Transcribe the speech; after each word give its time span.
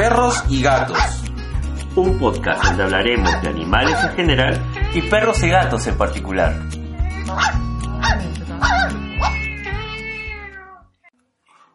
Perros 0.00 0.42
y 0.48 0.62
gatos. 0.62 0.96
Un 1.94 2.18
podcast 2.18 2.64
donde 2.64 2.84
hablaremos 2.84 3.30
de 3.42 3.48
animales 3.50 4.02
en 4.02 4.16
general 4.16 4.58
y 4.94 5.02
perros 5.02 5.42
y 5.42 5.50
gatos 5.50 5.86
en 5.88 5.98
particular. 5.98 6.54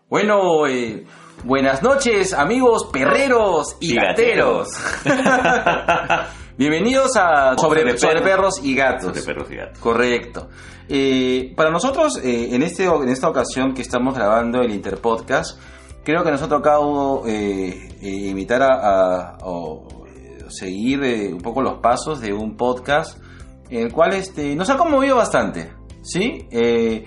Bueno, 0.09 0.65
eh, 0.65 1.05
buenas 1.43 1.83
noches 1.83 2.33
amigos 2.33 2.89
perreros 2.91 3.77
y, 3.79 3.93
Y 3.93 3.95
gateros. 3.95 4.69
Bienvenidos 6.57 7.15
a 7.17 7.55
sobre, 7.59 7.81
Sobre 7.81 7.97
sobre 7.99 8.13
perros. 8.21 8.23
perros 8.23 8.59
y 8.63 8.75
gatos. 8.75 9.03
Sobre 9.03 9.21
perros 9.21 9.51
y 9.51 9.55
gatos. 9.55 9.77
Correcto. 9.77 10.49
Eh, 10.89 11.53
para 11.55 11.69
nosotros, 11.69 12.17
eh, 12.23 12.55
en, 12.55 12.63
este, 12.63 12.85
en 12.85 13.09
esta 13.09 13.29
ocasión 13.29 13.75
que 13.75 13.83
estamos 13.83 14.15
grabando 14.15 14.61
el 14.61 14.71
Interpodcast, 14.71 15.59
creo 16.05 16.23
que 16.23 16.31
nos 16.31 16.41
ha 16.41 16.47
tocado 16.47 17.23
eh, 17.27 17.89
eh, 18.01 18.09
imitar 18.29 18.61
a, 18.61 19.33
a- 19.33 19.37
o 19.43 19.85
eh, 20.07 20.45
seguir 20.47 21.03
eh, 21.03 21.33
un 21.33 21.41
poco 21.41 21.61
los 21.61 21.79
pasos 21.79 22.21
de 22.21 22.31
un 22.31 22.55
podcast, 22.55 23.19
el 23.69 23.91
cual 23.91 24.13
este, 24.13 24.55
nos 24.55 24.69
ha 24.69 24.77
conmovido 24.77 25.17
bastante. 25.17 25.73
¿Sí? 26.03 26.47
Eh, 26.51 27.03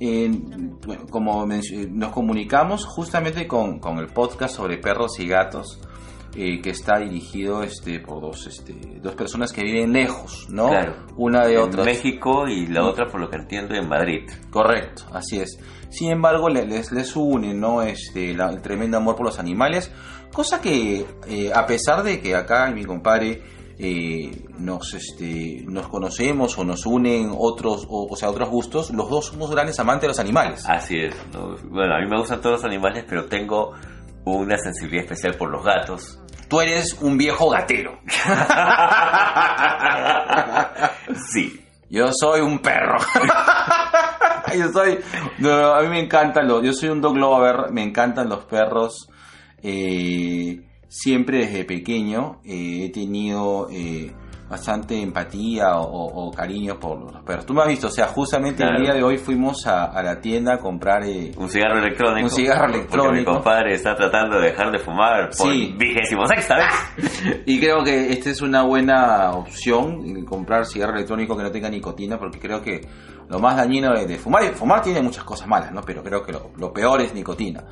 en- 0.00 0.78
bueno, 0.86 1.04
como 1.10 1.46
nos 1.46 2.12
comunicamos 2.12 2.84
justamente 2.86 3.46
con, 3.46 3.78
con 3.78 3.98
el 3.98 4.06
podcast 4.08 4.56
sobre 4.56 4.78
perros 4.78 5.20
y 5.20 5.28
gatos. 5.28 5.78
que 6.32 6.70
está 6.70 6.98
dirigido 7.00 7.62
este, 7.64 7.98
por 7.98 8.20
dos, 8.20 8.46
este, 8.46 8.72
dos 9.02 9.14
personas 9.16 9.52
que 9.52 9.62
viven 9.64 9.92
lejos, 9.92 10.46
¿no? 10.50 10.68
Claro. 10.68 10.94
Una 11.16 11.44
de 11.46 11.54
En 11.54 11.60
otras. 11.62 11.84
México 11.84 12.46
y 12.46 12.66
la 12.68 12.84
otra, 12.84 13.06
por 13.06 13.20
lo 13.20 13.28
que 13.28 13.36
entiendo, 13.36 13.74
en 13.74 13.88
Madrid. 13.88 14.28
Correcto, 14.50 15.02
así 15.12 15.40
es. 15.40 15.58
Sin 15.90 16.10
embargo, 16.10 16.48
le- 16.48 16.66
les, 16.66 16.92
les 16.92 17.16
une 17.16 17.54
¿no? 17.54 17.82
este, 17.82 18.34
la- 18.34 18.50
el 18.50 18.60
tremendo 18.62 18.96
amor 18.98 19.16
por 19.16 19.26
los 19.26 19.38
animales, 19.38 19.90
cosa 20.32 20.60
que 20.60 21.06
eh, 21.26 21.52
a 21.54 21.66
pesar 21.66 22.02
de 22.02 22.20
que 22.20 22.34
acá 22.34 22.70
mi 22.70 22.84
compadre 22.84 23.42
eh, 23.78 24.44
nos, 24.58 24.92
este, 24.94 25.62
nos 25.66 25.88
conocemos 25.88 26.58
o 26.58 26.64
nos 26.64 26.84
unen 26.84 27.30
otros, 27.36 27.86
o, 27.88 28.06
o 28.10 28.16
sea, 28.16 28.28
otros 28.28 28.48
gustos, 28.50 28.90
los 28.90 29.08
dos 29.08 29.26
somos 29.26 29.50
grandes 29.50 29.78
amantes 29.78 30.02
de 30.02 30.08
los 30.08 30.18
animales. 30.18 30.64
Así 30.68 30.98
es. 30.98 31.14
¿no? 31.32 31.54
Bueno, 31.70 31.94
a 31.94 32.00
mí 32.00 32.06
me 32.10 32.18
gustan 32.18 32.40
todos 32.40 32.56
los 32.56 32.64
animales, 32.64 33.04
pero 33.08 33.26
tengo 33.26 33.72
una 34.24 34.58
sensibilidad 34.58 35.04
especial 35.04 35.36
por 35.36 35.48
los 35.50 35.64
gatos. 35.64 36.18
Tú 36.48 36.60
eres 36.60 36.94
un 37.00 37.16
viejo 37.16 37.48
gatero. 37.50 37.98
Sí. 41.32 41.64
Yo 41.90 42.08
soy 42.12 42.40
un 42.42 42.58
perro. 42.58 42.98
yo 44.58 44.68
soy. 44.72 44.98
no, 45.38 45.74
a 45.74 45.82
mí 45.82 45.88
me 45.88 46.00
encantan 46.00 46.46
los. 46.48 46.62
Yo 46.62 46.72
soy 46.72 46.88
un 46.90 47.00
dog 47.00 47.16
lover. 47.16 47.70
Me 47.72 47.82
encantan 47.82 48.28
los 48.28 48.44
perros. 48.44 49.08
Eh, 49.62 50.60
siempre 50.88 51.38
desde 51.38 51.64
pequeño 51.64 52.40
eh, 52.44 52.84
he 52.86 52.90
tenido 52.90 53.68
eh, 53.70 54.10
bastante 54.48 54.98
empatía 55.02 55.72
o, 55.76 56.30
cariño 56.32 56.78
por 56.80 57.12
los 57.12 57.22
perros. 57.22 57.44
Tú 57.44 57.52
me 57.52 57.60
has 57.62 57.68
visto, 57.68 57.88
o 57.88 57.90
sea, 57.90 58.06
justamente 58.06 58.62
el 58.64 58.82
día 58.82 58.94
de 58.94 59.02
hoy 59.02 59.18
fuimos 59.18 59.66
a, 59.66 59.84
a 59.86 60.02
la 60.02 60.20
tienda 60.20 60.54
a 60.54 60.58
comprar. 60.58 61.02
eh, 61.04 61.32
Un 61.36 61.50
cigarro 61.50 61.78
electrónico. 61.80 62.24
Un 62.28 62.30
cigarro 62.30 62.60
Porque 62.62 62.76
mi 62.76 62.78
electrónico. 62.84 63.32
compadre 63.34 63.74
está 63.74 63.94
tratando 63.94 64.38
de 64.40 64.46
dejar 64.50 64.70
de 64.72 64.78
fumar 64.78 65.28
por 65.36 65.52
Sí. 65.52 65.74
vigésimo 65.76 66.26
sexta 66.26 66.56
vez. 66.56 67.42
Y 67.46 67.60
creo 67.60 67.82
que 67.84 68.10
esta 68.12 68.30
es 68.30 68.40
una 68.40 68.62
buena 68.62 69.32
opción, 69.32 70.02
eh, 70.06 70.24
comprar 70.24 70.64
cigarro 70.64 70.94
electrónico 70.94 71.36
que 71.36 71.42
no 71.42 71.50
tenga 71.50 71.68
nicotina, 71.68 72.18
porque 72.18 72.38
creo 72.38 72.62
que 72.62 72.80
lo 73.28 73.38
más 73.38 73.56
dañino 73.56 73.92
de, 73.94 74.06
de 74.06 74.18
fumar, 74.18 74.44
y 74.44 74.48
fumar 74.48 74.82
tiene 74.82 75.02
muchas 75.02 75.24
cosas 75.24 75.46
malas, 75.48 75.72
¿no? 75.72 75.82
Pero 75.82 76.02
creo 76.02 76.22
que 76.24 76.32
lo, 76.32 76.50
lo 76.56 76.72
peor 76.72 77.00
es 77.02 77.14
nicotina. 77.14 77.64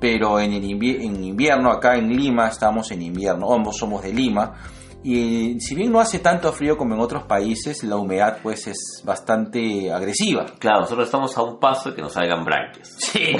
Pero 0.00 0.40
en, 0.40 0.52
el 0.52 0.62
invi- 0.64 1.02
en 1.04 1.22
invierno, 1.22 1.70
acá 1.70 1.96
en 1.96 2.08
Lima, 2.08 2.48
estamos 2.48 2.90
en 2.90 3.02
invierno, 3.02 3.52
ambos 3.52 3.76
somos 3.76 4.02
de 4.02 4.12
Lima, 4.12 4.54
y 5.02 5.58
si 5.60 5.74
bien 5.74 5.90
no 5.92 5.98
hace 6.00 6.18
tanto 6.18 6.52
frío 6.52 6.76
como 6.76 6.94
en 6.94 7.00
otros 7.00 7.22
países, 7.24 7.82
la 7.84 7.96
humedad 7.96 8.38
pues 8.42 8.66
es 8.66 9.02
bastante 9.04 9.90
agresiva. 9.92 10.46
Claro, 10.58 10.80
nosotros 10.82 11.06
estamos 11.06 11.36
a 11.38 11.42
un 11.42 11.58
paso 11.58 11.90
de 11.90 11.96
que 11.96 12.02
nos 12.02 12.12
salgan 12.12 12.44
branquias. 12.44 12.96
Sí. 12.98 13.32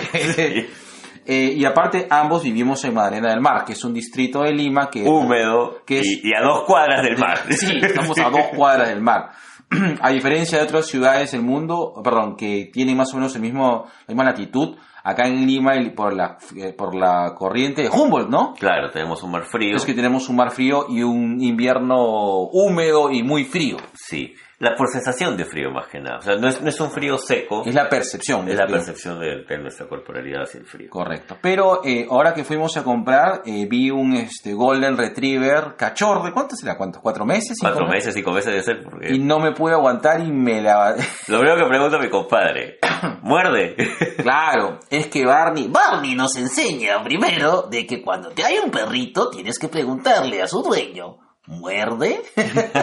Eh, 1.26 1.54
y 1.56 1.64
aparte, 1.64 2.06
ambos 2.10 2.42
vivimos 2.42 2.82
en 2.84 2.94
Madalena 2.94 3.30
del 3.30 3.40
Mar, 3.40 3.64
que 3.64 3.74
es 3.74 3.84
un 3.84 3.92
distrito 3.92 4.42
de 4.42 4.52
Lima 4.52 4.88
que... 4.90 5.02
Húmedo 5.06 5.82
que 5.86 6.00
es- 6.00 6.06
y, 6.06 6.28
y 6.30 6.34
a 6.34 6.40
dos 6.42 6.64
cuadras 6.66 7.02
del 7.02 7.18
mar. 7.18 7.38
Sí, 7.50 7.78
estamos 7.80 8.18
a 8.18 8.30
dos 8.30 8.46
cuadras 8.56 8.88
del 8.88 9.00
mar. 9.02 9.30
a 10.00 10.10
diferencia 10.10 10.58
de 10.58 10.64
otras 10.64 10.86
ciudades 10.86 11.32
del 11.32 11.42
mundo, 11.42 11.94
perdón, 12.02 12.36
que 12.36 12.70
tienen 12.72 12.96
más 12.96 13.12
o 13.12 13.16
menos 13.16 13.34
el 13.36 13.42
mismo, 13.42 13.86
la 14.06 14.14
misma 14.14 14.24
latitud, 14.24 14.76
acá 15.04 15.26
en 15.26 15.46
Lima 15.46 15.72
por 15.94 16.14
la, 16.14 16.38
eh, 16.56 16.72
por 16.72 16.94
la 16.94 17.34
corriente 17.36 17.82
de 17.82 17.88
Humboldt, 17.88 18.28
¿no? 18.28 18.54
Claro, 18.58 18.90
tenemos 18.90 19.22
un 19.22 19.30
mar 19.30 19.44
frío. 19.44 19.76
Es 19.76 19.84
que 19.84 19.94
tenemos 19.94 20.28
un 20.28 20.36
mar 20.36 20.50
frío 20.50 20.86
y 20.88 21.02
un 21.02 21.40
invierno 21.40 22.48
húmedo 22.52 23.10
y 23.10 23.22
muy 23.22 23.44
frío. 23.44 23.76
Sí, 23.94 24.34
la 24.60 24.74
por 24.76 24.88
sensación 24.88 25.36
de 25.36 25.44
frío 25.46 25.70
más 25.70 25.88
que 25.88 25.98
nada. 26.00 26.18
O 26.18 26.22
sea, 26.22 26.36
no 26.36 26.46
es, 26.46 26.60
no 26.62 26.68
es 26.68 26.78
un 26.80 26.90
frío 26.90 27.16
seco, 27.18 27.62
Es 27.66 27.74
la 27.74 27.88
percepción. 27.88 28.46
es 28.48 28.56
la 28.56 28.64
frío. 28.66 28.76
percepción 28.76 29.18
de, 29.18 29.42
de 29.44 29.58
nuestra 29.58 29.88
corporalidad 29.88 30.42
hacia 30.42 30.60
el 30.60 30.66
frío. 30.66 30.90
Correcto. 30.90 31.36
Pero 31.40 31.80
eh, 31.84 32.06
ahora 32.10 32.34
que 32.34 32.44
fuimos 32.44 32.76
a 32.76 32.84
comprar, 32.84 33.42
eh, 33.46 33.66
vi 33.68 33.90
un 33.90 34.12
este, 34.14 34.52
Golden 34.52 34.96
Retriever 34.98 35.76
cachorro. 35.76 36.22
¿De 36.24 36.32
cuántos 36.32 36.58
será? 36.60 36.76
¿Cuántos? 36.76 37.00
¿Cuatro 37.02 37.24
meses? 37.24 37.56
¿Cinco 37.58 37.72
Cuatro 37.72 37.88
meses, 37.88 38.14
cinco 38.14 38.32
meses 38.32 38.46
debe 38.52 38.62
ser. 38.62 38.82
Porque 38.84 39.14
Y 39.14 39.18
no 39.18 39.40
me 39.40 39.52
pude 39.52 39.72
aguantar 39.72 40.20
y 40.20 40.30
me 40.30 40.60
la... 40.60 40.94
Lo 41.28 41.38
primero 41.38 41.56
que 41.56 41.66
pregunta 41.68 41.98
mi 41.98 42.10
compadre, 42.10 42.78
¿muerde? 43.22 43.76
claro, 44.18 44.78
es 44.90 45.06
que 45.06 45.24
Barney... 45.24 45.68
Barney 45.68 46.14
nos 46.14 46.36
enseña 46.36 47.02
primero 47.02 47.62
de 47.70 47.86
que 47.86 48.02
cuando 48.02 48.28
te 48.30 48.44
hay 48.44 48.58
un 48.58 48.70
perrito 48.70 49.30
tienes 49.30 49.58
que 49.58 49.68
preguntarle 49.68 50.42
a 50.42 50.46
su 50.46 50.62
dueño. 50.62 51.16
¿Muerde? 51.50 52.22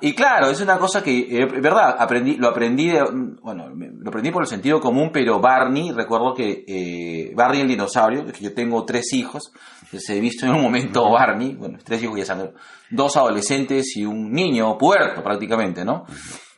y 0.00 0.14
claro, 0.14 0.48
es 0.50 0.60
una 0.60 0.78
cosa 0.78 1.02
que, 1.02 1.18
eh, 1.42 1.46
verdad, 1.60 1.96
aprendí, 1.98 2.36
lo 2.36 2.48
aprendí 2.48 2.88
de, 2.88 3.02
bueno, 3.42 3.68
me- 3.74 3.90
lo 3.90 4.08
aprendí 4.08 4.30
por 4.30 4.42
el 4.42 4.48
sentido 4.48 4.80
común, 4.80 5.10
pero 5.12 5.40
Barney, 5.40 5.92
recuerdo 5.92 6.34
que 6.34 6.64
eh, 6.66 7.32
Barney 7.34 7.62
el 7.62 7.68
dinosaurio, 7.68 8.24
que 8.26 8.42
yo 8.42 8.54
tengo 8.54 8.84
tres 8.84 9.12
hijos, 9.12 9.52
se 9.92 10.16
he 10.16 10.20
visto 10.20 10.46
en 10.46 10.52
un 10.52 10.62
momento 10.62 11.08
Barney, 11.10 11.54
bueno, 11.54 11.78
tres 11.84 12.02
hijos 12.02 12.18
ya 12.18 12.24
saben, 12.24 12.52
dos 12.90 13.16
adolescentes 13.16 13.96
y 13.96 14.04
un 14.04 14.32
niño 14.32 14.76
puerto 14.78 15.22
prácticamente, 15.22 15.84
¿no? 15.84 16.04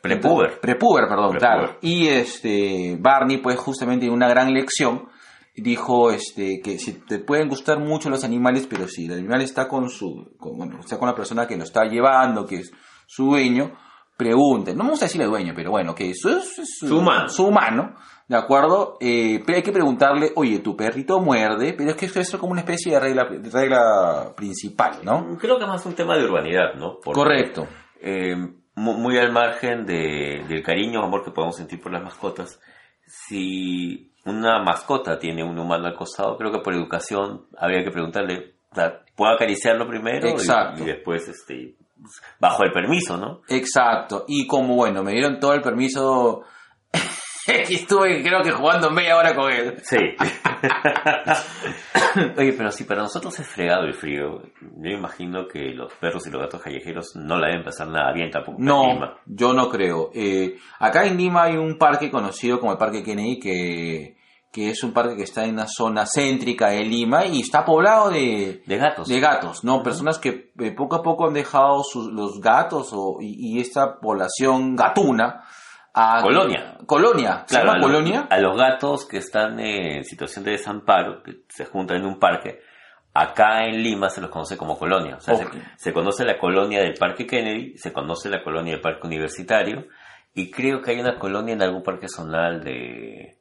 Prepuber. 0.01 0.59
Prepuber, 0.61 1.07
perdón, 1.07 1.35
claro. 1.37 1.77
Y 1.81 2.07
este 2.07 2.95
Barney, 2.99 3.37
pues 3.37 3.57
justamente 3.59 4.05
en 4.05 4.13
una 4.13 4.29
gran 4.29 4.53
lección, 4.53 5.07
dijo 5.61 6.11
este 6.11 6.61
que 6.63 6.77
si 6.79 6.93
te 6.93 7.19
pueden 7.19 7.49
gustar 7.49 7.79
mucho 7.79 8.09
los 8.09 8.23
animales, 8.23 8.67
pero 8.69 8.87
si 8.87 9.05
el 9.05 9.13
animal 9.13 9.41
está 9.41 9.67
con 9.67 9.89
su, 9.89 10.31
con, 10.37 10.57
bueno, 10.57 10.79
está 10.79 10.97
con 10.99 11.07
la 11.07 11.15
persona 11.15 11.47
que 11.47 11.57
lo 11.57 11.63
está 11.63 11.85
llevando, 11.85 12.45
que 12.45 12.57
es 12.57 12.71
su 13.05 13.25
dueño, 13.25 13.75
pregunten, 14.15 14.77
no 14.77 14.83
me 14.83 14.91
gusta 14.91 15.05
decirle 15.05 15.25
dueño, 15.27 15.53
pero 15.55 15.71
bueno, 15.71 15.93
que 15.93 16.09
eso 16.11 16.29
es, 16.37 16.57
es 16.59 16.77
Su 16.79 16.97
humano. 16.99 17.29
su 17.29 17.45
humano, 17.45 17.95
¿de 18.27 18.35
acuerdo? 18.35 18.97
Eh, 18.99 19.43
pero 19.45 19.57
hay 19.57 19.63
que 19.63 19.71
preguntarle, 19.71 20.31
oye, 20.35 20.59
tu 20.59 20.75
perrito 20.75 21.19
muerde, 21.19 21.73
pero 21.77 21.91
es 21.91 21.95
que 21.95 22.05
esto 22.07 22.19
es 22.19 22.31
como 22.35 22.51
una 22.53 22.61
especie 22.61 22.93
de 22.93 22.99
regla, 22.99 23.25
de 23.25 23.49
regla 23.49 24.33
principal, 24.35 24.99
¿no? 25.03 25.37
Creo 25.39 25.57
que 25.57 25.63
es 25.65 25.69
más 25.69 25.85
un 25.85 25.93
tema 25.93 26.17
de 26.17 26.25
urbanidad, 26.25 26.73
¿no? 26.75 26.97
Porque, 27.03 27.19
Correcto. 27.19 27.67
eh, 28.01 28.35
mu- 28.75 28.97
muy 28.97 29.17
al 29.19 29.31
margen 29.31 29.85
de, 29.85 30.43
del 30.47 30.63
cariño 30.63 31.01
o 31.01 31.05
amor 31.05 31.23
que 31.23 31.31
podemos 31.31 31.55
sentir 31.55 31.79
por 31.79 31.91
las 31.91 32.03
mascotas, 32.03 32.59
si 33.05 34.06
una 34.27 34.61
mascota 34.61 35.17
tiene 35.17 35.43
un 35.43 35.57
humano 35.57 35.87
al 35.87 35.95
costado, 35.95 36.37
creo 36.37 36.51
que 36.51 36.59
por 36.59 36.73
educación 36.73 37.45
habría 37.57 37.83
que 37.83 37.91
preguntarle, 37.91 38.55
¿puedo 39.15 39.33
acariciarlo 39.33 39.87
primero? 39.87 40.27
Exacto. 40.27 40.83
Y, 40.83 40.87
después, 40.87 41.27
este, 41.27 41.75
bajo 42.39 42.63
el 42.63 42.71
permiso, 42.71 43.17
¿no? 43.17 43.41
Exacto. 43.47 44.25
Y 44.27 44.45
como 44.45 44.75
bueno, 44.75 45.03
me 45.03 45.13
dieron 45.13 45.39
todo 45.39 45.53
el 45.53 45.61
permiso. 45.61 46.43
Estuve 47.47 48.21
creo 48.21 48.43
que 48.43 48.51
jugando 48.51 48.91
media 48.91 49.15
hora 49.15 49.33
con 49.33 49.49
él. 49.49 49.75
Sí. 49.81 49.97
Oye, 52.37 52.53
pero 52.53 52.71
si 52.71 52.83
para 52.83 53.03
nosotros 53.03 53.39
es 53.39 53.47
fregado 53.47 53.85
el 53.85 53.93
frío, 53.93 54.41
yo 54.61 54.89
imagino 54.89 55.47
que 55.47 55.71
los 55.73 55.93
perros 55.93 56.27
y 56.27 56.31
los 56.31 56.41
gatos 56.41 56.61
callejeros 56.61 57.15
no 57.15 57.37
la 57.37 57.47
deben 57.47 57.63
pasar 57.63 57.87
nada 57.87 58.11
bien 58.11 58.31
tampoco. 58.31 58.57
en 58.59 58.65
No, 58.65 58.87
Lima. 58.87 59.17
yo 59.25 59.53
no 59.53 59.69
creo. 59.69 60.09
Eh, 60.13 60.57
acá 60.79 61.05
en 61.05 61.15
Lima 61.17 61.43
hay 61.43 61.55
un 61.55 61.77
parque 61.77 62.11
conocido 62.11 62.59
como 62.59 62.73
el 62.73 62.77
Parque 62.77 63.03
Kennedy 63.03 63.39
que, 63.39 64.16
que 64.57 64.71
es 64.71 64.83
un 64.83 64.91
parque 64.91 65.15
que 65.15 65.21
está 65.21 65.45
en 65.45 65.53
una 65.53 65.67
zona 65.67 66.07
céntrica 66.07 66.69
de 66.69 66.83
Lima 66.83 67.27
y 67.27 67.41
está 67.41 67.63
poblado 67.63 68.09
de, 68.09 68.63
De 68.65 68.77
gatos. 68.77 69.07
de 69.07 69.19
gatos, 69.19 69.63
¿no? 69.63 69.83
Personas 69.83 70.17
que 70.17 70.51
eh, 70.57 70.71
poco 70.71 70.95
a 70.95 71.03
poco 71.03 71.27
han 71.27 71.33
dejado 71.35 71.83
sus, 71.83 72.11
los 72.11 72.41
gatos 72.41 72.89
o, 72.91 73.17
y, 73.21 73.57
y 73.57 73.59
esta 73.61 73.99
población 73.99 74.75
gatuna 74.75 75.43
a... 75.93 76.21
Colonia. 76.23 76.75
Colonia. 76.87 77.43
¿Se 77.45 77.53
Claro, 77.55 77.65
llama 77.67 77.73
a, 77.73 77.77
los- 77.81 77.85
Colonia? 77.91 78.27
a 78.31 78.37
los 78.39 78.57
gatos 78.57 79.05
que 79.05 79.17
están 79.17 79.59
en 79.59 80.03
situación 80.03 80.43
de 80.43 80.51
desamparo, 80.53 81.21
que 81.21 81.43
se 81.49 81.65
juntan 81.65 81.97
en 81.97 82.05
un 82.07 82.17
parque, 82.19 82.59
acá 83.13 83.63
en 83.65 83.83
Lima 83.83 84.09
se 84.09 84.21
los 84.21 84.31
conoce 84.31 84.57
como 84.57 84.75
colonia. 84.79 85.17
O 85.17 85.19
sea, 85.19 85.35
se 85.75 85.93
conoce 85.93 86.25
la 86.25 86.39
colonia 86.39 86.81
del 86.81 86.95
Parque 86.95 87.27
Kennedy, 87.27 87.77
se 87.77 87.93
conoce 87.93 88.27
la 88.29 88.43
colonia 88.43 88.73
del 88.73 88.81
Parque 88.81 89.05
Universitario, 89.05 89.85
y 90.33 90.49
creo 90.51 90.81
que 90.81 90.91
hay 90.91 90.99
una 90.99 91.17
colonia 91.19 91.53
en 91.53 91.61
algún 91.63 91.81
parque 91.83 92.07
zonal 92.07 92.63
de, 92.63 93.36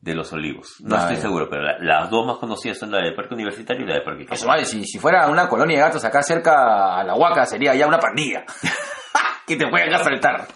de 0.00 0.14
Los 0.14 0.32
Olivos. 0.32 0.76
No 0.80 0.96
Ah, 0.96 1.00
estoy 1.00 1.16
ya. 1.16 1.22
seguro, 1.22 1.48
pero 1.50 1.62
la- 1.62 1.78
las 1.78 2.10
dos 2.10 2.26
más 2.26 2.38
conocidas 2.38 2.78
son 2.78 2.90
la 2.90 2.98
del 2.98 3.14
Parque 3.14 3.34
Universitario 3.34 3.84
y 3.84 3.86
la 3.88 3.94
del 3.94 4.02
Parque. 4.04 4.26
Eso 4.30 4.46
vale, 4.46 4.64
si, 4.64 4.84
si 4.84 4.98
fuera 4.98 5.28
una 5.28 5.48
colonia 5.48 5.76
de 5.76 5.82
gatos 5.84 6.04
acá 6.04 6.22
cerca 6.22 6.98
a 6.98 7.04
la 7.04 7.14
Huaca 7.14 7.44
sería 7.46 7.74
ya 7.74 7.86
una 7.86 7.98
pandilla. 7.98 8.44
que 9.46 9.56
te 9.56 9.66
pueden 9.68 9.92
asaltar. 9.92 10.46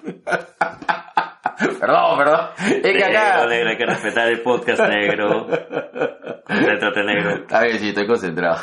perdón, 1.80 2.18
perdón. 2.18 2.40
Es 2.58 2.96
que 2.96 3.04
acá... 3.04 3.46
Negro, 3.46 3.70
hay 3.70 3.76
que 3.76 3.86
respetar 3.86 4.28
el 4.28 4.42
podcast 4.42 4.80
negro. 4.88 5.46
Concéntrate, 6.46 7.02
negro. 7.04 7.44
A 7.50 7.60
ver, 7.60 7.78
sí, 7.78 7.88
estoy 7.88 8.06
concentrado. 8.06 8.58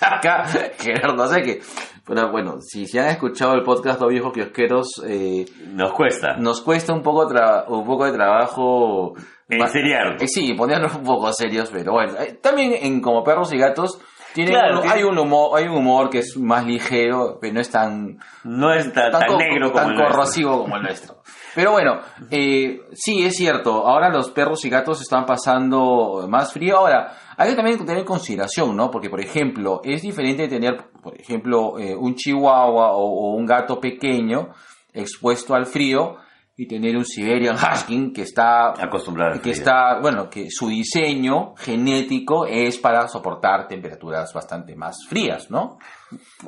Acá, 0.00 0.44
Gerardo, 0.78 1.14
no 1.14 1.26
sé 1.28 1.42
qué. 1.42 1.60
Pero 2.04 2.30
bueno, 2.32 2.56
si, 2.60 2.86
si 2.86 2.98
han 2.98 3.06
escuchado 3.08 3.54
el 3.54 3.62
podcast 3.62 4.00
Los 4.00 4.10
Viejos 4.10 4.32
Kiosqueros, 4.32 4.88
eh, 5.06 5.44
Nos 5.68 5.92
cuesta. 5.92 6.36
nos 6.36 6.60
cuesta 6.60 6.92
un 6.92 7.02
poco, 7.02 7.28
tra- 7.28 7.64
un 7.68 7.84
poco 7.86 8.06
de 8.06 8.12
trabajo... 8.12 9.14
Enseriarnos. 9.48 10.22
Eh, 10.22 10.28
sí, 10.28 10.54
ponernos 10.54 10.94
un 10.94 11.02
poco 11.04 11.32
serios, 11.32 11.68
pero 11.72 11.92
bueno. 11.92 12.14
eh, 12.20 12.38
También 12.42 12.74
en 12.80 13.00
Como 13.00 13.22
Perros 13.24 13.52
y 13.52 13.58
Gatos... 13.58 13.98
Tiene 14.34 14.52
Claro, 14.52 14.80
un- 14.80 14.88
hay, 14.90 15.02
un 15.02 15.18
humor, 15.18 15.50
hay 15.58 15.66
un 15.68 15.76
humor 15.76 16.08
que 16.08 16.20
es 16.20 16.38
más 16.38 16.64
ligero, 16.64 17.36
pero 17.38 17.52
no 17.52 17.60
es 17.60 17.70
tan, 17.70 18.16
No 18.44 18.72
es 18.72 18.90
tan, 18.90 19.12
tan 19.12 19.26
co- 19.26 19.36
negro 19.36 19.70
como 19.70 19.82
tan 19.82 19.90
el 19.90 19.96
nuestro. 19.98 20.16
corrosivo 20.16 20.58
como 20.62 20.76
el 20.76 20.82
nuestro. 20.84 21.16
Pero 21.54 21.72
bueno, 21.72 22.00
eh, 22.30 22.80
sí, 22.94 23.26
es 23.26 23.36
cierto. 23.36 23.86
Ahora 23.86 24.08
los 24.08 24.30
perros 24.30 24.64
y 24.64 24.70
gatos 24.70 25.02
están 25.02 25.26
pasando 25.26 26.24
más 26.30 26.50
frío. 26.50 26.78
Ahora, 26.78 27.12
hay 27.36 27.50
que 27.50 27.56
también 27.56 27.76
tener 27.76 27.98
en 27.98 28.04
consideración, 28.06 28.74
¿no? 28.74 28.90
Porque, 28.90 29.10
por 29.10 29.20
ejemplo, 29.20 29.82
es 29.84 30.00
diferente 30.00 30.48
tener, 30.48 30.78
por 31.02 31.14
ejemplo, 31.20 31.78
eh, 31.78 31.94
un 31.94 32.14
chihuahua 32.14 32.92
o, 32.92 33.02
o 33.02 33.34
un 33.36 33.44
gato 33.44 33.78
pequeño 33.78 34.48
expuesto 34.94 35.54
al 35.54 35.66
frío 35.66 36.16
y 36.56 36.66
tener 36.68 36.96
un 36.96 37.04
Siberian 37.04 37.56
Husky 37.56 38.12
que 38.12 38.22
está 38.22 38.70
Acostumbrado 38.70 39.40
que 39.40 39.50
está, 39.50 40.00
bueno, 40.00 40.28
que 40.28 40.50
su 40.50 40.68
diseño 40.68 41.54
genético 41.56 42.46
es 42.46 42.78
para 42.78 43.08
soportar 43.08 43.66
temperaturas 43.66 44.32
bastante 44.34 44.76
más 44.76 45.06
frías, 45.08 45.50
¿no? 45.50 45.78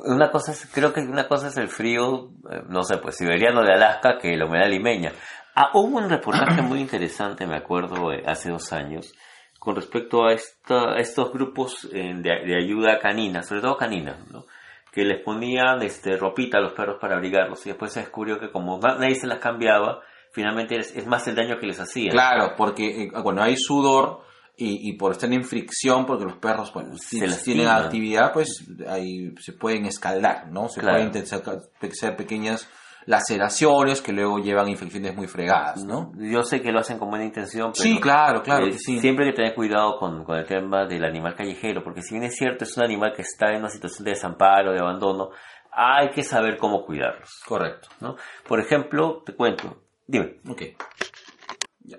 Una 0.03 0.29
cosa 0.29 0.51
es, 0.51 0.69
creo 0.71 0.93
que 0.93 1.01
una 1.01 1.27
cosa 1.27 1.47
es 1.47 1.57
el 1.57 1.69
frío, 1.69 2.29
eh, 2.51 2.61
no 2.69 2.83
sé, 2.83 2.97
pues 2.97 3.17
siberiano 3.17 3.63
de 3.63 3.73
Alaska 3.73 4.19
que 4.21 4.37
la 4.37 4.45
humedad 4.45 4.69
limeña. 4.69 5.11
Ah, 5.55 5.71
hubo 5.73 5.97
un 5.97 6.09
reportaje 6.09 6.61
muy 6.61 6.79
interesante, 6.79 7.47
me 7.47 7.57
acuerdo, 7.57 8.11
eh, 8.11 8.23
hace 8.27 8.51
dos 8.51 8.71
años, 8.73 9.13
con 9.57 9.75
respecto 9.75 10.25
a, 10.25 10.33
esta, 10.33 10.93
a 10.93 10.99
estos 10.99 11.31
grupos 11.31 11.89
eh, 11.91 12.13
de, 12.15 12.45
de 12.45 12.55
ayuda 12.55 12.99
canina, 12.99 13.41
sobre 13.41 13.61
todo 13.61 13.75
canina, 13.75 14.17
¿no? 14.31 14.45
Que 14.95 15.03
les 15.03 15.21
ponían 15.23 15.81
este, 15.83 16.15
ropita 16.17 16.57
a 16.57 16.61
los 16.61 16.71
perros 16.73 16.97
para 17.01 17.15
abrigarlos 17.17 17.63
y 17.65 17.69
después 17.69 17.91
se 17.91 17.99
descubrió 17.99 18.39
que 18.39 18.49
como 18.49 18.79
na- 18.79 18.95
nadie 18.97 19.15
se 19.15 19.27
las 19.27 19.39
cambiaba, 19.39 19.99
finalmente 20.31 20.77
es, 20.77 20.95
es 20.95 21.05
más 21.05 21.27
el 21.27 21.35
daño 21.35 21.59
que 21.59 21.67
les 21.67 21.79
hacían. 21.81 22.11
Claro, 22.11 22.53
porque 22.55 23.03
eh, 23.03 23.11
cuando 23.21 23.43
hay 23.43 23.57
sudor 23.57 24.21
y, 24.57 24.89
y 24.89 24.93
por 24.93 25.11
estar 25.11 25.31
en 25.33 25.43
fricción, 25.43 26.05
porque 26.05 26.23
los 26.23 26.37
perros 26.37 26.71
bueno, 26.73 26.95
si 26.97 27.19
Se 27.19 27.43
tienen 27.43 27.67
actividad, 27.67 28.31
pues 28.31 28.65
ahí 28.87 29.33
se 29.41 29.51
pueden 29.51 29.85
escaldar, 29.85 30.47
¿no? 30.49 30.69
Se 30.69 30.79
Claro. 30.79 31.11
pueden 31.11 31.25
ser 31.93 32.15
pequeñas 32.15 32.69
laceraciones 33.05 34.01
que 34.01 34.11
luego 34.11 34.39
llevan 34.39 34.67
infecciones 34.67 35.15
muy 35.15 35.27
fregadas, 35.27 35.83
¿no? 35.85 36.11
Yo 36.17 36.43
sé 36.43 36.61
que 36.61 36.71
lo 36.71 36.79
hacen 36.79 36.97
con 36.97 37.09
buena 37.09 37.25
intención, 37.25 37.71
pero 37.71 37.83
Sí, 37.83 37.99
claro, 37.99 38.41
claro 38.41 38.65
eh, 38.65 38.71
que 38.71 38.77
sí. 38.79 38.99
siempre 38.99 39.25
hay 39.25 39.31
que 39.31 39.35
tener 39.37 39.53
cuidado 39.55 39.97
con, 39.99 40.23
con 40.23 40.37
el 40.37 40.45
tema 40.45 40.85
del 40.85 41.03
animal 41.05 41.35
callejero, 41.35 41.83
porque 41.83 42.01
si 42.01 42.15
bien 42.15 42.23
es 42.25 42.35
cierto, 42.35 42.63
es 42.63 42.75
un 42.77 42.83
animal 42.83 43.13
que 43.15 43.21
está 43.21 43.51
en 43.51 43.59
una 43.59 43.69
situación 43.69 44.05
de 44.05 44.11
desamparo, 44.11 44.71
de 44.73 44.79
abandono, 44.79 45.29
hay 45.71 46.09
que 46.11 46.23
saber 46.23 46.57
cómo 46.57 46.83
cuidarlos, 46.85 47.29
Correcto. 47.47 47.89
¿no? 48.01 48.15
Por 48.47 48.59
ejemplo, 48.59 49.21
te 49.25 49.35
cuento, 49.35 49.83
dime, 50.07 50.37
Ok. 50.49 50.61
Ya. 51.81 51.97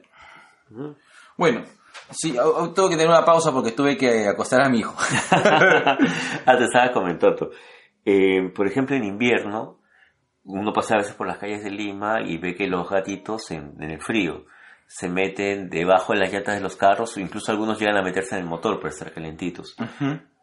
Bueno, 1.37 1.63
sí, 2.11 2.33
tengo 2.33 2.89
que 2.89 2.97
tener 2.97 3.09
una 3.09 3.25
pausa 3.25 3.53
porque 3.53 3.73
tuve 3.73 3.97
que 3.97 4.27
acostar 4.27 4.63
a 4.63 4.69
mi 4.69 4.79
hijo. 4.81 4.95
ah, 5.31 6.57
te 6.59 6.65
estaba 6.65 6.91
comentando, 6.93 7.51
Eh, 8.05 8.51
por 8.55 8.67
ejemplo, 8.67 8.97
en 8.97 9.05
invierno, 9.05 9.79
uno 10.47 10.73
pasa 10.73 10.95
a 10.95 10.99
veces 10.99 11.15
por 11.15 11.27
las 11.27 11.39
calles 11.39 11.63
de 11.65 11.71
Lima 11.71 12.21
y 12.25 12.39
ve 12.39 12.55
que 12.55 12.67
los 12.69 12.89
gatitos 12.89 13.51
en, 13.51 13.75
en 13.81 13.91
el 13.91 14.01
frío 14.01 14.45
se 14.87 15.09
meten 15.09 15.69
debajo 15.69 16.13
de 16.13 16.21
las 16.21 16.33
llantas 16.33 16.55
de 16.55 16.61
los 16.61 16.77
carros 16.77 17.17
o 17.17 17.21
incluso 17.21 17.51
algunos 17.51 17.79
llegan 17.81 17.97
a 17.97 18.03
meterse 18.03 18.37
en 18.37 18.43
el 18.43 18.49
motor 18.49 18.77
para 18.79 18.91
estar 18.91 19.13
calentitos. 19.13 19.77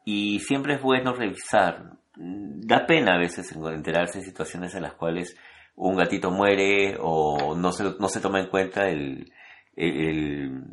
Y 0.05 0.39
siempre 0.41 0.75
es 0.75 0.81
bueno 0.81 1.13
revisar. 1.13 1.91
Da 2.15 2.85
pena 2.85 3.15
a 3.15 3.17
veces 3.17 3.49
enterarse 3.53 4.19
en 4.19 4.25
situaciones 4.25 4.75
en 4.75 4.83
las 4.83 4.93
cuales 4.93 5.37
un 5.75 5.95
gatito 5.95 6.29
muere 6.29 6.97
o 6.99 7.55
no 7.55 7.71
se, 7.71 7.83
no 7.99 8.07
se 8.09 8.19
toma 8.19 8.39
en 8.41 8.47
cuenta 8.49 8.87
el, 8.89 9.31
el- 9.75 10.07
el- 10.07 10.63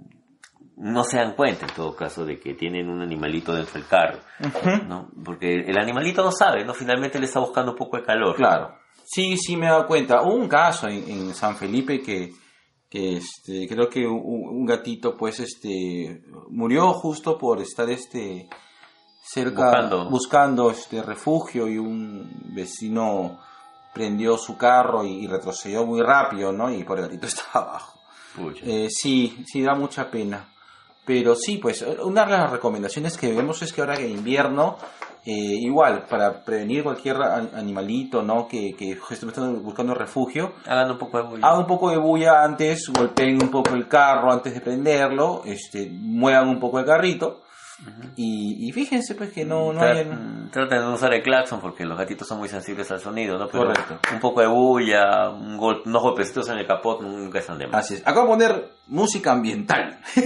no 0.77 1.05
se 1.05 1.19
dan 1.19 1.35
cuenta 1.35 1.67
en 1.67 1.75
todo 1.75 1.95
caso 1.95 2.25
de 2.25 2.41
que 2.41 2.55
tienen 2.55 2.89
un 2.89 3.03
animalito 3.03 3.55
dentro 3.55 3.75
del 3.75 3.87
carro, 3.87 4.19
¿no? 4.89 5.11
Porque 5.25 5.57
el 5.67 5.79
animalito 5.79 6.23
no 6.25 6.33
sabe, 6.33 6.65
¿no? 6.65 6.73
Finalmente 6.75 7.19
le 7.19 7.27
está 7.27 7.39
buscando 7.39 7.73
un 7.73 7.77
poco 7.79 7.99
de 7.99 8.03
calor. 8.03 8.35
Claro. 8.37 8.75
Sí, 9.13 9.37
sí 9.37 9.57
me 9.57 9.67
he 9.67 9.71
dado 9.71 9.87
cuenta. 9.87 10.23
Hubo 10.23 10.35
un 10.35 10.49
caso 10.49 10.87
en, 10.87 11.09
en 11.11 11.35
San 11.35 11.57
Felipe 11.57 12.01
que, 12.01 12.33
que 12.89 13.17
este, 13.17 13.67
creo 13.69 13.89
que 13.89 14.07
un, 14.07 14.23
un 14.49 14.65
gatito 14.65 15.17
pues 15.17 15.41
este 15.41 16.23
murió 16.51 16.93
justo 16.93 17.37
por 17.37 17.61
estar 17.61 17.91
este 17.91 18.49
cerca 19.23 19.65
Buscando. 19.65 20.11
buscando, 20.11 20.71
este 20.71 21.03
refugio 21.03 21.67
y 21.69 21.79
un 21.79 22.31
vecino 22.55 23.39
prendió 23.93 24.37
su 24.39 24.57
carro 24.57 25.05
y, 25.05 25.25
y 25.25 25.27
retrocedió 25.27 25.85
muy 25.85 26.01
rápido, 26.03 26.53
¿no? 26.53 26.73
Y 26.73 26.85
por 26.85 26.99
el 26.99 27.07
gatito 27.07 27.27
estaba 27.29 27.71
abajo. 27.71 28.01
Eh, 28.63 28.87
sí, 28.91 29.45
sí 29.47 29.61
da 29.63 29.75
mucha 29.75 30.09
pena. 30.11 30.49
Pero 31.05 31.35
sí, 31.35 31.59
pues 31.59 31.85
una 32.03 32.25
de 32.25 32.33
las 32.33 32.51
recomendaciones 32.51 33.17
que 33.17 33.33
vemos 33.33 33.63
es 33.63 33.73
que 33.73 33.81
ahora 33.81 33.97
que 33.97 34.09
invierno, 34.09 34.77
eh, 35.25 35.33
igual, 35.33 36.07
para 36.09 36.45
prevenir 36.45 36.83
cualquier 36.83 37.17
animalito, 37.17 38.23
¿no? 38.23 38.47
Que, 38.47 38.75
que 38.77 38.99
esté 39.11 39.27
buscando 39.27 39.95
refugio, 39.95 40.53
Hagan 40.67 40.93
un 40.93 40.99
poco 40.99 41.19
de 41.19 41.25
bulla. 41.25 41.47
hagan 41.47 41.61
un 41.61 41.67
poco 41.67 41.91
de 41.91 41.97
bulla 41.99 42.45
antes, 42.45 42.89
golpeen 42.89 43.43
un 43.43 43.51
poco 43.51 43.75
el 43.75 43.89
carro 43.89 44.33
antes 44.33 44.55
de 44.55 44.61
prenderlo, 44.61 45.43
este, 45.45 45.91
muevan 45.91 46.49
un 46.49 46.61
poco 46.61 46.79
el 46.79 46.87
carrito. 46.87 47.43
Y, 48.17 48.69
y 48.69 48.73
fíjense 48.73 49.15
pues 49.15 49.33
que 49.33 49.45
no, 49.45 49.73
no 49.73 49.81
hayan... 49.81 50.51
Traten 50.51 50.79
de 50.79 50.85
no 50.85 50.95
usar 50.95 51.15
el 51.15 51.23
claxon 51.23 51.61
porque 51.61 51.85
los 51.85 51.97
gatitos 51.97 52.27
son 52.29 52.39
muy 52.39 52.49
sensibles 52.49 52.91
al 52.91 53.01
sonido, 53.01 53.39
¿no? 53.39 53.47
Pero 53.49 53.65
Correcto. 53.67 53.99
Un 54.13 54.21
poco 54.21 54.41
de 54.41 54.47
bulla, 54.49 55.31
un 55.31 55.57
gol- 55.57 55.83
unos 55.87 56.03
golpecitos 56.03 56.49
en 56.51 56.59
el 56.59 56.67
capot 56.67 57.01
nunca 57.01 57.39
están 57.39 57.59
de 57.59 57.67
más. 57.67 57.85
Así 57.85 57.95
es. 57.95 58.01
Acabo 58.07 58.23
de 58.37 58.47
poner 58.47 58.71
música 58.89 59.33
ambiental. 59.33 59.99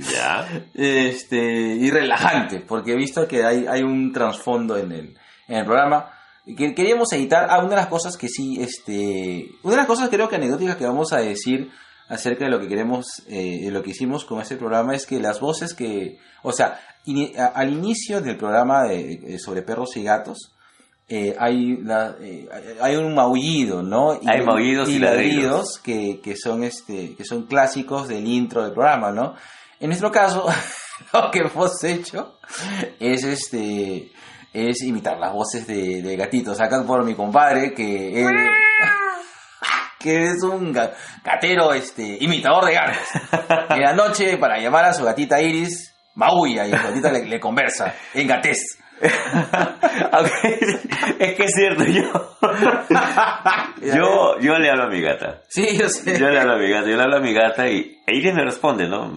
Ya. 0.00 0.46
este 0.74 1.38
y 1.76 1.90
relajante, 1.90 2.60
porque 2.60 2.92
he 2.92 2.96
visto 2.96 3.28
que 3.28 3.44
hay, 3.44 3.66
hay 3.66 3.82
un 3.82 4.12
trasfondo 4.12 4.76
en 4.78 4.92
el, 4.92 5.18
en 5.46 5.56
el 5.58 5.64
programa. 5.66 6.10
Queríamos 6.56 7.12
editar 7.12 7.50
a 7.50 7.58
una 7.58 7.68
de 7.70 7.76
las 7.76 7.86
cosas 7.88 8.16
que 8.16 8.28
sí, 8.28 8.56
este, 8.60 9.50
una 9.62 9.72
de 9.72 9.76
las 9.78 9.86
cosas 9.86 10.08
creo 10.08 10.28
que 10.28 10.36
anecdóticas 10.36 10.76
que 10.76 10.86
vamos 10.86 11.12
a 11.12 11.18
decir 11.18 11.70
acerca 12.10 12.44
de 12.44 12.50
lo 12.50 12.60
que 12.60 12.68
queremos, 12.68 13.22
eh, 13.28 13.60
de 13.64 13.70
lo 13.70 13.82
que 13.82 13.90
hicimos 13.92 14.26
con 14.26 14.40
este 14.42 14.56
programa 14.56 14.94
es 14.94 15.06
que 15.06 15.18
las 15.20 15.40
voces 15.40 15.72
que, 15.72 16.18
o 16.42 16.52
sea, 16.52 16.78
ini- 17.06 17.34
a- 17.38 17.46
al 17.46 17.72
inicio 17.72 18.20
del 18.20 18.36
programa 18.36 18.82
de, 18.84 19.12
eh, 19.12 19.38
sobre 19.38 19.62
perros 19.62 19.96
y 19.96 20.02
gatos, 20.02 20.52
eh, 21.08 21.34
hay, 21.38 21.76
la- 21.78 22.16
eh, 22.20 22.48
hay 22.80 22.96
un 22.96 23.14
maullido, 23.14 23.82
¿no? 23.82 24.12
Hay 24.12 24.42
maullidos 24.44 24.88
y 24.88 24.98
ladridos. 24.98 25.78
que, 25.82 26.20
que 26.22 26.36
son 26.36 26.62
este, 26.64 27.14
que 27.16 27.24
son 27.24 27.46
clásicos 27.46 28.06
del 28.08 28.26
intro 28.26 28.62
del 28.62 28.72
programa, 28.72 29.10
¿no? 29.10 29.34
En 29.80 29.88
nuestro 29.88 30.10
caso, 30.12 30.46
lo 31.14 31.30
que 31.30 31.38
hemos 31.40 31.82
hecho 31.84 32.36
es 33.00 33.24
este 33.24 34.12
es 34.52 34.82
imitar 34.82 35.16
las 35.18 35.32
voces 35.32 35.64
de, 35.66 36.02
de 36.02 36.16
gatitos. 36.16 36.60
Acá 36.60 36.82
por 36.84 37.04
mi 37.04 37.14
compadre, 37.14 37.72
que 37.72 38.22
él, 38.24 38.34
que 40.00 40.24
es 40.24 40.42
un 40.42 40.74
ga- 40.74 40.92
gatero 41.22 41.72
este 41.74 42.16
imitador 42.20 42.64
de 42.64 42.72
gatos. 42.74 42.96
En 43.70 43.82
la 43.82 43.92
noche, 43.92 44.36
para 44.38 44.58
llamar 44.58 44.86
a 44.86 44.92
su 44.94 45.04
gatita 45.04 45.40
Iris, 45.40 45.94
maulla 46.14 46.66
y 46.66 46.70
su 46.72 46.82
gatita 46.82 47.12
le, 47.12 47.26
le 47.26 47.38
conversa 47.38 47.94
en 48.14 48.26
gatés. 48.26 48.78
Es 51.18 51.34
que 51.34 51.44
es 51.44 51.52
cierto, 51.54 51.84
yo, 51.84 52.36
yo, 53.94 54.38
yo 54.40 54.58
le 54.58 54.70
hablo 54.70 54.84
a 54.84 54.88
mi 54.88 55.00
gata. 55.00 55.42
Sí, 55.48 55.76
yo 55.78 55.88
sé. 55.88 56.18
Yo 56.18 56.28
le 56.28 56.40
hablo 56.40 56.54
a 56.54 56.58
mi 56.58 56.70
gata, 56.70 56.88
yo 56.88 56.96
le 56.96 57.02
hablo 57.02 57.16
a 57.16 57.20
mi 57.20 57.32
gata 57.32 57.68
y 57.68 57.98
e 58.06 58.16
Iris 58.16 58.34
me 58.34 58.44
responde, 58.44 58.88
¿no? 58.88 59.10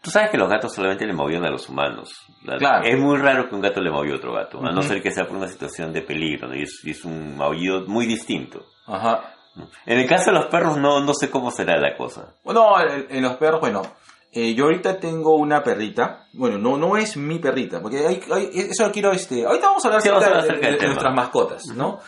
Tú 0.00 0.10
sabes 0.10 0.30
que 0.30 0.38
los 0.38 0.48
gatos 0.48 0.74
solamente 0.74 1.06
le 1.06 1.12
movían 1.12 1.44
a 1.44 1.50
los 1.50 1.68
humanos. 1.68 2.14
Claro. 2.58 2.86
Es 2.86 2.98
muy 2.98 3.18
raro 3.18 3.48
que 3.48 3.54
un 3.54 3.60
gato 3.60 3.80
le 3.80 3.90
movió 3.90 4.14
a 4.14 4.16
otro 4.16 4.32
gato, 4.32 4.58
a 4.64 4.72
no 4.72 4.82
ser 4.82 5.02
que 5.02 5.10
sea 5.10 5.26
por 5.26 5.36
una 5.36 5.48
situación 5.48 5.92
de 5.92 6.02
peligro, 6.02 6.48
¿no? 6.48 6.54
Y 6.54 6.62
es, 6.62 6.80
y 6.84 6.90
es 6.92 7.04
un 7.04 7.36
maullido 7.36 7.84
muy 7.86 8.06
distinto. 8.06 8.64
Ajá. 8.86 9.34
En 9.86 9.98
el 9.98 10.06
caso 10.08 10.26
de 10.26 10.38
los 10.38 10.46
perros 10.46 10.76
no, 10.78 11.00
no 11.00 11.12
sé 11.14 11.30
cómo 11.30 11.50
será 11.50 11.78
la 11.80 11.96
cosa. 11.96 12.34
Bueno, 12.44 12.74
en, 12.80 13.22
los 13.22 13.36
perros, 13.36 13.60
bueno, 13.60 13.82
eh, 14.32 14.54
yo 14.54 14.64
ahorita 14.64 14.98
tengo 14.98 15.36
una 15.36 15.62
perrita. 15.62 16.26
Bueno, 16.34 16.58
no, 16.58 16.76
no 16.76 16.96
es 16.96 17.16
mi 17.16 17.38
perrita, 17.38 17.80
porque 17.80 18.06
hay, 18.06 18.20
hay- 18.32 18.50
eso 18.54 18.90
quiero, 18.92 19.12
este, 19.12 19.44
ahorita 19.44 19.66
vamos 19.68 19.84
a 19.84 19.88
hablar 19.88 20.02
Sí, 20.02 20.08
vamos 20.08 20.24
a 20.24 20.42
de, 20.42 20.52
de- 20.58 20.76
de 20.76 20.86
nuestras 20.86 21.14
mascotas, 21.14 21.62
¿no? 21.74 21.98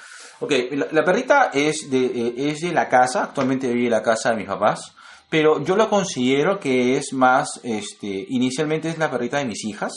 Ok, 0.41 0.53
la, 0.73 0.87
la 0.91 1.05
perrita 1.05 1.51
es 1.53 1.91
de, 1.91 2.07
eh, 2.07 2.35
es 2.37 2.61
de 2.61 2.73
la 2.73 2.89
casa, 2.89 3.25
actualmente 3.25 3.69
vive 3.73 3.87
en 3.87 3.91
la 3.93 4.03
casa 4.03 4.31
de 4.31 4.37
mis 4.37 4.47
papás, 4.47 4.95
pero 5.29 5.63
yo 5.63 5.77
lo 5.77 5.89
considero 5.91 6.59
que 6.59 6.97
es 6.97 7.13
más, 7.13 7.61
este, 7.63 8.27
inicialmente 8.31 8.89
es 8.89 8.99
la 8.99 9.11
perrita 9.11 9.39
de 9.39 9.45
mis 9.45 9.65
hijas, 9.65 9.93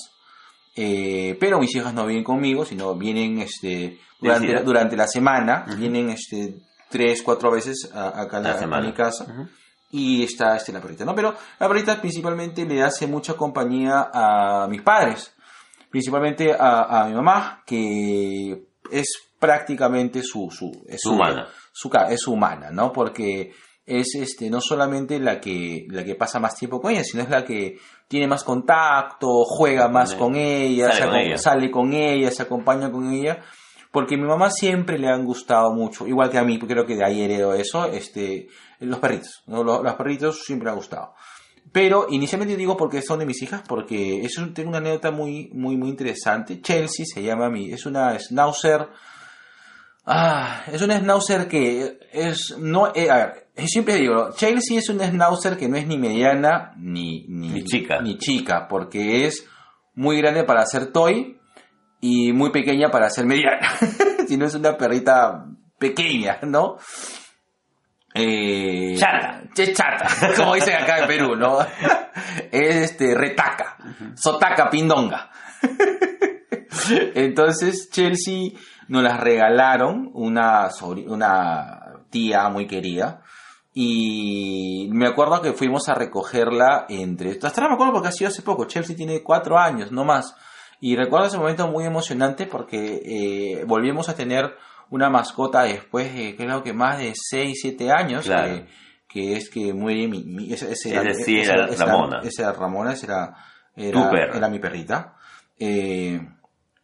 eh, 0.75 1.38
pero 1.39 1.60
mis 1.60 1.75
hijas 1.75 1.93
no 1.93 2.05
vienen 2.05 2.24
conmigo, 2.24 2.65
sino 2.65 2.95
vienen, 2.95 3.39
este, 3.39 4.00
durante, 4.19 4.48
durante 4.63 4.95
la 4.98 5.07
semana, 5.07 5.65
vienen, 5.77 6.10
este, 6.10 6.55
tres, 6.94 7.24
cuatro 7.24 7.50
veces 7.52 7.90
a, 7.94 8.22
acá 8.22 8.38
a 8.38 8.42
La 8.42 8.78
a 8.78 8.82
mi 8.82 8.94
casa 8.94 9.24
Ujú. 9.26 9.48
y 9.92 10.24
está 10.24 10.56
este, 10.56 10.72
la 10.72 10.80
perrita, 10.80 11.04
¿no? 11.04 11.16
Pero 11.16 11.34
la 11.60 11.68
perrita 11.68 12.00
principalmente 12.00 12.64
le 12.66 12.84
hace 12.84 13.08
mucha 13.08 13.34
compañía 13.34 14.12
a 14.14 14.68
mis 14.70 14.82
padres, 14.84 15.34
principalmente 15.90 16.54
a, 16.54 17.02
a 17.02 17.08
mi 17.10 17.16
mamá, 17.16 17.64
que 17.66 18.68
es 18.92 19.08
prácticamente 19.40 20.22
su... 20.24 20.50
su 20.52 20.86
es 20.88 21.02
Su 21.02 21.14
humana. 21.14 21.48
su 21.72 21.90
es 22.10 22.28
humana, 22.28 22.70
¿no? 22.72 22.92
Porque 22.94 23.52
es 23.86 24.16
este 24.16 24.50
no 24.50 24.62
solamente 24.62 25.20
la 25.20 25.42
que 25.42 25.86
la 25.90 26.06
que 26.06 26.16
pasa 26.16 26.40
más 26.40 26.56
tiempo 26.56 26.80
con 26.80 26.92
ella, 26.94 27.04
sino 27.04 27.24
es 27.24 27.30
la 27.30 27.44
que 27.44 27.78
tiene 28.08 28.28
más 28.28 28.44
contacto, 28.46 29.28
juega 29.46 29.90
más 29.90 30.16
con 30.16 30.36
ella, 30.36 30.88
Sale 30.92 31.00
se 31.02 31.06
con 31.10 31.16
ella. 31.20 31.38
sale 31.38 31.72
con 31.72 31.94
ella, 31.94 32.32
se 32.32 32.44
acompaña 32.44 32.90
con 32.92 33.12
ella, 33.12 33.44
porque 33.94 34.16
a 34.16 34.18
mi 34.18 34.26
mamá 34.26 34.50
siempre 34.52 34.98
le 35.00 35.08
han 35.08 35.24
gustado 35.24 35.72
mucho, 35.74 36.06
igual 36.08 36.30
que 36.30 36.38
a 36.40 36.44
mí, 36.44 36.60
creo 36.60 36.86
que 36.86 36.96
de 36.98 37.06
ahí 37.06 37.22
heredo 37.22 37.54
eso, 37.54 37.86
este, 37.86 38.48
los 38.80 39.00
perritos, 39.00 39.44
¿no? 39.48 39.64
los, 39.64 39.82
los 39.82 39.94
perritos 39.94 40.44
siempre 40.44 40.66
me 40.66 40.72
han 40.72 40.78
gustado. 40.78 41.14
Pero 41.72 42.08
inicialmente 42.10 42.58
digo 42.58 42.76
porque 42.76 43.02
son 43.02 43.20
de 43.20 43.26
mis 43.26 43.42
hijas, 43.42 43.62
porque 43.68 44.22
es 44.26 44.38
un- 44.38 44.54
tengo 44.54 44.70
una 44.70 44.80
anécdota 44.80 45.12
muy, 45.12 45.50
muy, 45.54 45.78
muy 45.78 45.90
interesante. 45.90 46.60
Chelsea 46.62 47.06
se 47.06 47.24
llama 47.24 47.46
a 47.46 47.50
mí, 47.50 47.72
es 47.72 47.86
una 47.86 48.20
schnauzer. 48.20 48.90
Ah, 50.06 50.64
es 50.72 50.82
una 50.82 51.00
schnauzer 51.00 51.48
que 51.48 52.00
es, 52.12 52.58
no, 52.60 52.92
eh, 52.94 53.10
a 53.10 53.16
ver, 53.18 53.48
yo 53.56 53.68
siempre 53.68 53.96
digo, 53.96 54.32
Chelsea 54.36 54.78
es 54.80 54.90
una 54.90 55.08
schnauzer 55.08 55.56
que 55.56 55.70
no 55.70 55.78
es 55.78 55.88
ni 55.88 55.98
mediana 55.98 56.74
ni, 56.78 57.26
ni, 57.30 57.48
Ni 57.50 57.64
chica. 57.64 58.02
ni 58.02 58.18
chica, 58.18 58.68
porque 58.68 59.26
es 59.26 59.46
muy 59.96 60.18
grande 60.18 60.44
para 60.44 60.66
ser 60.66 60.88
toy 60.92 61.40
y 62.05 62.33
muy 62.33 62.50
pequeña 62.50 62.91
para 62.91 63.10
ser 63.10 63.25
mediana. 63.25 63.65
si 64.27 64.36
no 64.36 64.45
es 64.45 64.53
una 64.55 64.75
perrita 64.75 65.45
pequeña, 65.79 66.39
¿no? 66.41 66.75
Eh, 68.13 68.93
Chata. 68.98 69.41
Es 69.55 69.74
chata, 69.74 70.07
como 70.36 70.55
dicen 70.55 70.75
acá 70.75 71.00
en 71.00 71.07
Perú, 71.07 71.36
¿no? 71.38 71.60
es 72.51 72.75
este, 72.75 73.15
retaca, 73.15 73.77
sotaca, 74.15 74.69
pindonga. 74.69 75.29
Entonces 77.15 77.89
Chelsea 77.89 78.50
nos 78.89 79.01
las 79.03 79.19
regalaron 79.22 80.10
una, 80.13 80.69
una 81.07 82.03
tía 82.10 82.50
muy 82.50 82.67
querida 82.67 83.22
y 83.74 84.89
me 84.91 85.07
acuerdo 85.07 85.41
que 85.41 85.53
fuimos 85.53 85.88
a 85.88 85.93
recogerla 85.93 86.86
entre... 86.89 87.31
Hasta 87.31 87.62
ahora 87.62 87.69
me 87.69 87.74
acuerdo 87.75 87.93
porque 87.93 88.10
ha 88.10 88.12
sido 88.12 88.29
hace 88.29 88.41
poco, 88.41 88.65
Chelsea 88.65 88.95
tiene 88.95 89.24
cuatro 89.24 89.57
años, 89.57 89.91
no 89.91 90.03
más. 90.03 90.36
Y 90.84 90.96
recuerdo 90.98 91.28
ese 91.28 91.38
momento 91.38 91.68
muy 91.70 91.86
emocionante 91.86 92.46
porque 92.46 93.02
eh, 93.06 93.63
volvimos 93.66 94.10
a 94.10 94.16
tener 94.16 94.54
una 94.90 95.10
mascota 95.10 95.63
después 95.63 96.13
de 96.13 96.36
creo 96.36 96.62
que 96.62 96.74
más 96.74 96.98
de 97.00 97.13
6, 97.16 97.58
7 97.62 97.90
años. 97.92 98.25
Claro. 98.25 98.54
Que, 98.54 98.68
que 99.08 99.38
es 99.38 99.50
que 99.50 99.74
muere 99.74 100.08
mi... 100.10 100.24
mi- 100.25 100.52
ese, 100.54 100.72
ese 100.74 100.94
Ese 101.12 101.24
sí 101.24 101.40
era 101.40 101.68
Ramona. 101.86 102.20
Esa 102.24 102.42
era 102.44 102.52
Ramona, 102.52 102.94
esa 102.94 103.06
era, 103.06 103.36
era, 103.78 104.00
era 104.36 104.50
mi 104.50 104.60
perrita. 104.60 105.16
Eh, 105.58 106.20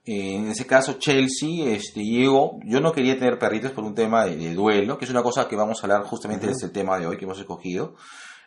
eh, 0.06 0.36
en 0.36 0.48
ese 0.48 0.66
caso, 0.66 0.94
Chelsea 0.94 1.66
este, 1.74 2.02
llegó. 2.02 2.60
Yo 2.64 2.80
no 2.80 2.94
quería 2.94 3.20
tener 3.20 3.38
perritos 3.38 3.72
por 3.72 3.84
un 3.84 3.96
tema 3.96 4.24
de, 4.26 4.38
de 4.38 4.54
duelo, 4.54 4.98
que 4.98 5.04
es 5.06 5.12
una 5.12 5.24
cosa 5.24 5.48
que 5.50 5.58
vamos 5.58 5.80
a 5.84 5.88
hablar 5.88 6.04
justamente 6.04 6.46
de 6.46 6.54
este 6.54 6.70
tema 6.70 6.98
de 6.98 7.06
hoy 7.06 7.18
que 7.18 7.26
hemos 7.26 7.40
escogido. 7.40 7.96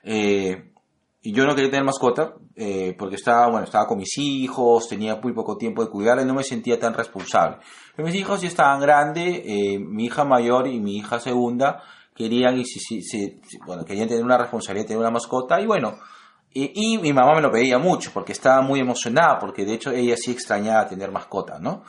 Eh, 0.03 0.73
y 1.23 1.33
yo 1.33 1.47
no 1.47 1.55
quería 1.55 1.71
tener 1.71 1.85
mascota 1.85 2.35
eh, 2.57 2.95
porque 2.99 3.15
estaba, 3.15 3.49
bueno, 3.49 3.65
estaba 3.65 3.87
con 3.87 3.99
mis 3.99 4.19
hijos, 4.19 4.89
tenía 4.89 5.17
muy 5.17 5.33
poco 5.33 5.57
tiempo 5.57 5.85
de 5.85 5.91
cuidarla 5.91 6.25
no 6.25 6.35
me 6.35 6.43
sentía 6.43 6.79
tan 6.79 6.95
responsable. 6.95 7.59
Pero 7.95 8.07
mis 8.07 8.17
hijos 8.17 8.41
ya 8.43 8.49
estaban 8.49 8.81
grandes, 8.81 9.43
eh, 9.45 9.79
mi 9.79 10.07
hija 10.07 10.25
mayor 10.25 10.67
y 10.67 10.81
mi 10.81 10.97
hija 10.97 11.21
segunda 11.21 11.83
querían 12.15 12.59
y 12.59 12.65
si, 12.65 13.03
si, 13.03 13.41
bueno, 13.65 13.85
querían 13.85 14.09
tener 14.09 14.25
una 14.25 14.37
responsabilidad, 14.37 14.89
tener 14.89 15.01
una 15.01 15.11
mascota 15.11 15.61
y 15.61 15.67
bueno, 15.67 15.97
y, 16.53 16.95
y 16.95 16.99
mi 16.99 17.13
mamá 17.13 17.35
me 17.35 17.41
lo 17.41 17.51
pedía 17.51 17.79
mucho 17.79 18.11
porque 18.13 18.33
estaba 18.33 18.61
muy 18.61 18.81
emocionada, 18.81 19.39
porque 19.39 19.65
de 19.65 19.75
hecho 19.75 19.91
ella 19.93 20.17
sí 20.17 20.33
extrañaba 20.33 20.87
tener 20.87 21.11
mascota, 21.11 21.59
¿no? 21.59 21.85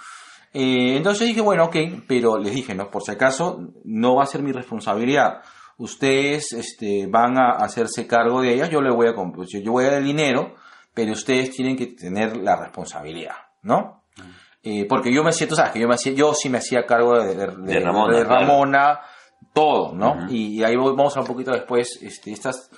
Eh, 0.53 0.95
entonces 0.97 1.27
dije, 1.27 1.41
bueno, 1.41 1.65
ok, 1.65 1.75
pero 2.07 2.37
les 2.37 2.53
dije, 2.53 2.75
¿no? 2.75 2.91
Por 2.91 3.01
si 3.01 3.11
acaso, 3.11 3.59
no 3.83 4.15
va 4.15 4.23
a 4.23 4.27
ser 4.27 4.43
mi 4.43 4.51
responsabilidad. 4.51 5.41
Ustedes 5.77 6.53
este, 6.53 7.08
van 7.08 7.38
a 7.38 7.51
hacerse 7.58 8.08
cargo 8.08 8.42
de 8.42 8.53
ellas, 8.53 8.70
yo 8.70 8.82
le 8.82 8.92
voy 8.92 9.08
a 9.08 9.15
comp- 9.15 9.46
yo, 9.48 9.60
yo 9.60 9.72
voy 9.72 9.86
a 9.86 9.89
dar 9.92 9.98
el 10.00 10.06
dinero, 10.06 10.56
pero 10.94 11.13
ustedes 11.13 11.51
tienen 11.51 11.75
que 11.75 11.88
tener 11.88 12.38
la 12.38 12.56
responsabilidad, 12.56 13.36
¿no? 13.63 14.03
Eh, 14.65 14.86
porque 14.88 15.13
yo 15.13 15.24
me 15.24 15.34
siento, 15.34 15.56
sabes 15.56 15.72
que 15.74 15.80
yo 15.80 15.88
me 15.89 15.96
hacía, 15.96 16.13
yo 16.13 16.34
sí 16.34 16.48
me 16.50 16.60
hacía 16.60 16.86
cargo 16.86 17.20
de, 17.20 17.36
de- 17.36 17.48
de- 17.48 17.74
De 17.74 17.80
Ramona, 17.82 18.15
de 18.18 18.25
claro. 18.25 18.39
Ramona, 18.46 19.00
todo, 19.53 19.94
¿no? 19.94 20.27
Y, 20.30 20.60
y 20.60 20.63
ahí 20.63 20.75
voy- 20.77 20.96
vamos 20.96 21.18
a 21.18 21.22
un 21.22 21.27
poquito 21.27 21.51
después, 21.51 22.00
este, 22.01 22.32
estas, 22.32 22.70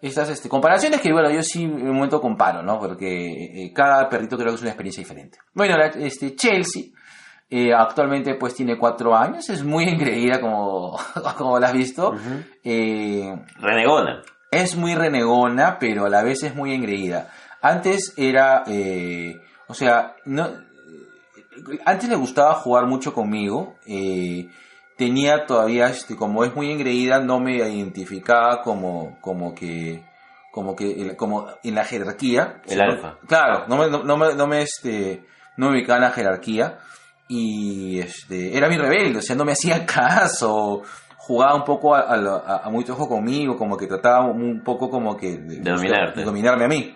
estas 0.00 0.28
este, 0.28 0.48
comparaciones 0.48 1.00
que, 1.00 1.12
bueno, 1.12 1.30
yo 1.30 1.42
sí 1.42 1.64
en 1.64 1.88
un 1.88 1.94
momento 1.94 2.20
comparo, 2.20 2.62
¿no? 2.62 2.78
Porque 2.78 3.64
eh, 3.64 3.72
cada 3.74 4.08
perrito 4.08 4.36
creo 4.36 4.50
que 4.50 4.54
es 4.56 4.60
una 4.60 4.70
experiencia 4.70 5.02
diferente. 5.02 5.38
Bueno, 5.54 5.76
la- 5.76 5.86
este, 5.88 6.36
Chelsea, 6.36 6.84
eh, 7.50 7.72
actualmente 7.74 8.34
pues 8.34 8.54
tiene 8.54 8.76
cuatro 8.78 9.16
años, 9.16 9.48
es 9.50 9.64
muy 9.64 9.84
engreída 9.84 10.40
como, 10.40 10.98
como 11.38 11.58
la 11.58 11.68
has 11.68 11.72
visto. 11.72 12.14
Eh, 12.62 13.34
Renegona. 13.60 14.22
es 14.50 14.76
muy 14.76 14.94
renegona, 14.94 15.78
pero 15.78 16.06
a 16.06 16.08
la 16.10 16.22
vez 16.22 16.42
es 16.42 16.54
muy 16.54 16.74
engreída. 16.74 17.30
Antes 17.60 18.14
era, 18.16 18.64
eh, 18.66 19.40
o 19.68 19.74
sea, 19.74 20.16
no, 20.24 20.48
antes 21.84 22.08
le 22.08 22.16
gustaba 22.16 22.54
jugar 22.54 22.86
mucho 22.86 23.12
conmigo. 23.12 23.74
eh, 23.86 24.48
tenía 24.96 25.44
todavía, 25.46 25.88
este, 25.88 26.14
como 26.14 26.44
es 26.44 26.54
muy 26.54 26.70
engreída, 26.70 27.18
no 27.20 27.40
me 27.40 27.56
identificaba 27.56 28.62
como, 28.62 29.18
como 29.20 29.52
que, 29.54 30.04
como 30.52 30.76
que, 30.76 31.16
como 31.16 31.48
en 31.64 31.74
la 31.74 31.84
jerarquía. 31.84 32.62
El 32.66 32.80
alfa. 32.80 33.18
Claro, 33.26 33.64
no 33.66 33.76
me, 33.76 33.90
no, 33.90 34.04
no 34.04 34.16
me, 34.16 34.34
no 34.34 34.46
me, 34.46 34.62
este, 34.62 35.24
no 35.56 35.70
me 35.70 35.78
ubicaba 35.78 35.96
en 35.96 36.04
la 36.04 36.10
jerarquía. 36.12 36.78
Y, 37.28 37.98
este, 38.00 38.56
era 38.56 38.68
mi 38.68 38.76
rebelde, 38.76 39.18
o 39.18 39.22
sea, 39.22 39.36
no 39.36 39.44
me 39.44 39.52
hacía 39.58 39.84
caso. 39.86 40.82
Jugaba 41.16 41.54
un 41.54 41.64
poco 41.64 41.94
a, 41.94 42.02
a, 42.64 42.68
muy 42.70 42.84
ojo 42.88 43.08
conmigo, 43.08 43.56
como 43.56 43.78
que 43.78 43.86
trataba 43.86 44.26
un 44.26 44.62
poco 44.62 44.90
como 44.90 45.16
que 45.16 45.38
de, 45.38 45.60
De 45.60 45.70
dominarte. 45.70 46.20
de 46.20 46.26
dominarme 46.26 46.64
a 46.64 46.68
mí 46.68 46.94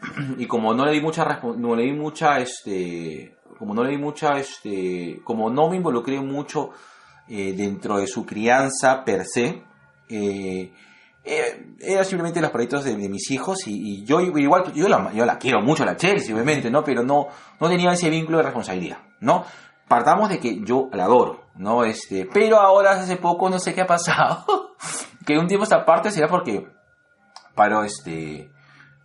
y 0.38 0.46
como 0.46 0.74
no 0.74 0.84
le 0.84 0.92
di 0.92 1.00
mucha 1.00 1.40
no 1.56 1.74
le 1.76 1.84
di 1.84 1.92
mucha 1.92 2.38
este 2.38 3.36
como 3.58 3.74
no 3.74 3.84
le 3.84 3.90
di 3.90 3.98
mucha 3.98 4.38
este 4.38 5.20
como 5.24 5.50
no 5.50 5.68
me 5.68 5.76
involucré 5.76 6.20
mucho 6.20 6.70
eh, 7.28 7.52
dentro 7.56 7.98
de 7.98 8.06
su 8.06 8.24
crianza 8.24 9.04
per 9.04 9.24
se 9.24 9.62
eh, 10.08 10.72
eh, 11.24 11.66
era 11.80 12.04
simplemente 12.04 12.40
los 12.40 12.50
proyectos 12.50 12.84
de, 12.84 12.96
de 12.96 13.08
mis 13.08 13.30
hijos 13.30 13.66
y, 13.66 14.00
y 14.00 14.04
yo 14.04 14.20
igual 14.20 14.72
yo 14.72 14.88
la, 14.88 15.12
yo 15.12 15.26
la 15.26 15.38
quiero 15.38 15.60
mucho 15.60 15.84
la 15.84 15.96
Chelsea 15.96 16.34
obviamente 16.34 16.70
no 16.70 16.82
pero 16.82 17.02
no 17.02 17.28
no 17.60 17.68
tenía 17.68 17.92
ese 17.92 18.08
vínculo 18.08 18.38
de 18.38 18.44
responsabilidad 18.44 18.98
no 19.20 19.44
partamos 19.88 20.28
de 20.28 20.38
que 20.38 20.60
yo 20.64 20.88
la 20.92 21.04
adoro 21.04 21.44
no 21.56 21.84
este 21.84 22.28
pero 22.32 22.60
ahora 22.60 22.92
hace 22.92 23.16
poco 23.16 23.50
no 23.50 23.58
sé 23.58 23.74
qué 23.74 23.82
ha 23.82 23.86
pasado 23.86 24.74
que 25.26 25.38
un 25.38 25.46
tiempo 25.46 25.64
esta 25.64 25.84
parte 25.84 26.10
será 26.10 26.28
porque 26.28 26.66
paro 27.54 27.82
este 27.82 28.50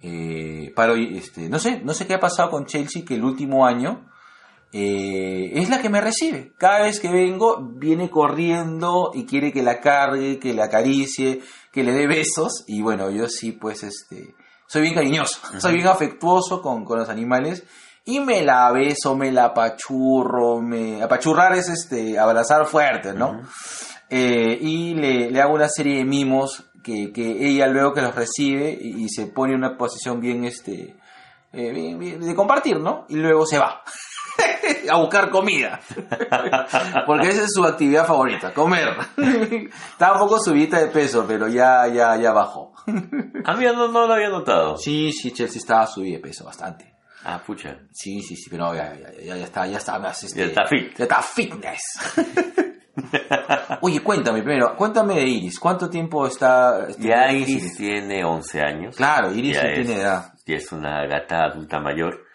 eh, 0.02 0.72
paro 0.76 0.96
este 0.96 1.50
no 1.50 1.60
sé 1.60 1.82
no 1.84 1.94
sé 1.94 2.06
qué 2.06 2.16
ha 2.16 2.20
pasado 2.20 2.50
con 2.50 2.66
Chelsea 2.66 3.04
que 3.06 3.16
el 3.16 3.24
último 3.24 3.66
año 3.66 4.06
eh, 4.76 5.52
es 5.54 5.70
la 5.70 5.80
que 5.80 5.90
me 5.90 6.02
recibe. 6.02 6.52
Cada 6.58 6.82
vez 6.82 7.00
que 7.00 7.12
vengo 7.12 7.62
viene 7.62 8.10
corriendo 8.10 9.12
y 9.14 9.26
quiere 9.26 9.54
que 9.54 9.62
la 9.62 9.80
cargue 9.80 10.40
que 10.40 10.56
la 10.56 10.66
acaricie 10.66 11.42
que 11.72 11.84
le 11.84 11.92
dé 11.92 12.08
besos. 12.08 12.64
Y 12.66 12.82
bueno 12.82 13.12
yo 13.12 13.30
sí 13.30 13.52
pues 13.52 13.84
este 13.84 14.34
soy 14.66 14.82
bien 14.82 14.96
cariñoso 14.96 15.40
soy 15.60 15.76
bien 15.76 15.88
afectuoso 15.88 16.62
con, 16.62 16.86
con 16.86 16.98
los 16.98 17.10
animales 17.10 17.64
y 18.06 18.20
me 18.20 18.42
la 18.44 18.72
beso 18.72 19.16
me 19.16 19.32
la 19.32 19.46
apachurro 19.46 20.62
me 20.62 21.02
apachurrar 21.02 21.54
es 21.54 21.70
este 21.70 22.18
abrazar 22.20 22.66
fuerte 22.66 23.14
no 23.14 23.42
eh, 24.10 24.58
y 24.62 24.94
le, 24.96 25.32
le 25.32 25.42
hago 25.42 25.54
una 25.56 25.70
serie 25.70 25.98
de 25.98 26.06
mimos 26.06 26.66
que, 26.84 27.12
que 27.14 27.48
ella 27.48 27.66
luego 27.68 27.94
que 27.94 28.02
los 28.02 28.14
recibe 28.14 28.78
y, 28.80 29.06
y 29.06 29.10
se 29.10 29.28
pone 29.28 29.54
en 29.54 29.60
una 29.60 29.78
posición 29.78 30.20
bien, 30.20 30.44
este, 30.44 30.96
eh, 31.54 31.72
bien- 31.72 31.98
bien 31.98 32.20
de 32.20 32.36
compartir, 32.36 32.78
¿no? 32.80 33.06
Y 33.08 33.16
luego 33.16 33.46
se 33.46 33.58
va 33.58 33.82
a 34.92 34.98
buscar 34.98 35.30
comida. 35.30 35.80
Porque 37.08 37.30
esa 37.30 37.44
es 37.46 37.54
su 37.54 37.64
actividad 37.64 38.06
favorita, 38.06 38.54
comer. 38.54 38.90
Estaba 39.92 40.14
un 40.22 40.28
poco 40.28 40.40
subida 40.44 40.80
de 40.80 40.88
peso, 40.88 41.24
pero 41.28 41.48
ya, 41.48 41.88
ya, 41.88 42.18
ya 42.18 42.34
bajó. 42.34 42.74
A 43.46 43.56
mí 43.56 43.66
no, 43.66 43.88
no 43.88 44.06
lo 44.06 44.14
había 44.14 44.30
notado. 44.30 44.78
Sí, 44.78 45.12
sí, 45.14 45.32
Chelsea 45.32 45.60
estaba 45.60 45.88
subida 45.88 46.18
de 46.18 46.22
peso 46.22 46.44
bastante. 46.44 46.93
Ah, 47.26 47.42
pucha. 47.46 47.78
Sí, 47.92 48.22
sí, 48.22 48.36
sí, 48.36 48.50
pero 48.50 48.74
ya, 48.76 48.94
ya, 48.96 49.12
ya, 49.14 49.38
ya 49.38 49.44
está, 49.46 49.66
ya 49.68 49.78
está 49.78 49.98
más, 50.00 50.24
este, 50.24 50.40
Ya 50.42 50.46
está 50.48 50.66
fit. 50.66 50.96
Ya 50.98 51.04
está 51.06 51.22
fitness. 51.22 51.82
Oye, 53.82 54.02
cuéntame 54.02 54.42
primero, 54.44 54.76
cuéntame 54.76 55.16
de 55.16 55.28
Iris. 55.28 55.60
¿Cuánto 55.60 55.90
tiempo 55.90 56.28
está? 56.28 56.88
este, 56.90 57.08
Ya 57.08 57.32
Iris 57.32 57.76
tiene 57.76 58.24
11 58.24 58.62
años. 58.62 58.96
Claro, 58.96 59.32
Iris 59.34 59.56
Ya 59.56 59.62
es- 59.64 59.74
tiene 59.86 60.02
edad. 60.02 60.34
Ya 60.46 60.56
es 60.58 60.72
una 60.72 61.06
gata 61.08 61.46
adulta 61.46 61.80
mayor. 61.80 62.26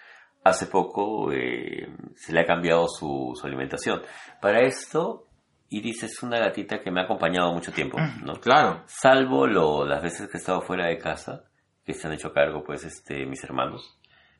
Hace 0.44 0.66
poco 0.66 1.30
eh, 1.32 1.88
se 2.16 2.32
le 2.32 2.40
ha 2.40 2.46
cambiado 2.46 2.88
su, 2.88 3.32
su 3.38 3.46
alimentación. 3.46 4.02
Para 4.40 4.60
esto, 4.62 5.26
Iris 5.68 6.04
es 6.04 6.22
una 6.22 6.38
gatita 6.38 6.80
que 6.80 6.90
me 6.90 7.00
ha 7.00 7.04
acompañado 7.04 7.52
mucho 7.52 7.70
tiempo, 7.72 7.98
¿no? 8.24 8.34
Claro. 8.40 8.82
Salvo 8.86 9.46
lo, 9.46 9.84
las 9.84 10.02
veces 10.02 10.28
que 10.28 10.38
he 10.38 10.40
estado 10.40 10.62
fuera 10.62 10.86
de 10.86 10.96
casa, 10.98 11.44
que 11.84 11.92
se 11.92 12.06
han 12.06 12.14
hecho 12.14 12.32
cargo, 12.32 12.64
pues, 12.64 12.84
este, 12.84 13.26
mis 13.26 13.44
hermanos. 13.44 13.97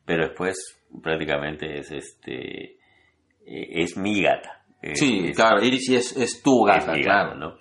Pero 0.09 0.23
después, 0.27 0.57
prácticamente 1.03 1.77
es 1.77 1.91
este, 1.91 2.63
eh, 2.73 2.77
es 3.45 3.95
mi 3.95 4.23
gata. 4.23 4.63
Sí, 4.95 5.27
es- 5.29 5.35
claro, 5.35 5.61
Iris 5.63 5.87
es, 5.91 6.17
es 6.17 6.41
tu 6.41 6.63
gata, 6.63 6.95
es 6.95 7.05
claro. 7.05 7.29
gata, 7.29 7.35
¿no? 7.35 7.57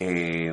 Eh, 0.00 0.52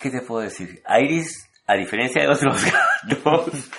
¿Qué 0.00 0.10
te 0.10 0.22
puedo 0.22 0.40
decir? 0.42 0.80
A 0.86 1.00
Iris, 1.00 1.50
a 1.66 1.74
diferencia 1.74 2.22
de 2.22 2.28
otros 2.28 2.64
gatos, 3.04 3.70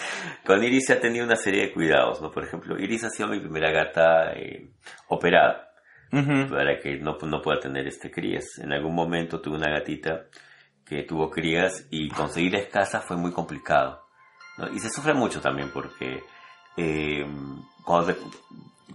con 0.46 0.64
Iris 0.64 0.86
se 0.86 0.94
ha 0.94 1.00
tenido 1.00 1.26
una 1.26 1.36
serie 1.36 1.64
de 1.68 1.74
cuidados, 1.74 2.22
¿no? 2.22 2.32
Por 2.32 2.44
ejemplo, 2.46 2.78
Iris 2.80 3.04
ha 3.06 3.10
sido 3.10 3.30
mi 3.30 3.40
primera 3.40 3.72
gata 3.72 4.34
eh, 4.34 4.68
operada 5.08 5.72
para 6.50 6.80
que 6.80 6.98
no, 7.00 7.18
no 7.24 7.42
pueda 7.42 7.60
tener 7.60 7.88
este 7.88 8.10
crías. 8.12 8.46
En 8.60 8.72
algún 8.74 8.94
momento 8.96 9.42
tuve 9.42 9.58
una 9.58 9.72
gatita 9.72 10.26
que 10.86 11.02
tuvo 11.04 11.30
crías 11.32 11.88
y 11.90 12.10
conseguir 12.10 12.56
escasa 12.56 13.02
fue 13.02 13.18
muy 13.18 13.32
complicado. 13.32 14.07
¿No? 14.58 14.68
Y 14.70 14.80
se 14.80 14.90
sufre 14.90 15.14
mucho 15.14 15.40
también 15.42 15.70
porque 15.74 16.24
eh, 16.78 17.26
cuando 17.84 18.14
te- 18.14 18.20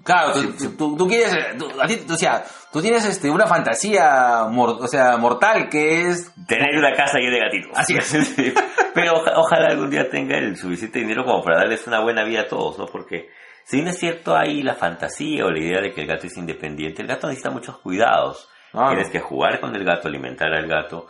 Claro, 0.04 0.32
tú, 0.32 0.70
tú- 0.76 0.96
tú 0.96 1.06
quieres, 1.06 1.56
tú, 1.58 1.68
a 1.80 1.86
ti, 1.86 2.00
o 2.10 2.16
sea, 2.16 2.42
tú 2.72 2.80
tienes 2.82 3.04
este, 3.04 3.30
una 3.30 3.46
fantasía 3.46 4.46
mor- 4.50 4.78
o 4.80 4.88
sea, 4.88 5.16
mortal 5.16 5.68
que 5.68 6.08
es... 6.08 6.32
tener 6.48 6.76
una 6.76 6.92
casa 6.96 7.18
llena 7.18 7.34
de 7.36 7.40
gatitos. 7.40 7.72
Así 7.78 7.94
es. 7.96 8.34
Pero 8.94 9.12
oja- 9.14 9.34
ojalá 9.36 9.68
algún 9.68 9.90
día 9.90 10.10
tenga 10.10 10.36
el 10.38 10.56
suficiente 10.56 10.98
dinero 10.98 11.24
como 11.24 11.44
para 11.44 11.58
darles 11.58 11.86
una 11.86 12.00
buena 12.00 12.24
vida 12.24 12.40
a 12.42 12.48
todos, 12.48 12.78
¿no? 12.78 12.86
Porque 12.86 13.28
si 13.64 13.76
bien 13.76 13.88
es 13.88 13.98
cierto 13.98 14.34
hay 14.36 14.62
la 14.62 14.74
fantasía 14.74 15.44
o 15.46 15.50
la 15.50 15.60
idea 15.60 15.80
de 15.80 15.92
que 15.92 16.00
el 16.00 16.08
gato 16.08 16.26
es 16.26 16.36
independiente, 16.36 17.02
el 17.02 17.08
gato 17.08 17.28
necesita 17.28 17.50
muchos 17.50 17.78
cuidados. 17.78 18.48
Tienes 18.88 19.10
que 19.10 19.20
jugar 19.20 19.60
con 19.60 19.76
el 19.76 19.84
gato, 19.84 20.08
alimentar 20.08 20.52
al 20.52 20.66
gato, 20.66 21.06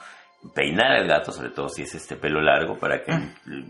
peinar 0.54 0.92
al 0.92 1.06
gato, 1.06 1.32
sobre 1.32 1.50
todo 1.50 1.68
si 1.68 1.82
es 1.82 1.94
este 1.94 2.16
pelo 2.16 2.40
largo, 2.40 2.76
para 2.76 3.02
que 3.02 3.12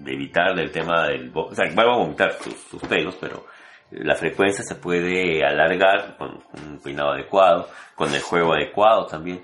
evitarle 0.06 0.62
el 0.62 0.70
tema 0.70 1.06
del... 1.06 1.30
O 1.34 1.54
sea, 1.54 1.66
va 1.74 1.82
a 1.82 1.98
vomitar 1.98 2.32
sus, 2.32 2.54
sus 2.54 2.82
pelos, 2.82 3.16
pero 3.20 3.46
la 3.90 4.14
frecuencia 4.14 4.64
se 4.64 4.76
puede 4.76 5.44
alargar 5.44 6.16
con 6.16 6.42
un 6.54 6.80
peinado 6.82 7.12
adecuado, 7.12 7.68
con 7.94 8.12
el 8.14 8.20
juego 8.20 8.54
adecuado 8.54 9.06
también. 9.06 9.42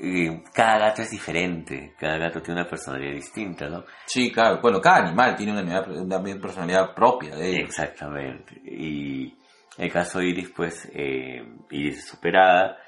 Eh, 0.00 0.44
cada 0.54 0.78
gato 0.78 1.02
es 1.02 1.10
diferente, 1.10 1.94
cada 1.98 2.18
gato 2.18 2.40
tiene 2.40 2.60
una 2.60 2.70
personalidad 2.70 3.14
distinta, 3.14 3.68
¿no? 3.68 3.84
Sí, 4.06 4.30
claro, 4.30 4.60
bueno, 4.62 4.80
cada 4.80 5.06
animal 5.06 5.34
tiene 5.34 5.60
una, 5.60 5.82
una 5.82 6.22
personalidad 6.40 6.94
propia 6.94 7.34
de 7.34 7.56
él. 7.56 7.60
Exactamente. 7.62 8.60
Y 8.64 9.36
el 9.76 9.92
caso 9.92 10.20
de 10.20 10.26
Iris, 10.26 10.50
pues, 10.50 10.88
eh, 10.94 11.44
Iris 11.70 11.98
es 11.98 12.08
superada. 12.08 12.78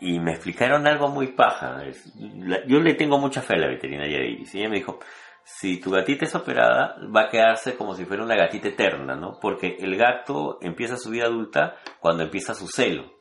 Y 0.00 0.20
me 0.20 0.32
explicaron 0.32 0.86
algo 0.86 1.08
muy 1.08 1.28
paja. 1.32 1.82
Es- 1.84 2.14
la- 2.16 2.64
yo 2.66 2.78
le 2.78 2.94
tengo 2.94 3.18
mucha 3.18 3.42
fe 3.42 3.54
a 3.54 3.58
la 3.58 3.68
veterinaria 3.68 4.18
de 4.18 4.28
Iris. 4.30 4.54
Y 4.54 4.60
ella 4.60 4.68
me 4.68 4.76
dijo, 4.76 5.00
si 5.42 5.78
tu 5.80 5.90
gatita 5.90 6.24
es 6.24 6.34
operada, 6.34 6.96
va 7.14 7.22
a 7.22 7.28
quedarse 7.28 7.76
como 7.76 7.94
si 7.94 8.04
fuera 8.04 8.22
una 8.22 8.36
gatita 8.36 8.68
eterna, 8.68 9.16
¿no? 9.16 9.38
Porque 9.40 9.76
el 9.80 9.96
gato 9.96 10.58
empieza 10.62 10.96
su 10.96 11.10
vida 11.10 11.24
adulta 11.26 11.76
cuando 12.00 12.22
empieza 12.22 12.54
su 12.54 12.68
celo. 12.68 13.12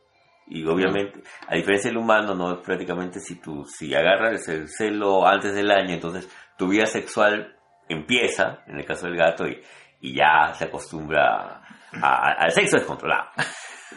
Y 0.48 0.64
obviamente, 0.68 1.22
a 1.48 1.56
diferencia 1.56 1.90
del 1.90 1.98
humano, 1.98 2.36
no 2.36 2.62
prácticamente 2.62 3.20
si 3.20 3.42
tú, 3.42 3.66
si 3.66 3.96
agarras 3.96 4.48
el 4.48 4.68
celo 4.70 5.26
antes 5.28 5.56
del 5.56 5.72
año, 5.72 5.96
entonces 5.96 6.30
tu 6.56 6.68
vida 6.68 6.86
sexual 6.86 7.56
empieza, 7.90 8.60
en 8.68 8.78
el 8.78 8.86
caso 8.86 9.08
del 9.08 9.18
gato, 9.18 9.48
y, 9.48 9.60
y 10.02 10.16
ya 10.16 10.54
se 10.54 10.66
acostumbra 10.66 11.62
a- 11.94 12.00
a- 12.02 12.32
al 12.44 12.52
sexo 12.52 12.78
descontrolado. 12.78 13.30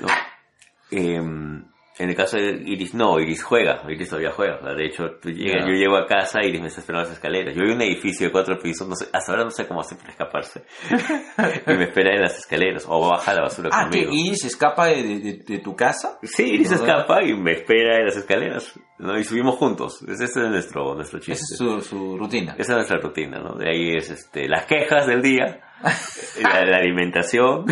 ¿no? 0.01 0.07
Em, 0.91 1.67
En 1.99 2.09
el 2.11 2.15
caso 2.15 2.37
de 2.37 2.63
Iris, 2.65 2.95
no, 2.95 3.19
Iris 3.19 3.43
juega, 3.43 3.83
Iris 3.89 4.09
todavía 4.09 4.31
juega. 4.31 4.59
De 4.75 4.87
hecho, 4.87 5.05
tú 5.21 5.31
llegas- 5.31 5.63
Ya. 5.65 5.67
yo 5.69 5.75
llego 5.75 5.97
a 5.97 6.07
casa, 6.07 6.39
Iris 6.45 6.61
me 6.61 6.69
está 6.69 6.81
esperando 6.81 7.07
en 7.07 7.09
las 7.11 7.17
escaleras. 7.19 7.55
Yo 7.57 7.63
en 7.63 7.73
un 7.73 7.83
edificio 7.83 8.27
de 8.27 8.33
cuatro 8.33 8.57
pisos, 8.59 8.89
no 8.89 8.95
sé, 8.95 9.07
hasta 9.13 9.33
ahora 9.33 9.45
no 9.45 9.51
sé 9.51 9.67
cómo 9.67 9.81
hacer 9.81 9.99
para 9.99 10.11
escaparse. 10.11 10.63
y 11.67 11.73
me 11.73 11.85
espera 11.85 12.15
en 12.15 12.23
las 12.23 12.39
escaleras, 12.39 12.87
o 12.89 13.09
baja 13.09 13.35
la 13.35 13.43
basura 13.43 13.71
Ah, 13.73 13.89
que 13.91 14.05
conmigo. 14.05 14.13
Iris 14.27 14.45
escapa 14.45 14.87
de, 14.87 15.03
de- 15.03 15.19
de- 15.21 15.43
de 15.45 15.59
tu 15.59 15.75
casa. 15.75 16.19
Sí, 16.23 16.45
Iris 16.55 16.71
¿No? 16.71 16.77
escapa 16.77 17.23
y 17.25 17.35
me 17.35 17.53
espera 17.53 17.97
en 17.97 18.05
las 18.07 18.17
escaleras, 18.17 18.79
¿no? 18.99 19.19
Y 19.19 19.25
subimos 19.25 19.57
juntos. 19.57 20.01
Ese 20.09 20.25
es 20.25 20.37
nuestro, 20.37 20.95
nuestro 20.95 21.19
chiste. 21.19 21.33
Esa 21.33 21.55
es 21.55 21.59
su, 21.59 21.81
su 21.81 22.17
rutina. 22.17 22.53
Esa 22.59 22.73
es 22.73 22.77
nuestra 22.77 22.99
rutina, 22.99 23.41
¿no? 23.41 23.55
De 23.57 23.69
ahí 23.71 23.91
es 23.97 24.09
este, 24.11 24.49
las 24.49 24.67
quejas 24.67 25.07
del 25.07 25.21
día, 25.21 25.61
la, 26.43 26.65
la 26.65 26.77
alimentación 26.77 27.65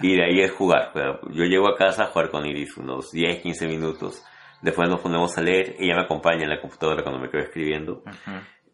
y 0.00 0.16
de 0.16 0.24
ahí 0.24 0.40
es 0.40 0.52
jugar. 0.52 0.92
Yo 1.32 1.44
llego 1.44 1.68
a 1.68 1.76
casa 1.76 2.04
a 2.04 2.06
jugar 2.06 2.30
con 2.30 2.46
Iris 2.46 2.76
unos 2.76 3.10
10, 3.10 3.40
15 3.42 3.66
minutos. 3.66 4.24
Después 4.62 4.88
nos 4.88 5.00
ponemos 5.00 5.36
a 5.38 5.42
leer. 5.42 5.76
Ella 5.78 5.96
me 5.96 6.02
acompaña 6.02 6.44
en 6.44 6.50
la 6.50 6.60
computadora 6.60 7.02
cuando 7.02 7.20
me 7.20 7.30
quedo 7.30 7.42
escribiendo. 7.42 8.02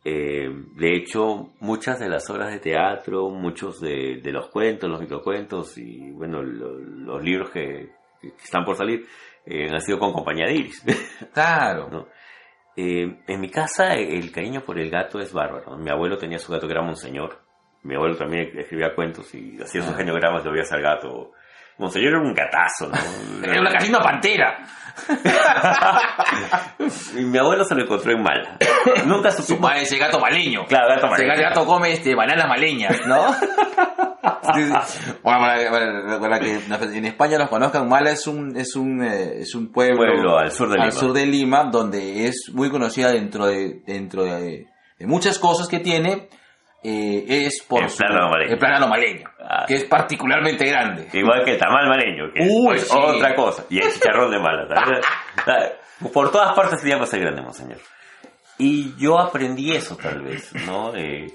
Eh, 0.06 0.48
de 0.76 0.96
hecho, 0.96 1.52
muchas 1.60 1.98
de 1.98 2.08
las 2.08 2.28
obras 2.28 2.50
de 2.52 2.58
teatro, 2.60 3.30
muchos 3.30 3.80
de, 3.80 4.20
de 4.22 4.32
los 4.32 4.48
cuentos, 4.48 4.90
los 4.90 5.00
microcuentos 5.00 5.78
y, 5.78 6.10
bueno, 6.10 6.42
lo- 6.42 6.78
los 6.78 7.22
libros 7.24 7.50
que, 7.50 7.90
que 8.20 8.28
están 8.28 8.64
por 8.66 8.76
salir 8.76 9.06
eh, 9.46 9.66
han 9.72 9.80
sido 9.80 9.98
con 9.98 10.12
compañía 10.12 10.46
de 10.46 10.54
Iris. 10.56 10.84
Claro. 11.32 11.88
¿no? 11.90 12.06
Eh, 12.76 13.18
en 13.26 13.40
mi 13.40 13.48
casa 13.50 13.94
el 13.94 14.30
cariño 14.30 14.60
por 14.62 14.78
el 14.78 14.90
gato 14.90 15.18
es 15.20 15.32
bárbaro. 15.32 15.76
Mi 15.78 15.90
abuelo 15.90 16.18
tenía 16.18 16.38
su 16.38 16.52
gato 16.52 16.66
que 16.66 16.72
era 16.74 16.82
Monseñor. 16.82 17.40
Mi 17.84 17.94
abuelo 17.94 18.16
también 18.16 18.50
escribía 18.58 18.94
cuentos 18.94 19.32
y 19.34 19.60
hacía 19.62 19.82
sus 19.82 19.96
geniogramas, 19.96 20.44
lo 20.44 20.50
veías 20.52 20.72
al 20.72 20.82
gato. 20.82 21.32
Monseñor 21.78 22.08
era 22.14 22.20
un 22.20 22.34
gatazo, 22.34 22.88
¿no? 22.88 22.96
Era 23.46 23.60
una 23.60 23.70
casi 23.72 23.88
una 23.90 24.00
pantera. 24.00 24.58
y 27.18 27.24
mi 27.24 27.38
abuelo 27.38 27.64
se 27.64 27.74
lo 27.74 27.82
encontró 27.82 28.12
en 28.12 28.22
mal. 28.22 28.58
Nunca 29.06 29.30
Su 29.32 29.42
supimos... 29.42 29.70
madre, 29.70 29.82
ese 29.82 29.98
gato 29.98 30.18
maleño. 30.20 30.66
Claro, 30.66 30.88
gato 30.88 31.06
Ese 31.14 31.26
maleño. 31.26 31.48
gato 31.48 31.66
come 31.66 31.92
este, 31.92 32.14
bananas 32.14 32.48
maleñas, 32.48 33.06
¿no? 33.06 33.32
Sí, 34.54 34.62
sí. 34.86 35.12
Bueno, 35.22 35.40
para, 35.40 35.70
para- 35.70 36.20
para 36.20 36.38
que 36.40 36.60
en 36.96 37.04
España 37.06 37.38
los 37.38 37.48
conozcan, 37.48 37.88
Mala 37.88 38.10
es 38.12 38.26
un 38.26 38.56
es 38.56 38.76
un 38.76 39.02
eh, 39.02 39.40
es 39.40 39.54
un 39.54 39.72
pueblo, 39.72 39.96
Pueblo 39.96 40.38
al 40.38 40.52
sur 40.52 40.68
de 40.68 40.76
Lima. 40.76 40.90
sur 40.90 41.12
de 41.12 41.26
Lima, 41.26 41.64
donde 41.64 42.26
es 42.26 42.50
muy 42.52 42.70
conocida 42.70 43.10
dentro 43.12 43.46
de 43.46 43.82
dentro 43.86 44.24
de, 44.24 44.66
de 44.98 45.06
muchas 45.06 45.38
cosas 45.38 45.66
que 45.68 45.80
tiene 45.80 46.28
eh, 46.84 47.24
es 47.46 47.62
por 47.68 47.82
El 47.82 47.88
su- 47.90 47.96
plátano 47.98 48.28
maleño. 48.30 48.52
el 48.52 48.58
plátano 48.58 48.88
maleño, 48.88 49.28
Ah. 49.40 49.64
que 49.66 49.74
es 49.74 49.84
particularmente 49.84 50.64
grande. 50.66 51.08
Igual 51.12 51.44
que 51.44 51.52
el 51.52 51.58
tamal 51.58 51.88
maleño, 51.88 52.30
que 52.32 52.46
Uy, 52.48 52.76
es 52.76 52.88
sí. 52.88 52.96
otra 52.96 53.34
cosa. 53.34 53.64
Y 53.70 53.78
el 53.80 53.90
chicharrón 53.92 54.30
de 54.30 54.38
mala. 54.38 54.66
Por 56.12 56.30
todas 56.30 56.54
partes 56.54 56.80
se 56.80 56.88
llama 56.88 57.06
ser 57.06 57.20
grande, 57.20 57.40
monseñor. 57.42 57.78
Y 58.58 58.94
yo 58.96 59.18
aprendí 59.18 59.72
eso, 59.72 59.96
tal 59.96 60.22
vez, 60.22 60.52
¿no? 60.66 60.94
Eh, 60.94 61.26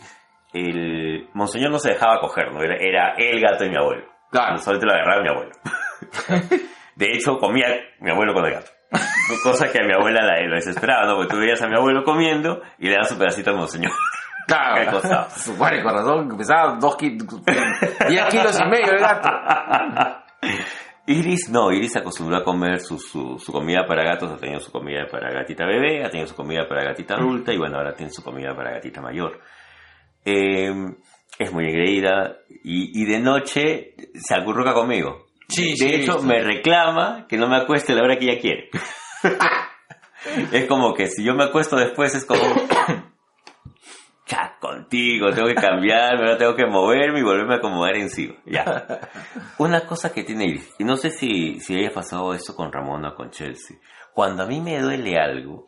el 0.53 1.27
monseñor 1.33 1.71
no 1.71 1.79
se 1.79 1.89
dejaba 1.91 2.19
coger, 2.21 2.51
¿no? 2.53 2.61
Era, 2.61 2.75
era 2.77 3.15
el 3.17 3.41
gato 3.41 3.63
de 3.63 3.69
mi 3.69 3.77
abuelo. 3.77 4.05
Claro. 4.31 4.57
Solamente 4.57 4.85
lo 4.85 4.93
agarraba 4.93 5.21
mi 5.23 5.29
abuelo. 5.29 5.51
De 6.95 7.11
hecho, 7.13 7.37
comía 7.37 7.67
mi 7.99 8.11
abuelo 8.11 8.33
con 8.33 8.45
el 8.45 8.53
gato. 8.53 8.71
Cosa 9.43 9.71
que 9.71 9.79
a 9.79 9.85
mi 9.85 9.93
abuela 9.93 10.21
la, 10.25 10.41
lo 10.47 10.55
desesperaba, 10.55 11.05
¿no? 11.05 11.15
Porque 11.15 11.29
tú 11.33 11.39
veías 11.39 11.61
a 11.61 11.67
mi 11.67 11.75
abuelo 11.75 12.03
comiendo 12.03 12.61
y 12.79 12.87
le 12.87 12.93
dabas 12.93 13.09
su 13.09 13.17
pedacito 13.17 13.51
al 13.51 13.57
monseñor. 13.57 13.91
Claro, 14.49 14.91
costado. 14.91 15.29
su 15.31 15.53
madre 15.55 15.83
con 15.83 15.93
razón, 15.93 16.37
pesaba 16.37 16.77
dos 16.79 16.95
kilos, 16.97 17.27
10 17.45 18.25
kilos 18.25 18.59
y 18.59 18.69
medio 18.69 18.91
el 18.93 18.99
gato. 18.99 19.29
Iris, 21.05 21.49
no, 21.49 21.71
Iris 21.71 21.95
acostumbró 21.97 22.37
a 22.37 22.43
comer 22.43 22.79
su, 22.79 22.99
su, 22.99 23.39
su 23.39 23.51
comida 23.51 23.85
para 23.87 24.03
gatos, 24.03 24.31
ha 24.31 24.37
tenido 24.37 24.59
su 24.59 24.71
comida 24.71 25.07
para 25.09 25.31
gatita 25.31 25.65
bebé, 25.65 26.05
ha 26.05 26.09
tenido 26.09 26.27
su 26.27 26.35
comida 26.35 26.67
para 26.67 26.83
gatita 26.83 27.15
adulta 27.15 27.53
y 27.53 27.57
bueno, 27.57 27.77
ahora 27.77 27.93
tiene 27.93 28.11
su 28.11 28.23
comida 28.23 28.55
para 28.55 28.73
gatita 28.73 29.01
mayor. 29.01 29.39
Eh, 30.25 30.71
es 31.39 31.53
muy 31.53 31.65
engreída 31.65 32.37
y, 32.63 33.01
y 33.01 33.05
de 33.05 33.19
noche 33.19 33.95
se 34.13 34.35
acurruca 34.35 34.73
conmigo. 34.73 35.27
Sí, 35.47 35.71
de 35.71 35.77
sí, 35.77 35.95
hecho, 35.95 36.19
sí. 36.19 36.27
me 36.27 36.41
reclama 36.41 37.25
que 37.27 37.37
no 37.37 37.47
me 37.47 37.57
acueste 37.57 37.93
a 37.93 37.95
la 37.95 38.03
hora 38.03 38.17
que 38.17 38.25
ella 38.25 38.39
quiere. 38.39 38.69
es 40.51 40.65
como 40.65 40.93
que 40.93 41.07
si 41.07 41.23
yo 41.23 41.33
me 41.33 41.45
acuesto 41.45 41.75
después 41.75 42.13
es 42.15 42.25
como... 42.25 42.41
Ya, 44.29 44.55
contigo, 44.59 45.31
tengo 45.33 45.47
que 45.47 45.55
cambiarme, 45.55 46.19
ahora 46.19 46.37
tengo 46.37 46.55
que 46.55 46.67
moverme 46.67 47.19
y 47.19 47.23
volverme 47.23 47.55
a 47.55 47.57
acomodar 47.57 47.95
encima. 47.95 48.35
Ya. 48.45 48.99
Una 49.57 49.81
cosa 49.87 50.13
que 50.13 50.23
tiene 50.23 50.45
Iris, 50.45 50.75
y 50.77 50.83
no 50.83 50.97
sé 50.97 51.09
si, 51.09 51.59
si 51.59 51.73
haya 51.75 51.91
pasado 51.91 52.33
esto 52.33 52.55
con 52.55 52.71
Ramona 52.71 53.09
o 53.09 53.15
con 53.15 53.31
Chelsea. 53.31 53.77
Cuando 54.13 54.43
a 54.43 54.45
mí 54.45 54.61
me 54.61 54.79
duele 54.79 55.17
algo, 55.17 55.65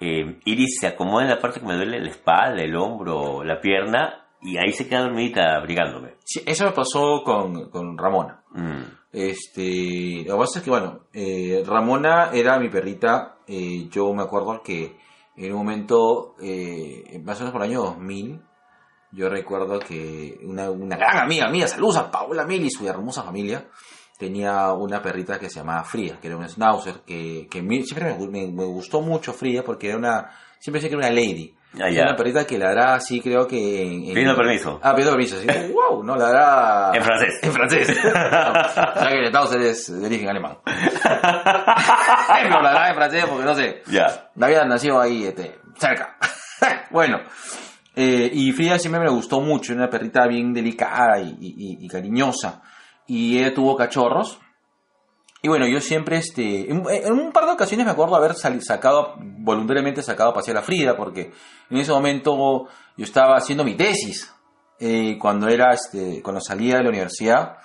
eh, 0.00 0.40
Iris 0.44 0.78
se 0.80 0.88
acomoda 0.88 1.22
en 1.24 1.30
la 1.30 1.38
parte 1.38 1.60
que 1.60 1.66
me 1.66 1.76
duele 1.76 2.00
la 2.00 2.10
espalda, 2.10 2.62
el 2.62 2.74
hombro, 2.74 3.44
la 3.44 3.60
pierna, 3.60 4.26
y 4.42 4.56
ahí 4.56 4.72
se 4.72 4.88
queda 4.88 5.02
dormidita 5.02 5.54
abrigándome. 5.54 6.14
Sí, 6.24 6.42
eso 6.46 6.64
me 6.64 6.72
pasó 6.72 7.22
con, 7.24 7.70
con 7.70 7.96
Ramona. 7.96 8.42
Mm. 8.52 8.82
Este, 9.12 10.24
lo 10.26 10.34
que 10.34 10.38
pasa 10.40 10.58
es 10.58 10.64
que, 10.64 10.70
bueno, 10.70 11.00
eh, 11.12 11.62
Ramona 11.66 12.30
era 12.32 12.58
mi 12.58 12.68
perrita. 12.68 13.36
eh, 13.46 13.88
yo 13.90 14.12
me 14.12 14.22
acuerdo 14.22 14.62
que 14.62 14.96
en 15.38 15.52
un 15.52 15.58
momento, 15.58 16.34
eh, 16.40 17.20
más 17.24 17.36
o 17.38 17.40
menos 17.40 17.52
por 17.52 17.62
el 17.62 17.70
año 17.70 17.82
2000, 17.82 18.42
yo 19.12 19.28
recuerdo 19.28 19.78
que 19.80 20.38
una, 20.44 20.70
una 20.70 20.96
gran 20.96 21.18
amiga 21.18 21.48
mía, 21.48 21.66
saludos 21.68 21.96
a 21.96 22.10
Paola 22.10 22.44
Mil 22.44 22.64
y 22.64 22.70
su 22.70 22.86
hermosa 22.86 23.22
familia, 23.22 23.68
tenía 24.18 24.72
una 24.72 25.00
perrita 25.00 25.38
que 25.38 25.48
se 25.48 25.60
llamaba 25.60 25.84
Fría, 25.84 26.18
que 26.20 26.26
era 26.28 26.36
un 26.36 26.48
schnauzer, 26.48 27.00
que, 27.06 27.46
que 27.50 27.60
siempre 27.84 28.16
me, 28.18 28.26
me- 28.28 28.52
me 28.52 28.64
gustó 28.64 29.00
mucho 29.00 29.32
Fría 29.32 29.64
porque 29.64 29.88
era 29.88 29.96
una, 29.98 30.30
siempre 30.58 30.80
pensé 30.80 30.88
que 30.88 30.96
era 30.96 31.08
una 31.08 31.14
lady. 31.20 31.54
Ah, 31.80 31.90
ya. 31.90 32.02
una 32.02 32.16
perrita 32.16 32.46
que 32.46 32.58
ladraba 32.58 32.94
así, 32.94 33.20
creo 33.20 33.46
que 33.46 33.82
en... 33.82 33.92
en- 34.04 34.08
Pidiendo 34.14 34.36
permiso. 34.36 34.80
Ah, 34.82 34.92
pidiendo 34.94 35.12
permiso, 35.12 35.36
sí. 35.40 35.46
wow, 35.72 36.02
no, 36.02 36.16
ladraba... 36.16 36.92
En 36.96 37.02
francés. 37.02 37.34
En 37.42 37.52
francés. 37.52 37.88
o 37.98 38.02
sea 38.02 39.08
que 39.08 39.18
el 39.18 39.28
schnauzer 39.28 39.60
es 39.62 40.00
de 40.00 40.06
origen 40.06 40.28
alemán. 40.28 40.58
no, 42.50 42.62
ladraba 42.62 42.88
en 42.88 42.94
francés 42.94 43.24
porque 43.28 43.44
no 43.44 43.54
sé. 43.54 43.82
Ya. 43.86 44.30
David 44.34 44.56
nació 44.66 45.00
ahí, 45.00 45.24
este, 45.26 45.58
cerca. 45.76 46.16
bueno, 46.90 47.20
eh, 47.96 48.30
y 48.32 48.52
Frida 48.52 48.78
siempre 48.78 49.00
me 49.00 49.10
gustó 49.10 49.40
mucho, 49.40 49.72
era 49.72 49.82
una 49.82 49.90
perrita 49.90 50.26
bien 50.26 50.52
delicada 50.52 51.18
y, 51.20 51.36
y- 51.40 51.78
y 51.84 51.88
cariñosa. 51.88 52.62
Y 53.06 53.38
ella 53.38 53.54
tuvo 53.54 53.76
cachorros. 53.76 54.38
Y 55.40 55.48
bueno, 55.48 55.68
yo 55.68 55.80
siempre, 55.80 56.16
este, 56.16 56.68
en, 56.70 56.82
un 57.12 57.32
par 57.32 57.46
de 57.46 57.52
ocasiones 57.52 57.86
me 57.86 57.92
acuerdo 57.92 58.16
haber 58.16 58.34
sali- 58.34 58.60
sacado, 58.60 59.14
voluntariamente 59.18 60.02
sacado 60.02 60.30
a 60.30 60.34
pasear 60.34 60.56
a 60.56 60.62
Frida, 60.62 60.96
porque 60.96 61.30
en 61.70 61.76
ese 61.76 61.92
momento 61.92 62.66
yo 62.96 63.04
estaba 63.04 63.36
haciendo 63.36 63.62
mi 63.64 63.74
tesis, 63.76 64.34
eh, 64.80 65.16
cuando 65.20 65.48
era, 65.48 65.72
este, 65.72 66.22
cuando 66.22 66.40
salía 66.40 66.78
de 66.78 66.82
la 66.82 66.88
universidad. 66.88 67.56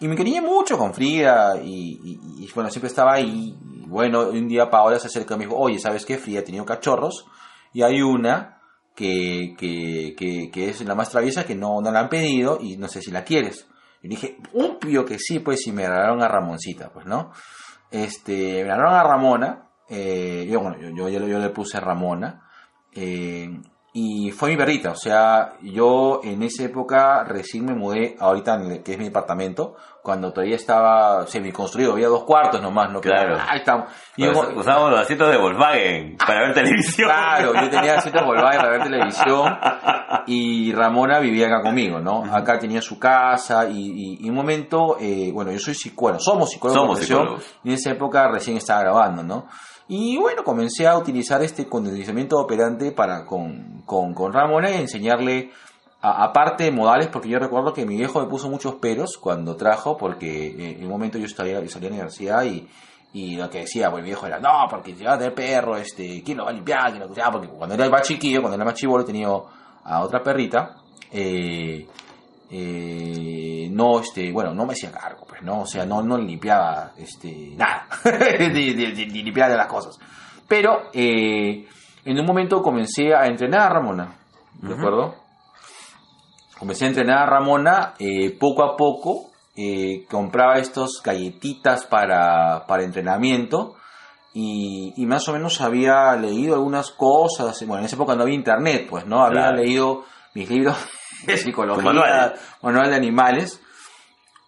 Y 0.00 0.08
me 0.08 0.16
quería 0.16 0.40
mucho 0.40 0.78
con 0.78 0.94
Frida 0.94 1.60
y, 1.62 2.48
bueno, 2.54 2.70
siempre 2.70 2.88
estaba 2.88 3.14
ahí. 3.14 3.54
Y 3.62 3.86
bueno, 3.86 4.28
un 4.30 4.48
día 4.48 4.70
Paola 4.70 4.98
se 4.98 5.08
acercó 5.08 5.34
y 5.34 5.38
me 5.38 5.44
dijo, 5.44 5.56
oye, 5.56 5.78
¿sabes 5.78 6.06
qué? 6.06 6.16
Frida 6.18 6.40
ha 6.40 6.44
tenido 6.44 6.64
cachorros 6.64 7.26
y 7.74 7.82
hay 7.82 8.00
una 8.00 8.60
que, 8.94 9.54
que, 9.58 10.14
que, 10.16 10.50
que 10.50 10.70
es 10.70 10.80
la 10.82 10.94
más 10.94 11.10
traviesa 11.10 11.44
que 11.44 11.54
no, 11.54 11.80
no 11.82 11.90
la 11.90 12.00
han 12.00 12.08
pedido 12.08 12.58
y 12.60 12.76
no 12.78 12.88
sé 12.88 13.02
si 13.02 13.10
la 13.10 13.24
quieres. 13.24 13.66
Y 14.02 14.08
dije, 14.08 14.38
obvio 14.54 15.04
que 15.04 15.18
sí, 15.18 15.40
pues 15.40 15.60
si 15.60 15.72
me 15.72 15.86
regalaron 15.86 16.22
a 16.22 16.28
Ramoncita, 16.28 16.90
pues, 16.90 17.06
¿no? 17.06 17.32
Este, 17.90 18.62
me 18.64 18.74
regalaron 18.74 18.94
a 18.94 19.02
Ramona, 19.02 19.70
eh, 19.88 20.46
yo, 20.50 20.60
bueno, 20.60 20.78
yo, 20.78 21.08
yo, 21.08 21.26
yo 21.26 21.38
le 21.38 21.50
puse 21.50 21.80
Ramona, 21.80 22.48
eh, 22.92 23.50
y 23.92 24.30
fue 24.30 24.50
mi 24.50 24.56
perrita, 24.56 24.90
o 24.92 24.96
sea, 24.96 25.54
yo 25.62 26.20
en 26.22 26.42
esa 26.42 26.62
época 26.64 27.24
recién 27.24 27.64
me 27.64 27.74
mudé, 27.74 28.16
ahorita 28.20 28.54
en 28.56 28.70
el 28.72 28.82
que 28.82 28.92
es 28.92 28.98
mi 28.98 29.04
departamento, 29.06 29.74
cuando 30.02 30.32
todavía 30.32 30.56
estaba 30.56 31.26
semi-construido, 31.26 31.92
había 31.92 32.08
dos 32.08 32.22
cuartos 32.24 32.62
nomás, 32.62 32.90
¿no? 32.92 33.00
Claro. 33.00 33.36
Ahí 33.46 33.58
estamos. 33.58 33.90
Y 34.16 34.24
yo- 34.24 34.30
Us- 34.32 34.56
Usábamos 34.56 34.90
los 34.92 35.00
asientos 35.00 35.30
de 35.30 35.36
Volkswagen 35.36 36.16
para 36.18 36.40
ver 36.46 36.54
televisión. 36.54 37.08
Claro, 37.10 37.52
yo 37.54 37.68
tenía 37.70 38.00
citas 38.00 38.24
Volkswagen 38.24 38.60
para 38.60 38.70
ver 38.72 38.82
televisión 38.84 39.58
y 40.26 40.72
Ramona 40.72 41.18
vivía 41.18 41.46
acá 41.46 41.62
conmigo, 41.62 41.98
¿no? 42.00 42.24
Acá 42.32 42.58
tenía 42.58 42.80
su 42.80 42.98
casa 42.98 43.68
y, 43.68 43.78
y- 43.78 44.26
y 44.26 44.28
un 44.30 44.36
momento, 44.36 44.96
eh, 45.00 45.30
bueno, 45.32 45.50
yo 45.50 45.58
soy 45.58 45.74
psicólogo, 45.74 46.20
somos 46.20 46.50
psicólogos 46.50 46.80
Somos 46.82 47.00
de 47.00 47.06
psicólogos. 47.06 47.44
y 47.64 47.68
en 47.68 47.74
esa 47.74 47.90
época 47.90 48.28
recién 48.28 48.56
estaba 48.56 48.80
grabando, 48.80 49.22
¿no? 49.22 49.46
Y 49.88 50.18
bueno, 50.18 50.44
comencé 50.44 50.86
a 50.86 50.98
utilizar 50.98 51.42
este 51.42 51.66
condicionamiento 51.66 52.38
operante 52.38 52.92
para 52.92 53.24
con, 53.24 53.82
con, 53.86 54.12
con 54.12 54.32
Ramona 54.32 54.70
y 54.70 54.74
enseñarle, 54.74 55.50
aparte 56.02 56.64
de 56.64 56.70
modales, 56.70 57.08
porque 57.08 57.30
yo 57.30 57.38
recuerdo 57.38 57.72
que 57.72 57.86
mi 57.86 57.96
viejo 57.96 58.20
me 58.20 58.26
puso 58.26 58.50
muchos 58.50 58.74
peros 58.74 59.16
cuando 59.18 59.56
trajo, 59.56 59.96
porque 59.96 60.76
en 60.76 60.84
un 60.84 60.90
momento 60.90 61.18
yo 61.18 61.26
salía, 61.26 61.60
yo 61.62 61.70
salía 61.70 61.88
a 61.88 61.92
la 61.92 61.96
universidad 61.96 62.44
y, 62.44 62.68
y 63.14 63.36
lo 63.36 63.48
que 63.48 63.60
decía, 63.60 63.90
pues 63.90 64.02
mi 64.02 64.10
viejo 64.10 64.26
era, 64.26 64.38
no, 64.38 64.66
porque 64.68 64.94
si 64.94 65.04
va 65.04 65.14
a 65.14 65.18
tener 65.18 65.34
perro, 65.34 65.76
este, 65.78 66.22
¿quién 66.22 66.36
lo 66.36 66.44
va 66.44 66.50
a 66.50 66.54
limpiar? 66.54 66.90
¿Quién 66.90 67.00
lo? 67.00 67.32
Porque 67.32 67.48
cuando 67.48 67.74
era 67.74 67.88
más 67.88 68.02
chiquillo, 68.02 68.40
cuando 68.40 68.56
era 68.56 68.66
más 68.66 68.74
chivolo, 68.74 69.06
tenía 69.06 69.28
a 69.28 70.02
otra 70.02 70.22
perrita, 70.22 70.76
eh, 71.10 71.86
eh, 72.50 73.68
no, 73.70 74.00
este, 74.00 74.32
bueno, 74.32 74.54
no 74.54 74.64
me 74.66 74.72
hacía 74.72 74.90
cargo, 74.90 75.24
pues, 75.28 75.42
¿no? 75.42 75.60
O 75.62 75.66
sea, 75.66 75.84
no, 75.86 76.02
no 76.02 76.16
limpiaba, 76.18 76.92
este, 76.96 77.52
nada, 77.56 77.86
ni, 78.52 78.70
limpiaba 78.72 79.50
de 79.50 79.56
las 79.56 79.66
cosas. 79.66 79.98
Pero, 80.46 80.90
eh, 80.92 81.66
en 82.04 82.18
un 82.18 82.26
momento 82.26 82.62
comencé 82.62 83.14
a 83.14 83.26
entrenar 83.26 83.60
a 83.62 83.68
Ramona, 83.74 84.16
¿de 84.62 84.74
acuerdo? 84.74 85.14
Comencé 86.58 86.86
a 86.86 86.88
entrenar 86.88 87.18
a 87.18 87.26
Ramona, 87.26 87.94
eh, 87.98 88.30
poco 88.38 88.64
a 88.64 88.76
poco, 88.76 89.30
eh, 89.56 90.04
compraba 90.10 90.58
estos 90.58 91.02
galletitas 91.04 91.84
para, 91.84 92.64
para 92.66 92.82
entrenamiento, 92.82 93.74
y, 94.34 94.92
y 94.96 95.06
más 95.06 95.28
o 95.28 95.32
menos 95.32 95.60
había 95.60 96.14
leído 96.16 96.54
algunas 96.54 96.90
cosas, 96.90 97.58
bueno, 97.66 97.80
en 97.80 97.86
esa 97.86 97.96
época 97.96 98.14
no 98.14 98.22
había 98.22 98.34
internet, 98.34 98.86
pues, 98.88 99.06
¿no? 99.06 99.22
Había 99.22 99.42
Claro. 99.42 99.56
leído 99.56 100.04
mis 100.34 100.48
libros 100.50 100.76
de 101.26 101.36
psicología, 101.36 101.82
manual. 101.84 102.34
manual 102.62 102.90
de 102.90 102.96
animales, 102.96 103.60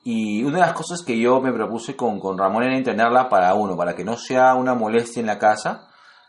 y 0.05 0.43
una 0.45 0.55
de 0.61 0.61
las 0.67 0.73
cosas 0.73 1.03
que 1.03 1.19
yo 1.19 1.41
me 1.41 1.53
propuse 1.53 1.95
con, 1.95 2.19
con 2.21 2.39
Ramón 2.39 2.63
era 2.65 2.77
entrenarla 2.77 3.29
para 3.29 3.53
uno, 3.55 3.77
para 3.77 3.95
que 3.95 4.05
no 4.05 4.17
sea 4.17 4.55
una 4.55 4.75
molestia 4.75 5.21
en 5.21 5.27
la 5.27 5.39
casa, 5.39 5.89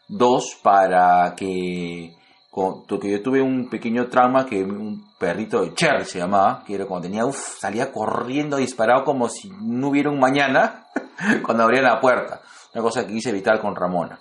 dos, 0.10 0.58
para 0.62 1.34
que, 1.36 2.14
con- 2.50 2.86
que 2.86 3.10
yo 3.12 3.22
tuve 3.22 3.42
un 3.42 3.70
pequeño 3.70 4.08
trauma 4.08 4.46
que 4.46 4.62
un 4.64 5.06
perrito 5.18 5.62
de 5.62 5.74
Cherry 5.74 6.04
se 6.06 6.20
llamaba, 6.20 6.64
que 6.66 6.76
era 6.76 6.86
cuando 6.86 7.08
tenía, 7.08 7.26
uff, 7.26 7.60
salía 7.60 7.92
corriendo 7.94 8.58
disparado 8.58 9.06
como 9.06 9.30
si 9.30 9.50
no 9.62 9.88
hubiera 9.90 10.10
un 10.10 10.20
mañana 10.20 10.86
cuando 11.46 11.64
abría 11.64 11.82
la 11.82 12.02
puerta, 12.02 12.42
una 12.74 12.84
cosa 12.84 13.06
que 13.08 13.14
quise 13.14 13.30
evitar 13.30 13.62
con 13.62 13.74
Ramona. 13.76 14.20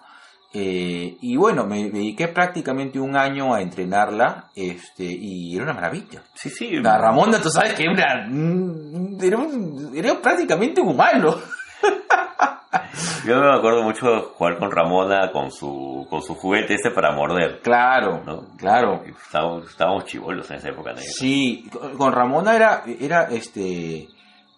Eh, 0.53 1.17
y 1.21 1.37
bueno, 1.37 1.65
me, 1.65 1.91
dediqué 1.91 2.27
prácticamente 2.29 2.99
un 2.99 3.17
año 3.17 3.55
a 3.55 3.61
entrenarla 3.63 4.49
este, 4.57 5.05
y 5.05 5.55
era 5.55 5.65
una 5.65 5.75
maravilla. 5.75 6.23
Sí, 6.35 6.51
sí. 6.51 6.71
La 6.81 6.99
Ramona, 6.99 7.41
tú 7.41 7.51
sabes 7.51 7.75
que 7.75 7.85
era, 7.85 8.27
mm, 8.29 9.19
era, 9.23 9.37
un- 9.39 9.93
era 9.95 10.21
prácticamente 10.21 10.81
humano. 10.81 11.37
Yo 13.27 13.39
me 13.39 13.55
acuerdo 13.57 13.83
mucho 13.83 14.07
de 14.11 14.21
jugar 14.21 14.59
con 14.59 14.71
Ramona 14.71 15.31
con 15.33 15.51
su, 15.51 16.07
con 16.09 16.23
su 16.23 16.35
juguete 16.35 16.75
este 16.75 16.91
para 16.91 17.13
morder. 17.13 17.61
Claro, 17.63 18.23
¿no? 18.25 18.47
claro. 18.57 19.03
Estábamos, 19.05 19.71
estábamos 19.71 20.05
chivolos 20.07 20.51
en 20.51 20.57
esa 20.57 20.69
época 20.71 20.91
negra. 20.93 21.05
Sí, 21.11 21.69
con 21.73 21.97
con 21.97 22.13
Ramona 22.13 22.57
era, 22.57 22.83
era 23.01 23.25
este, 23.31 24.09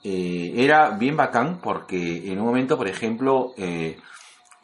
eh, 0.05 0.53
era 0.57 0.91
bien 0.91 1.17
bacán 1.17 1.59
porque 1.63 2.31
en 2.33 2.39
un 2.41 2.47
momento, 2.47 2.77
por 2.77 2.89
ejemplo, 2.89 3.53
eh, 3.57 3.99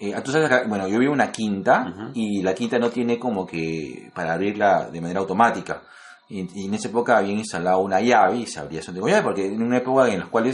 eh, 0.01 0.15
tú 0.25 0.31
sabes, 0.33 0.47
acá- 0.51 0.65
bueno, 0.69 0.87
yo 0.89 0.99
vivo 0.99 1.13
en 1.13 1.21
una 1.21 1.33
quinta 1.33 2.11
y 2.15 2.43
la 2.43 2.55
quinta 2.55 2.79
no 2.79 2.91
tiene 2.91 3.19
como 3.19 3.47
que 3.47 4.11
para 4.15 4.35
abrirla 4.35 4.89
de 4.91 5.01
manera 5.01 5.21
automática. 5.21 5.83
Y, 6.29 6.47
y 6.63 6.67
en 6.67 6.75
esa 6.75 6.89
época 6.89 7.17
habían 7.19 7.39
instalado 7.39 7.79
una 7.81 8.01
llave 8.01 8.37
y 8.39 8.47
se 8.47 8.61
abría 8.61 8.81
con 8.85 8.95
llave 9.11 9.23
porque 9.23 9.47
en 9.47 9.63
una 9.63 9.79
época 9.79 10.09
en 10.09 10.21
la 10.21 10.27
cual 10.27 10.53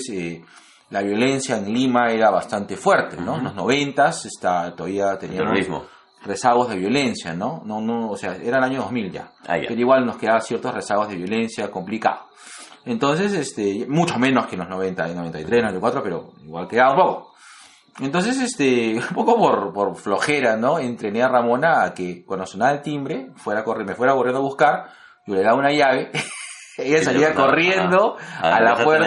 la 0.90 1.02
violencia 1.02 1.56
en 1.58 1.72
Lima 1.72 2.10
era 2.12 2.30
bastante 2.30 2.76
fuerte, 2.76 3.16
¿no? 3.16 3.38
En 3.38 3.44
los 3.44 3.54
noventas 3.54 4.24
está, 4.26 4.74
todavía 4.76 5.18
teníamos 5.18 5.48
rezagos 6.24 6.68
de 6.70 6.76
violencia, 6.76 7.34
¿no? 7.34 7.62
No, 7.66 7.80
no, 7.80 8.10
o 8.10 8.16
sea, 8.16 8.36
era 8.36 8.58
el 8.58 8.64
año 8.64 8.80
2000 8.82 9.10
ya. 9.10 9.32
Ah, 9.46 9.56
ya. 9.58 9.64
Pero 9.68 9.80
igual 9.80 10.06
nos 10.06 10.16
quedaban 10.16 10.42
ciertos 10.42 10.72
rezagos 10.72 11.08
de 11.08 11.16
violencia 11.16 11.70
complicado. 11.70 12.20
Entonces, 12.86 13.32
este, 13.32 13.86
mucho 13.88 14.18
menos 14.18 14.46
que 14.46 14.54
en 14.56 14.60
los 14.60 14.68
90, 14.68 15.08
93, 15.08 15.62
94, 15.62 16.02
pero 16.02 16.32
igual 16.44 16.68
quedaba 16.68 16.90
un 16.92 16.96
poco. 16.96 17.33
Entonces, 18.00 18.40
este, 18.40 18.94
un 19.10 19.14
poco 19.14 19.36
por, 19.38 19.72
por 19.72 19.96
flojera, 19.96 20.56
¿no? 20.56 20.78
Entrené 20.78 21.22
a 21.22 21.28
Ramona 21.28 21.84
a 21.84 21.94
que 21.94 22.24
cuando 22.24 22.46
sonaba 22.46 22.72
el 22.72 22.82
timbre, 22.82 23.30
fuera 23.36 23.60
a 23.60 23.64
correr, 23.64 23.86
me 23.86 23.94
fuera 23.94 24.14
corriendo 24.14 24.40
a 24.40 24.42
buscar, 24.42 24.88
yo 25.26 25.34
le 25.34 25.42
daba 25.42 25.56
una 25.58 25.72
llave, 25.72 26.10
ella 26.78 27.02
salía 27.04 27.28
corriendo 27.34 28.16
a 28.40 28.60
la 28.60 28.74
puerta, 28.84 29.06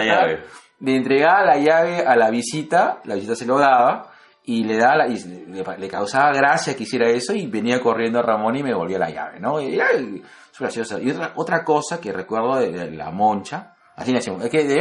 le 0.80 0.96
entregaba 0.96 1.44
la 1.44 1.56
llave 1.58 2.00
a 2.06 2.16
la 2.16 2.30
visita, 2.30 3.00
la 3.04 3.14
visita 3.16 3.34
se 3.34 3.46
lo 3.46 3.58
daba, 3.58 4.10
y 4.44 4.64
le 4.64 4.78
daba 4.78 4.96
la- 4.96 5.08
y 5.08 5.18
le, 5.46 5.62
le 5.76 5.88
causaba 5.88 6.32
gracia 6.32 6.74
que 6.74 6.84
hiciera 6.84 7.08
eso, 7.10 7.34
y 7.34 7.46
venía 7.46 7.80
corriendo 7.80 8.20
a 8.20 8.22
Ramón 8.22 8.56
y 8.56 8.62
me 8.62 8.72
volvía 8.74 8.98
la 8.98 9.10
llave, 9.10 9.38
¿no? 9.40 9.60
Y 9.60 9.78
es 9.78 10.58
gracioso. 10.58 10.98
Y 10.98 11.10
otra, 11.10 11.32
otra 11.36 11.62
cosa 11.64 12.00
que 12.00 12.10
recuerdo 12.12 12.56
de, 12.56 12.70
de 12.72 12.90
la 12.92 13.10
moncha, 13.10 13.74
así 13.96 14.10
le 14.12 14.18
decíamos, 14.18 14.42
es 14.44 14.50
que 14.50 14.64
de 14.64 14.80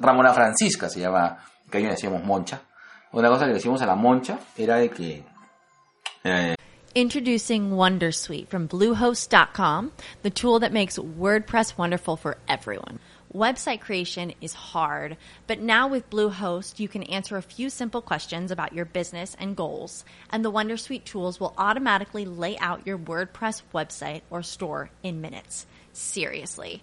Ramona 0.00 0.32
Francisca 0.34 0.88
se 0.88 0.98
llama, 1.00 1.38
que 1.70 1.78
ahí 1.78 1.84
le 1.84 1.90
decíamos 1.90 2.24
moncha. 2.24 2.62
Una 3.12 3.28
cosa 3.28 3.44
que 3.44 3.48
le 3.48 3.54
decíamos 3.54 3.82
a 3.82 3.86
la 3.86 3.94
moncha 3.94 4.38
era 4.56 4.76
de 4.76 4.88
que 4.88 5.24
eh, 6.24 6.54
Introducing 6.94 7.70
Wondersuite 7.70 8.48
from 8.48 8.66
Bluehost.com, 8.68 9.92
the 10.22 10.30
tool 10.30 10.60
that 10.60 10.72
makes 10.72 10.98
WordPress 10.98 11.76
wonderful 11.76 12.16
for 12.16 12.36
everyone. 12.48 12.98
Website 13.34 13.80
creation 13.80 14.34
is 14.42 14.52
hard, 14.52 15.16
but 15.46 15.58
now 15.58 15.88
with 15.88 16.10
Bluehost, 16.10 16.78
you 16.78 16.88
can 16.88 17.02
answer 17.04 17.38
a 17.38 17.42
few 17.42 17.70
simple 17.70 18.02
questions 18.02 18.50
about 18.50 18.74
your 18.74 18.84
business 18.84 19.34
and 19.38 19.56
goals, 19.56 20.04
and 20.30 20.44
the 20.44 20.52
Wondersuite 20.52 21.04
tools 21.04 21.40
will 21.40 21.54
automatically 21.56 22.26
lay 22.26 22.58
out 22.58 22.86
your 22.86 22.98
WordPress 22.98 23.62
website 23.74 24.20
or 24.28 24.42
store 24.42 24.90
in 25.02 25.22
minutes. 25.22 25.66
Seriously. 25.94 26.82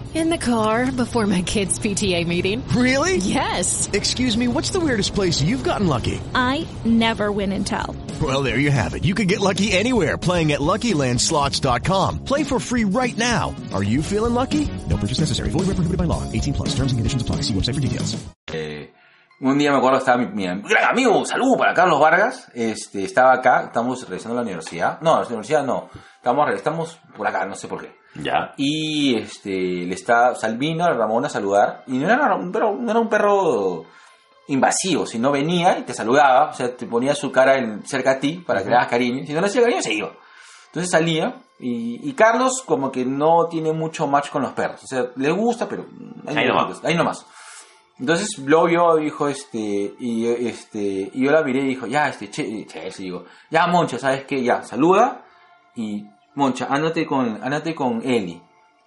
In 0.13 0.29
the 0.29 0.37
car 0.37 0.91
before 0.91 1.25
my 1.25 1.41
kids' 1.41 1.79
PTA 1.79 2.27
meeting. 2.27 2.67
Really? 2.75 3.15
Yes. 3.15 3.89
Excuse 3.93 4.35
me, 4.35 4.49
what's 4.49 4.71
the 4.71 4.79
weirdest 4.81 5.15
place 5.15 5.41
you've 5.41 5.63
gotten 5.63 5.87
lucky? 5.87 6.19
I 6.35 6.67
never 6.83 7.31
win 7.31 7.53
and 7.53 7.65
tell. 7.65 7.95
Well, 8.21 8.43
there 8.43 8.59
you 8.59 8.71
have 8.71 8.93
it. 8.93 9.05
You 9.05 9.15
can 9.15 9.27
get 9.27 9.39
lucky 9.39 9.71
anywhere 9.71 10.17
playing 10.17 10.51
at 10.51 10.59
LuckyLandSlots.com. 10.59 12.25
Play 12.25 12.43
for 12.43 12.59
free 12.59 12.83
right 12.83 13.17
now. 13.17 13.55
Are 13.73 13.83
you 13.83 14.03
feeling 14.03 14.33
lucky? 14.33 14.67
No 14.89 14.97
purchase 14.97 15.19
necessary. 15.19 15.49
Void 15.49 15.67
where 15.67 15.79
prohibited 15.79 15.97
by 15.97 16.03
law. 16.03 16.29
18 16.29 16.53
plus. 16.55 16.75
Terms 16.75 16.91
and 16.91 16.99
conditions 16.99 17.21
apply. 17.21 17.37
See 17.47 17.53
website 17.53 17.75
for 17.75 17.79
details. 17.81 18.21
Eh, 18.51 18.91
un 19.39 19.57
día 19.57 19.71
me 19.71 19.77
acuerdo 19.77 19.97
estaba 19.97 20.17
mi, 20.17 20.27
mi 20.27 20.43
gran 20.43 20.89
amigo, 20.91 21.25
salud 21.25 21.57
para 21.57 21.73
Carlos 21.73 21.99
Vargas, 21.99 22.51
este, 22.53 23.05
estaba 23.05 23.33
acá, 23.33 23.63
estamos 23.67 24.01
regresando 24.03 24.33
a 24.37 24.41
la 24.41 24.45
universidad, 24.45 24.99
no, 25.01 25.15
a 25.15 25.21
la 25.21 25.25
universidad 25.25 25.63
no, 25.63 25.89
estamos, 26.17 26.51
estamos 26.51 26.99
por 27.15 27.25
acá, 27.25 27.45
no 27.45 27.55
sé 27.55 27.67
por 27.67 27.81
qué. 27.81 28.00
Ya. 28.15 28.53
Y 28.57 29.15
este, 29.15 29.49
le 29.51 29.93
está, 29.95 30.35
Salvino, 30.35 30.83
a 30.85 30.93
Ramón 30.93 31.25
a 31.25 31.29
saludar, 31.29 31.83
y 31.87 31.93
no 31.97 32.09
era, 32.09 32.35
un 32.35 32.51
perro, 32.51 32.75
no 32.79 32.91
era 32.91 32.99
un 32.99 33.09
perro 33.09 33.85
invasivo, 34.47 35.05
sino 35.05 35.31
venía 35.31 35.77
y 35.79 35.83
te 35.83 35.93
saludaba, 35.93 36.49
o 36.49 36.53
sea, 36.53 36.75
te 36.75 36.85
ponía 36.87 37.15
su 37.15 37.31
cara 37.31 37.57
en- 37.57 37.85
cerca 37.85 38.11
a 38.11 38.19
ti 38.19 38.43
para 38.45 38.63
que 38.63 38.69
le 38.69 38.75
hagas 38.75 38.89
cariño, 38.89 39.25
si 39.25 39.33
no 39.33 39.39
le 39.41 39.47
hacía 39.47 39.61
cariño 39.61 39.81
se 39.81 39.93
iba. 39.93 40.11
Entonces 40.67 40.91
salía, 40.91 41.35
y, 41.59 42.09
y 42.09 42.13
Carlos 42.13 42.63
como 42.65 42.91
que 42.91 43.05
no 43.05 43.47
tiene 43.49 43.71
mucho 43.71 44.07
match 44.07 44.29
con 44.29 44.41
los 44.41 44.51
perros, 44.53 44.83
o 44.83 44.87
sea, 44.87 45.05
le 45.15 45.31
gusta, 45.31 45.69
pero 45.69 45.85
ahí, 46.27 46.35
Ahí 46.37 46.47
nomás. 46.47 46.83
ahí 46.83 46.95
nomás. 46.95 47.25
Entonces 47.99 48.27
lo 48.39 48.65
vio, 48.65 48.95
dijo, 48.95 49.27
este, 49.29 49.93
y 49.99 50.25
este, 50.27 50.79
y 51.13 51.23
yo 51.23 51.31
la 51.31 51.43
miré 51.43 51.61
y 51.61 51.67
dijo, 51.67 51.85
ya, 51.87 52.09
este, 52.09 52.29
che, 52.31 52.65
che, 52.65 52.91
sí, 52.91 53.03
digo, 53.03 53.25
ya, 53.51 53.67
Moncha, 53.67 53.99
¿sabes 53.99 54.25
qué? 54.25 54.41
Ya, 54.43 54.63
saluda, 54.63 55.23
y, 55.75 56.03
Moncha, 56.35 56.67
ándate 56.69 57.05
con, 57.05 57.39
ándate 57.43 57.75
con 57.75 58.01
Eli. 58.03 58.41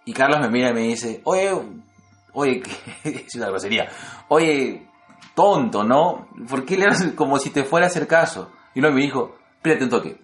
Y 0.06 0.12
Carlos 0.12 0.40
me 0.40 0.48
mira 0.48 0.70
y 0.70 0.74
me 0.74 0.80
dice, 0.80 1.20
oye, 1.24 1.50
oye, 2.32 2.62
es 3.04 3.34
una 3.36 3.48
grosería, 3.48 3.88
oye, 4.28 4.86
tonto, 5.34 5.82
¿no? 5.84 6.28
¿Por 6.48 6.64
qué 6.64 6.76
le 6.76 6.86
haces 6.86 7.12
como 7.12 7.38
si 7.38 7.50
te 7.50 7.64
fuera 7.64 7.86
a 7.86 7.88
hacer 7.88 8.06
caso? 8.06 8.50
Y 8.74 8.80
luego 8.80 8.96
me 8.96 9.02
dijo, 9.02 9.36
espérate 9.56 9.84
un 9.84 9.90
toque, 9.90 10.16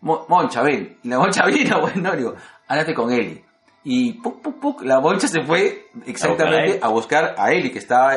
Mo- 0.00 0.26
Moncha, 0.28 0.62
ven. 0.62 0.98
Y 1.02 1.08
la 1.08 1.18
Moncha 1.18 1.44
vino, 1.46 1.80
bueno, 1.80 2.14
digo, 2.16 2.34
ándate 2.66 2.94
con 2.94 3.12
Eli. 3.12 3.44
Y 3.82 4.12
puc, 4.14 4.42
puc, 4.42 4.60
puc, 4.60 4.82
la 4.82 5.00
moncha 5.00 5.26
se 5.26 5.42
fue 5.42 5.88
exactamente 6.04 6.72
A 6.82 6.88
buscar 6.88 7.34
a 7.38 7.50
Eli, 7.50 7.70
que 7.70 7.78
estaba 7.78 8.12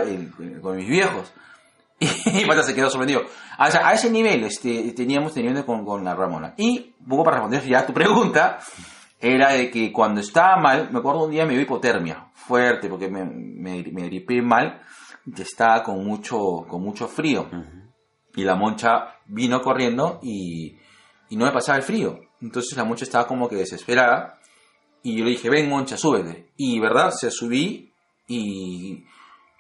con 0.62 0.76
mis 0.76 0.88
viejos. 0.90 1.32
Y 2.34 2.46
Pata 2.46 2.64
se 2.64 2.74
quedó 2.74 2.90
sorprendido. 2.90 3.22
O 3.24 3.72
sea, 3.72 3.88
a 3.88 3.94
ese 3.94 4.10
nivel 4.10 4.44
este, 4.44 4.94
teníamos 4.94 5.34
teniendo 5.34 5.66
con, 5.66 5.86
con 5.86 6.04
la 6.04 6.16
Ramona. 6.16 6.54
Y 6.58 6.94
un 7.00 7.08
poco 7.08 7.24
para 7.24 7.38
responder 7.38 7.64
ya 7.66 7.80
a 7.80 7.86
tu 7.86 7.94
pregunta, 7.94 8.60
era 9.20 9.54
de 9.54 9.70
que 9.72 9.92
cuando 9.92 10.22
estaba 10.22 10.58
mal, 10.58 10.90
me 10.92 11.00
acuerdo 11.00 11.26
un 11.26 11.32
día 11.32 11.46
me 11.46 11.54
dio 11.54 11.62
hipotermia 11.62 12.32
fuerte 12.34 12.90
porque 12.90 13.10
me, 13.10 13.24
me, 13.26 13.84
me 13.84 14.06
gripé 14.08 14.42
mal 14.42 14.82
y 15.26 15.42
estaba 15.42 15.84
con 15.84 16.04
mucho, 16.06 16.66
con 16.68 16.82
mucho 16.82 17.08
frío. 17.08 17.50
Y 18.36 18.44
la 18.44 18.56
moncha 18.56 19.20
vino 19.26 19.62
corriendo 19.62 20.20
y, 20.22 20.78
y 21.30 21.38
no 21.38 21.46
me 21.46 21.52
pasaba 21.52 21.78
el 21.78 21.84
frío. 21.84 22.20
Entonces 22.42 22.76
la 22.78 22.84
moncha 22.84 23.06
estaba 23.06 23.28
como 23.28 23.48
que 23.48 23.56
desesperada. 23.56 24.40
Y 25.02 25.18
yo 25.18 25.24
le 25.26 25.32
dije, 25.32 25.50
ven 25.50 25.70
moncha, 25.70 25.98
súbete. 25.98 26.52
Y 26.58 26.80
verdad, 26.80 27.12
se 27.12 27.30
subí 27.32 27.94
y 28.28 29.06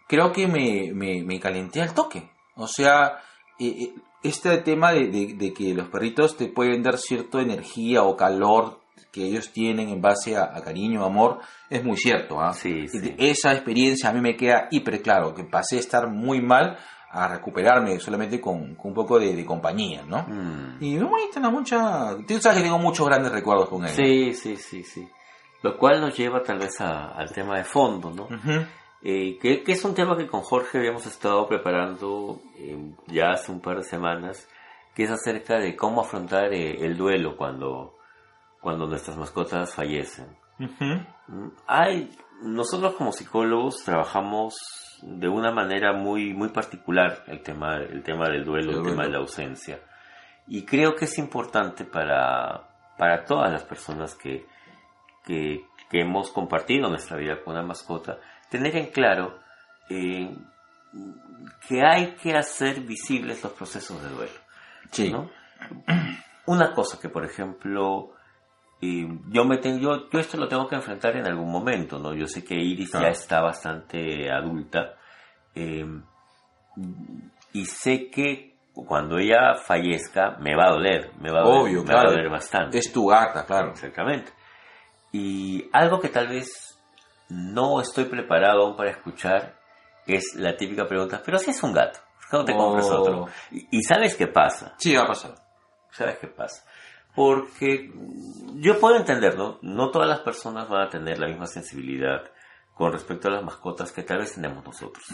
creo 0.07 0.31
que 0.31 0.47
me, 0.47 0.91
me, 0.93 1.23
me 1.23 1.39
calenté 1.39 1.81
al 1.81 1.93
toque. 1.93 2.31
O 2.55 2.67
sea, 2.67 3.19
eh, 3.59 3.65
eh, 3.67 3.93
este 4.23 4.57
tema 4.59 4.91
de, 4.93 5.07
de- 5.07 5.33
de 5.35 5.53
que 5.53 5.73
los 5.73 5.89
perritos 5.89 6.37
te 6.37 6.47
pueden 6.47 6.81
dar 6.83 6.97
cierta 6.97 7.41
energía 7.41 8.03
o 8.03 8.15
calor 8.15 8.79
que 9.11 9.25
ellos 9.25 9.51
tienen 9.51 9.89
en 9.89 10.01
base 10.01 10.35
a, 10.35 10.45
a 10.55 10.61
cariño, 10.63 11.03
amor, 11.05 11.39
es 11.69 11.83
muy 11.83 11.97
cierto. 11.97 12.39
¿ah? 12.41 12.53
Y 12.63 12.87
de- 12.99 13.15
Esa 13.19 13.51
experiencia 13.53 14.09
a 14.09 14.13
mí 14.13 14.21
me 14.21 14.35
queda 14.35 14.67
hiper 14.71 15.01
claro, 15.01 15.33
que 15.35 15.43
pasé 15.43 15.77
a 15.77 15.79
estar 15.79 16.09
muy 16.09 16.41
mal 16.41 16.77
a 17.11 17.27
recuperarme 17.27 17.99
solamente 17.99 18.41
con, 18.41 18.73
con 18.73 18.87
un 18.89 18.95
poco 18.95 19.19
de, 19.19 19.35
de 19.35 19.45
compañía, 19.45 20.03
¿no? 20.07 20.23
Mm. 20.27 20.77
Y 20.83 20.95
muy 20.95 21.05
bonita 21.07 21.39
la 21.39 21.51
mucha... 21.51 22.15
Tú 22.27 22.39
sabes 22.41 22.57
que 22.57 22.63
tengo 22.63 22.79
muchos 22.79 23.05
grandes 23.05 23.31
recuerdos 23.31 23.69
con 23.69 23.83
ella. 23.85 23.93
Sí, 23.93 24.33
sí, 24.33 24.55
sí, 24.57 24.81
sí. 24.83 25.07
Lo 25.61 25.77
cual 25.77 26.01
nos 26.01 26.17
lleva 26.17 26.41
tal 26.41 26.57
vez 26.57 26.81
a- 26.81 27.09
al 27.11 27.31
tema 27.31 27.57
de 27.57 27.65
fondo, 27.65 28.09
¿no? 28.09 28.27
Eh, 29.05 29.37
que, 29.37 29.63
que 29.63 29.73
es 29.73 29.83
un 29.83 29.93
tema 29.93 30.15
que 30.15 30.27
con 30.27 30.41
Jorge 30.41 30.77
habíamos 30.77 31.05
estado 31.05 31.45
preparando 31.45 32.39
eh, 32.57 32.93
ya 33.07 33.31
hace 33.31 33.51
un 33.51 33.59
par 33.59 33.77
de 33.77 33.83
semanas, 33.83 34.47
que 34.95 35.03
es 35.03 35.11
acerca 35.11 35.59
de 35.59 35.75
cómo 35.75 36.01
afrontar 36.01 36.53
eh, 36.53 36.85
el 36.85 36.95
duelo 36.95 37.35
cuando, 37.35 37.97
cuando 38.61 38.87
nuestras 38.87 39.17
mascotas 39.17 39.73
fallecen. 39.73 40.27
Mm, 40.57 41.47
Hay, 41.67 42.11
nosotros 42.43 42.93
como 42.95 43.11
psicólogos 43.11 43.83
trabajamos 43.83 44.55
de 45.01 45.27
una 45.27 45.51
manera 45.51 45.91
muy, 45.91 46.33
muy 46.33 46.49
particular 46.49 47.23
el 47.27 47.41
tema, 47.41 47.75
el 47.77 48.03
tema 48.03 48.29
del 48.29 48.45
duelo, 48.45 48.71
el, 48.71 48.77
El 48.77 48.83
tema 48.83 49.03
de 49.03 49.09
la 49.09 49.17
ausencia. 49.17 49.81
Y 50.47 50.63
creo 50.63 50.95
que 50.95 51.05
es 51.05 51.17
importante 51.17 51.83
para, 51.83 52.69
para 52.97 53.25
todas 53.25 53.51
las 53.51 53.63
personas 53.63 54.15
que, 54.15 54.45
que, 55.25 55.65
que 55.89 56.01
hemos 56.01 56.31
compartido 56.31 56.87
nuestra 56.89 57.17
vida 57.17 57.41
con 57.43 57.53
una 57.53 57.65
mascota, 57.65 58.19
tener 58.53 58.75
en 58.77 58.91
claro 58.91 59.39
eh, 59.89 60.29
que 61.67 61.81
hay 61.83 62.11
que 62.21 62.33
hacer 62.35 62.81
visibles 62.81 63.43
los 63.43 63.51
procesos 63.53 63.99
de 64.03 64.09
duelo. 64.09 64.39
Sí. 64.91 65.11
¿no? 65.11 65.31
Una 66.45 66.71
cosa 66.71 66.99
que, 66.99 67.09
por 67.09 67.25
ejemplo, 67.25 68.11
eh, 68.79 69.07
yo 69.29 69.43
me 69.43 69.57
tengo, 69.57 69.79
yo, 69.79 70.07
yo 70.07 70.19
esto 70.19 70.37
lo 70.37 70.47
tengo 70.47 70.67
que 70.67 70.75
enfrentar 70.75 71.17
en 71.17 71.25
algún 71.25 71.51
momento, 71.51 71.97
¿no? 71.97 72.13
Yo 72.13 72.27
sé 72.27 72.43
que 72.43 72.53
Iris 72.53 72.91
ya 72.91 73.07
está 73.07 73.41
bastante 73.41 74.31
adulta 74.31 74.97
eh, 75.55 75.87
y 77.53 77.65
sé 77.65 78.11
que 78.11 78.53
cuando 78.71 79.17
ella 79.17 79.55
fallezca 79.55 80.37
me 80.39 80.55
va 80.55 80.65
a 80.67 80.73
doler, 80.73 81.11
me 81.19 81.31
va 81.31 81.39
a 81.39 81.43
doler, 81.43 81.61
Obvio, 81.61 81.79
me 81.79 81.85
claro. 81.85 82.03
va 82.03 82.07
a 82.07 82.11
doler 82.11 82.29
bastante. 82.29 82.77
Es 82.77 82.93
tu 82.93 83.07
gata, 83.07 83.47
claro. 83.47 83.71
Exactamente. 83.71 84.31
Y 85.11 85.67
algo 85.71 85.99
que 85.99 86.09
tal 86.09 86.27
vez 86.27 86.72
no 87.33 87.81
estoy 87.81 88.05
preparado 88.05 88.63
aún 88.63 88.75
para 88.75 88.91
escuchar 88.91 89.59
es 90.05 90.35
la 90.35 90.55
típica 90.55 90.85
pregunta, 90.87 91.21
pero 91.25 91.37
si 91.39 91.51
es 91.51 91.63
un 91.63 91.73
gato, 91.73 91.99
¿por 92.19 92.29
qué 92.29 92.37
no 92.37 92.45
te 92.45 92.55
compras 92.55 92.85
Oh. 92.91 93.01
otro? 93.01 93.27
Y, 93.51 93.79
y 93.79 93.83
¿sabes 93.83 94.15
qué 94.15 94.27
pasa? 94.27 94.75
Sí, 94.77 94.95
va 94.95 95.03
a 95.03 95.07
pasar. 95.07 95.35
¿Sabes 95.91 96.17
qué 96.19 96.27
pasa? 96.27 96.65
Porque 97.15 97.91
yo 98.55 98.79
puedo 98.79 98.95
entender, 98.97 99.37
¿no? 99.37 99.59
No 99.61 99.91
todas 99.91 100.07
las 100.09 100.19
personas 100.21 100.67
van 100.67 100.87
a 100.87 100.89
tener 100.89 101.19
la 101.19 101.27
misma 101.27 101.45
sensibilidad 101.45 102.23
con 102.73 102.91
respecto 102.91 103.27
a 103.27 103.31
las 103.31 103.43
mascotas 103.43 103.91
que 103.91 104.01
tal 104.03 104.17
vez 104.19 104.33
tenemos 104.33 104.65
nosotros. 104.65 105.05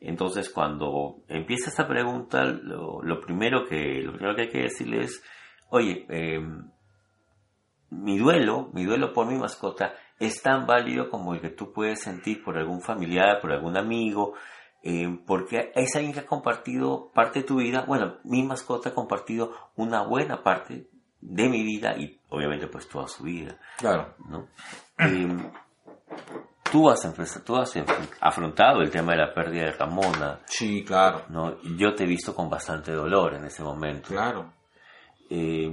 Entonces, 0.00 0.48
cuando 0.48 1.16
empieza 1.28 1.68
esta 1.70 1.86
pregunta, 1.86 2.44
lo, 2.44 3.02
lo 3.02 3.20
primero 3.20 3.64
que 3.68 4.00
lo 4.02 4.12
primero 4.12 4.34
que 4.36 4.42
hay 4.42 4.48
que 4.48 4.62
decirle 4.62 5.04
es, 5.04 5.22
oye, 5.70 6.06
eh, 6.08 6.40
mi 7.90 8.18
duelo, 8.18 8.70
mi 8.72 8.84
duelo 8.84 9.12
por 9.12 9.26
mi 9.26 9.36
mascota 9.36 9.94
es 10.18 10.42
tan 10.42 10.66
válido 10.66 11.10
como 11.10 11.34
el 11.34 11.40
que 11.40 11.50
tú 11.50 11.72
puedes 11.72 12.00
sentir 12.00 12.42
por 12.42 12.58
algún 12.58 12.80
familiar, 12.80 13.40
por 13.40 13.52
algún 13.52 13.76
amigo, 13.76 14.34
eh, 14.82 15.18
porque 15.26 15.72
es 15.74 15.94
alguien 15.96 16.12
que 16.12 16.20
ha 16.20 16.26
compartido 16.26 17.10
parte 17.14 17.40
de 17.40 17.44
tu 17.46 17.56
vida. 17.56 17.84
Bueno, 17.86 18.16
mi 18.24 18.42
mascota 18.42 18.90
ha 18.90 18.94
compartido 18.94 19.52
una 19.76 20.02
buena 20.02 20.42
parte 20.42 20.88
de 21.20 21.48
mi 21.48 21.62
vida 21.62 21.96
y 21.96 22.20
obviamente 22.28 22.66
pues 22.68 22.88
toda 22.88 23.08
su 23.08 23.24
vida. 23.24 23.58
Claro. 23.76 24.14
¿no? 24.28 24.46
Eh, 24.98 25.50
tú 26.70 26.88
has, 26.90 27.04
enfrenta- 27.04 27.42
tú 27.44 27.56
has 27.56 27.72
afrontado 28.20 28.80
el 28.82 28.90
tema 28.90 29.12
de 29.12 29.18
la 29.18 29.34
pérdida 29.34 29.64
de 29.64 29.72
Ramona. 29.72 30.40
Sí, 30.46 30.84
claro. 30.84 31.22
¿no? 31.28 31.60
Yo 31.76 31.94
te 31.94 32.04
he 32.04 32.06
visto 32.06 32.34
con 32.34 32.48
bastante 32.48 32.92
dolor 32.92 33.34
en 33.34 33.44
ese 33.46 33.62
momento. 33.62 34.08
Claro. 34.10 34.52
Eh, 35.30 35.70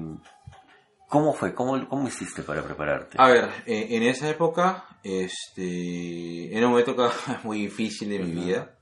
¿Cómo 1.15 1.32
fue? 1.32 1.56
¿Cómo, 1.56 1.88
¿Cómo 1.88 2.10
hiciste 2.10 2.43
para 2.43 2.62
prepararte? 2.62 3.15
A 3.17 3.30
ver, 3.30 3.49
eh, 3.65 3.88
en 3.91 4.04
esa 4.04 4.30
época, 4.30 4.99
este, 5.01 6.54
era 6.54 6.67
una 6.67 6.80
época 6.82 7.10
muy 7.45 7.60
difícil 7.60 8.10
de 8.10 8.19
mi 8.19 8.32
vida. 8.32 8.78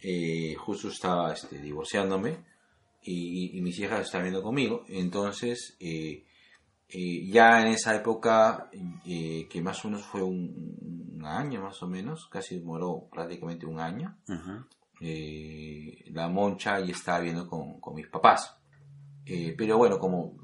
Eh, 0.00 0.54
justo 0.54 0.88
estaba 0.88 1.34
este, 1.34 1.58
divorciándome 1.58 2.38
y, 3.02 3.58
y 3.58 3.60
mis 3.60 3.78
hijas 3.78 4.06
estaban 4.06 4.24
viviendo 4.24 4.42
conmigo. 4.42 4.86
Entonces, 4.88 5.76
eh, 5.78 6.24
eh, 6.88 7.26
ya 7.28 7.60
en 7.60 7.68
esa 7.68 7.94
época, 7.94 8.70
eh, 9.04 9.46
que 9.46 9.60
más 9.60 9.84
o 9.84 9.88
menos 9.88 10.06
fue 10.06 10.22
un, 10.22 10.78
un 11.14 11.26
año 11.26 11.60
más 11.60 11.82
o 11.82 11.88
menos, 11.88 12.26
casi 12.30 12.58
demoró 12.58 13.06
prácticamente 13.12 13.66
un 13.66 13.80
año, 13.80 14.16
eh, 15.02 16.04
la 16.06 16.28
moncha 16.30 16.80
ya 16.80 16.92
estaba 16.92 17.18
viviendo 17.18 17.46
con, 17.46 17.80
con 17.80 17.94
mis 17.94 18.08
papás. 18.08 18.56
Pero 19.26 19.76
bueno, 19.76 19.98
como, 19.98 20.36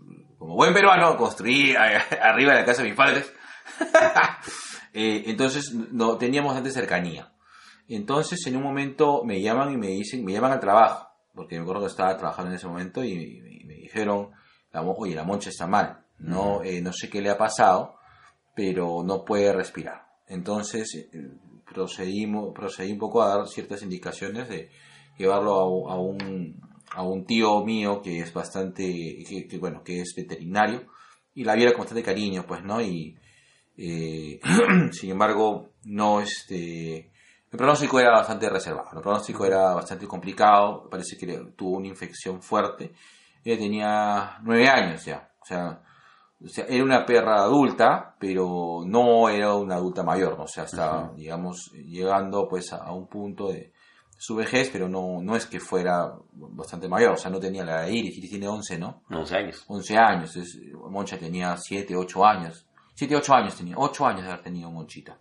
como 0.43 0.57
buen 0.57 0.75
peruano, 0.75 1.17
construí 1.17 1.73
arriba 1.77 2.53
de 2.53 2.59
la 2.59 2.65
casa 2.65 2.83
de 2.83 2.89
mis 2.89 2.97
padres. 2.97 3.33
Eh, 4.95 5.31
entonces 5.31 5.73
no 5.73 6.19
teníamos 6.19 6.51
bastante 6.51 6.71
cercanía. 6.71 7.33
Entonces 7.89 8.47
en 8.47 8.59
un 8.59 8.63
momento 8.63 9.25
me 9.25 9.41
llaman 9.41 9.73
y 9.73 9.79
me 9.79 9.87
dicen, 9.87 10.23
me 10.23 10.33
llaman 10.33 10.53
al 10.53 10.61
trabajo, 10.61 11.09
porque 11.35 11.57
me 11.57 11.63
acuerdo 11.63 11.85
que 11.85 11.87
estaba 11.87 12.15
trabajando 12.19 12.51
en 12.51 12.57
ese 12.57 12.67
momento 12.67 13.03
y 13.03 13.41
me, 13.41 13.65
me 13.65 13.75
dijeron, 13.81 14.33
oye, 14.75 15.15
la 15.15 15.25
moncha 15.25 15.49
está 15.49 15.67
mal, 15.67 16.05
no, 16.19 16.63
eh, 16.63 16.83
no 16.83 16.93
sé 16.93 17.09
qué 17.09 17.23
le 17.23 17.31
ha 17.31 17.39
pasado, 17.39 17.97
pero 18.55 19.03
no 19.03 19.25
puede 19.25 19.51
respirar. 19.51 20.07
Entonces 20.29 20.95
eh, 20.95 21.31
procedimos, 21.73 22.53
procedí 22.55 22.93
un 22.93 22.99
poco 22.99 23.23
a 23.23 23.35
dar 23.35 23.49
ciertas 23.49 23.83
indicaciones 23.83 24.47
de 24.51 24.69
llevarlo 25.17 25.89
a 25.89 25.99
un, 25.99 26.61
a 26.95 27.03
un 27.03 27.25
tío 27.25 27.65
mío 27.65 28.03
que 28.03 28.21
es 28.21 28.33
bastante, 28.33 28.85
que, 29.29 29.47
que, 29.49 29.59
bueno, 29.59 29.83
que 29.83 30.01
es 30.01 30.15
veterinario 30.17 30.87
y 31.35 31.45
la 31.45 31.55
viera 31.55 31.73
con 31.73 31.81
bastante 31.81 32.03
cariño, 32.03 32.45
pues, 32.47 32.63
¿no? 32.63 32.81
Y 32.81 33.17
eh, 33.77 34.41
sin 34.93 35.11
embargo, 35.11 35.71
no, 35.85 36.21
este, 36.21 36.97
el 37.51 37.59
pronóstico 37.59 37.99
era 37.99 38.11
bastante 38.11 38.49
reservado, 38.49 38.91
el 38.95 39.03
pronóstico 39.03 39.47
era 39.47 39.75
bastante 39.75 40.07
complicado, 40.07 40.89
parece 40.91 41.17
que 41.17 41.27
tuvo 41.57 41.79
una 41.79 41.89
infección 41.89 42.43
fuerte. 42.43 42.93
Ella 43.45 43.59
tenía 43.59 44.39
nueve 44.43 44.69
años 44.69 45.05
ya, 45.05 45.31
o 45.41 45.45
sea, 45.45 45.83
o 46.45 46.49
sea, 46.49 46.67
era 46.69 46.85
una 46.85 47.07
perra 47.07 47.43
adulta, 47.43 48.15
pero 48.19 48.83
no 48.85 49.29
era 49.29 49.55
una 49.55 49.77
adulta 49.77 50.03
mayor, 50.03 50.37
¿no? 50.37 50.45
o 50.45 50.49
sea, 50.49 50.65
estaba, 50.65 51.13
digamos, 51.17 51.73
llegando 51.73 52.49
pues 52.49 52.73
a, 52.73 52.79
a 52.79 52.93
un 52.93 53.07
punto 53.07 53.49
de 53.49 53.73
su 54.25 54.37
vejez, 54.37 54.71
pero 54.71 54.89
no, 54.89 55.21
no 55.21 55.35
es 55.35 55.47
que 55.47 55.59
fuera 55.59 56.15
bastante 56.31 56.89
mayor, 56.89 57.15
o 57.15 57.17
sea, 57.17 57.29
no 57.29 57.41
tenía 57.41 57.65
la 57.65 57.73
edad 57.73 57.87
de 57.87 57.97
Iris, 57.97 58.19
Iris 58.19 58.31
tiene 58.31 58.47
11, 58.47 58.79
¿no? 58.79 59.03
11 59.11 59.37
años. 59.37 59.65
11 59.67 59.97
años, 59.97 60.37
es, 60.37 60.61
Moncha 60.75 61.19
tenía 61.19 61.57
7, 61.57 61.97
8 61.97 62.25
años. 62.25 62.65
7, 62.95 63.17
8 63.17 63.35
años 63.35 63.57
tenía, 63.57 63.75
8 63.77 64.07
años 64.07 64.23
de 64.23 64.29
haber 64.29 64.45
tenido 64.45 64.71
Monchita. 64.71 65.19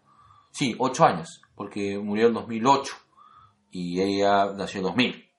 Sí, 0.51 0.75
8 0.77 1.03
años, 1.03 1.41
porque 1.55 1.97
murió 1.97 2.27
en 2.27 2.33
2008 2.35 2.93
y 3.71 3.99
ella 3.99 4.53
nació 4.53 4.81
en 4.81 4.83
2000. 4.83 5.29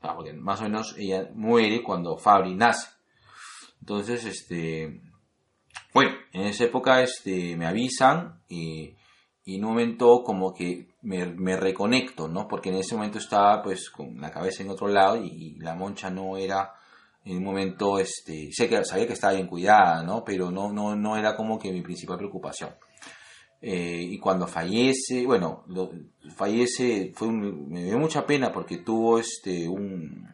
Ah, 0.00 0.14
porque 0.16 0.32
más 0.32 0.60
o 0.60 0.62
menos 0.62 0.94
ella 0.96 1.28
muere 1.34 1.82
cuando 1.82 2.16
Fabri 2.16 2.54
nace. 2.54 2.88
Entonces, 3.80 4.24
este, 4.24 5.02
bueno, 5.92 6.12
en 6.32 6.46
esa 6.46 6.64
época 6.64 7.02
este, 7.02 7.58
me 7.58 7.66
avisan 7.66 8.40
y, 8.48 8.96
y 9.44 9.56
en 9.56 9.64
un 9.66 9.72
momento 9.72 10.22
como 10.24 10.54
que 10.54 10.91
me, 11.02 11.56
reconecto, 11.56 12.28
¿no? 12.28 12.48
Porque 12.48 12.70
en 12.70 12.76
ese 12.76 12.94
momento 12.94 13.18
estaba 13.18 13.62
pues 13.62 13.90
con 13.90 14.20
la 14.20 14.30
cabeza 14.30 14.62
en 14.62 14.70
otro 14.70 14.88
lado 14.88 15.16
y, 15.16 15.56
la 15.58 15.74
moncha 15.74 16.10
no 16.10 16.36
era 16.36 16.74
en 17.24 17.38
un 17.38 17.44
momento, 17.44 17.98
este, 17.98 18.50
sé 18.52 18.68
que 18.68 18.84
sabía 18.84 19.06
que 19.06 19.12
estaba 19.12 19.34
bien 19.34 19.46
cuidada, 19.46 20.02
¿no? 20.02 20.24
Pero 20.24 20.50
no, 20.50 20.72
no, 20.72 20.96
no 20.96 21.16
era 21.16 21.36
como 21.36 21.58
que 21.58 21.72
mi 21.72 21.82
principal 21.82 22.18
preocupación. 22.18 22.70
Eh, 23.60 24.08
y 24.10 24.18
cuando 24.18 24.48
fallece, 24.48 25.24
bueno, 25.24 25.64
fallece, 26.34 27.12
fue 27.14 27.28
me 27.30 27.84
dio 27.84 27.98
mucha 27.98 28.26
pena 28.26 28.52
porque 28.52 28.78
tuvo 28.78 29.20
este 29.20 29.68
un 29.68 30.32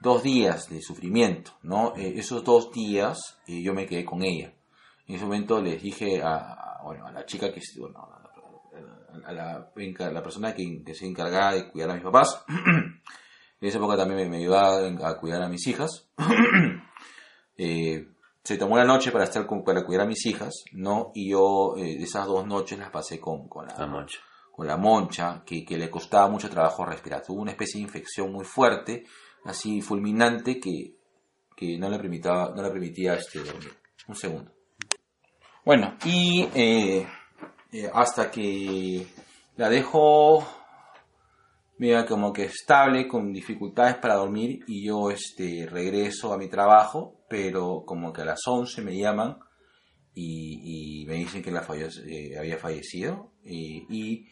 dos 0.00 0.22
días 0.22 0.68
de 0.70 0.80
sufrimiento, 0.80 1.52
¿no? 1.62 1.94
Eh, 1.96 2.14
esos 2.16 2.42
dos 2.42 2.72
días 2.72 3.38
eh, 3.46 3.60
yo 3.62 3.74
me 3.74 3.86
quedé 3.86 4.04
con 4.04 4.22
ella. 4.22 4.54
En 5.06 5.16
ese 5.16 5.24
momento 5.24 5.60
les 5.60 5.82
dije 5.82 6.22
a, 6.22 6.80
bueno, 6.82 7.06
a 7.06 7.12
la 7.12 7.26
chica 7.26 7.52
que, 7.52 7.60
a 9.24 9.32
la, 9.32 9.72
la, 9.74 10.22
persona 10.22 10.54
que, 10.54 10.82
que 10.84 10.94
se 10.94 11.06
encargaba 11.06 11.54
de 11.54 11.70
cuidar 11.70 11.90
a 11.90 11.94
mis 11.94 12.02
papás, 12.02 12.44
en 12.48 13.68
esa 13.68 13.78
época 13.78 13.96
también 13.96 14.18
me, 14.20 14.28
me 14.28 14.36
ayudaba 14.38 15.08
a 15.08 15.16
cuidar 15.18 15.42
a 15.42 15.48
mis 15.48 15.66
hijas, 15.66 16.10
eh, 17.56 18.08
se 18.42 18.56
tomó 18.56 18.76
la 18.76 18.84
noche 18.84 19.12
para 19.12 19.24
estar 19.24 19.46
con, 19.46 19.62
para 19.62 19.84
cuidar 19.84 20.04
a 20.04 20.08
mis 20.08 20.24
hijas, 20.26 20.64
¿no? 20.72 21.12
Y 21.14 21.30
yo 21.30 21.74
eh, 21.76 21.98
esas 22.00 22.26
dos 22.26 22.46
noches 22.46 22.78
las 22.78 22.90
pasé 22.90 23.20
con, 23.20 23.48
con 23.48 23.66
la, 23.66 23.76
La 23.76 23.86
moncha. 23.86 24.18
con 24.50 24.66
la 24.66 24.76
moncha, 24.76 25.42
que, 25.44 25.64
que 25.64 25.76
le 25.76 25.90
costaba 25.90 26.28
mucho 26.28 26.48
trabajo 26.48 26.84
respirar. 26.84 27.22
Tuvo 27.22 27.42
una 27.42 27.52
especie 27.52 27.78
de 27.78 27.86
infección 27.86 28.32
muy 28.32 28.44
fuerte, 28.44 29.04
así 29.44 29.82
fulminante, 29.82 30.58
que, 30.58 30.96
que 31.54 31.78
no 31.78 31.90
le 31.90 31.98
permitía, 31.98 32.50
no 32.54 32.62
le 32.62 32.70
permitía 32.70 33.14
este, 33.14 33.40
dormir. 33.40 33.72
Un 34.08 34.16
segundo. 34.16 34.50
Bueno, 35.64 35.96
y 36.04 36.48
eh, 36.54 37.06
eh, 37.72 37.90
hasta 37.92 38.30
que 38.30 39.06
la 39.56 39.68
dejo 39.68 40.46
mira 41.78 42.04
como 42.04 42.30
que 42.32 42.44
estable, 42.44 43.08
con 43.08 43.32
dificultades 43.32 43.96
para 43.96 44.16
dormir, 44.16 44.60
y 44.66 44.84
yo 44.84 45.10
este, 45.10 45.66
regreso 45.66 46.32
a 46.32 46.36
mi 46.36 46.46
trabajo, 46.48 47.22
pero 47.28 47.84
como 47.86 48.12
que 48.12 48.20
a 48.20 48.26
las 48.26 48.40
11 48.46 48.82
me 48.82 48.98
llaman 48.98 49.38
y, 50.14 51.06
me 51.08 51.14
dicen 51.14 51.42
que 51.42 51.50
la 51.50 51.62
falle- 51.62 51.88
eh, 52.06 52.38
había 52.38 52.58
fallecido, 52.58 53.32
y, 53.42 53.86
y, 53.88 54.26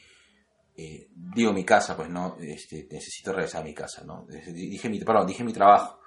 eh, 0.77 1.09
digo 1.15 1.55
mi 1.55 1.65
casa, 1.65 1.97
pues 1.97 2.11
no, 2.11 2.37
este, 2.39 2.87
necesito 2.91 3.33
regresar 3.33 3.63
a 3.63 3.65
mi 3.65 3.73
casa, 3.75 4.05
¿no? 4.05 4.27
Dije 4.53 4.91
mi, 4.91 5.01
perdón, 5.01 5.27
dije 5.27 5.43
mi 5.43 5.53
trabajo. 5.55 5.99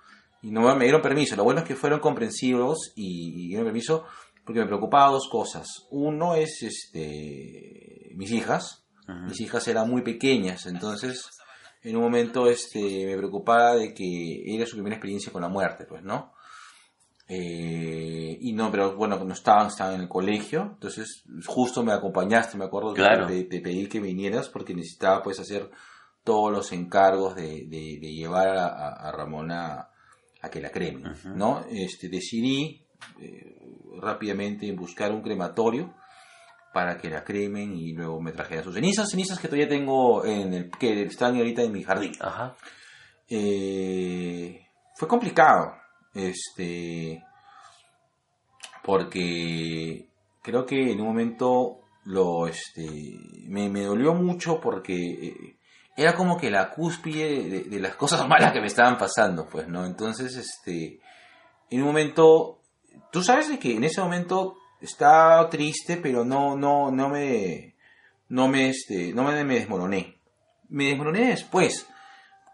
Y 0.44 0.52
no 0.52 0.76
me 0.76 0.86
dieron 0.86 1.02
permiso. 1.02 1.36
Lo 1.36 1.44
bueno 1.44 1.60
es 1.62 1.68
que 1.68 1.76
fueron 1.76 2.00
comprensivos 2.00 2.94
y, 2.96 3.46
y 3.46 3.48
dieron 3.50 3.66
permiso 3.66 4.06
porque 4.46 4.60
me 4.62 4.68
preocupaba 4.68 5.12
dos 5.12 5.28
cosas. 5.30 5.68
Uno 5.92 6.36
es 6.36 6.62
este 6.64 8.12
mis 8.16 8.32
hijas. 8.32 8.86
Mis 9.28 9.42
hijas 9.42 9.68
eran 9.68 9.90
muy 9.90 10.04
pequeñas, 10.04 10.66
entonces 10.68 11.26
en 11.84 11.98
un 11.98 12.04
momento 12.04 12.48
este 12.48 13.06
me 13.08 13.18
preocupaba 13.18 13.76
de 13.76 13.94
que 13.94 14.44
era 14.56 14.66
su 14.66 14.74
primera 14.76 14.96
experiencia 14.96 15.34
con 15.34 15.42
la 15.42 15.50
muerte, 15.50 15.86
pues, 15.86 16.02
¿no? 16.04 16.32
Eh, 17.28 18.38
y 18.42 18.54
no, 18.54 18.70
pero 18.72 18.96
bueno, 18.96 19.18
no 19.24 19.34
estaban, 19.34 19.68
estaban 19.68 19.96
en 19.96 20.02
el 20.02 20.10
colegio, 20.10 20.72
entonces 20.74 21.24
justo 21.46 21.84
me 21.84 21.94
acompañaste, 21.94 22.58
me 22.58 22.66
acuerdo 22.66 22.94
Claro. 22.94 23.28
te 23.28 23.62
pedí 23.62 23.88
que 23.88 24.00
vinieras 24.00 24.50
porque 24.50 24.74
necesitaba 24.74 25.24
pues 25.24 25.40
hacer 25.40 25.70
todos 26.24 26.52
los 26.52 26.72
encargos 26.74 27.36
de, 27.36 27.66
de- 27.68 27.98
de 28.02 28.14
llevar 28.14 28.50
a, 28.50 28.66
a- 28.68 29.10
a 29.10 29.12
Ramona 29.12 29.88
a 30.42 30.50
que 30.50 30.60
la 30.62 30.72
cremen, 30.72 31.14
¿no? 31.36 31.64
Este, 31.70 32.10
decidí 32.10 32.81
eh, 33.20 33.56
rápidamente 34.00 34.72
buscar 34.72 35.12
un 35.12 35.22
crematorio 35.22 35.94
para 36.74 36.98
que 36.98 37.10
la 37.10 37.24
cremen 37.24 37.76
y 37.76 37.94
luego 37.94 38.22
me 38.22 38.32
trajeran 38.32 38.64
sus 38.64 38.76
cenizas, 38.76 39.10
cenizas 39.10 39.40
que 39.40 39.48
todavía 39.48 39.68
tengo 39.68 40.26
en 40.26 40.54
el 40.54 40.72
que 40.72 41.04
están 41.04 41.36
ahorita 41.36 41.62
en 41.64 41.72
mi 41.72 41.84
jardín. 41.84 42.14
Ajá. 42.22 42.56
Eh, 43.30 44.68
fue 44.96 45.08
complicado, 45.08 45.76
este, 46.14 47.24
porque 48.84 50.08
creo 50.42 50.66
que 50.66 50.92
en 50.92 51.02
un 51.02 51.08
momento 51.08 51.82
lo, 52.06 52.48
este, 52.48 52.88
me, 53.48 53.70
me 53.70 53.84
dolió 53.84 54.14
mucho 54.14 54.60
porque 54.60 54.96
eh, 54.96 55.58
era 55.96 56.16
como 56.16 56.38
que 56.38 56.50
la 56.50 56.72
cúspide 56.72 57.50
de, 57.50 57.64
de 57.64 57.80
las 57.80 57.96
cosas 57.98 58.28
malas 58.28 58.54
que 58.54 58.62
me 58.62 58.68
estaban 58.68 58.98
pasando, 58.98 59.48
pues, 59.48 59.68
¿no? 59.68 59.86
Entonces, 59.86 60.36
este, 60.36 61.00
en 61.70 61.82
un 61.82 61.88
momento, 61.88 62.61
tú 63.12 63.24
sabes 63.24 63.50
de 63.50 63.60
que 63.60 63.76
en 63.76 63.84
ese 63.84 64.02
momento 64.02 64.58
estaba 64.80 65.50
triste, 65.50 65.98
pero 65.98 66.26
no, 66.26 66.56
no, 66.58 66.92
no 66.92 67.10
me, 67.10 67.76
no 68.30 68.48
me, 68.48 68.70
este, 68.70 69.14
no 69.14 69.24
me, 69.24 69.44
me 69.44 69.56
desmoroné. 69.56 70.18
Me 70.70 70.86
desmoroné 70.86 71.28
después, 71.28 71.86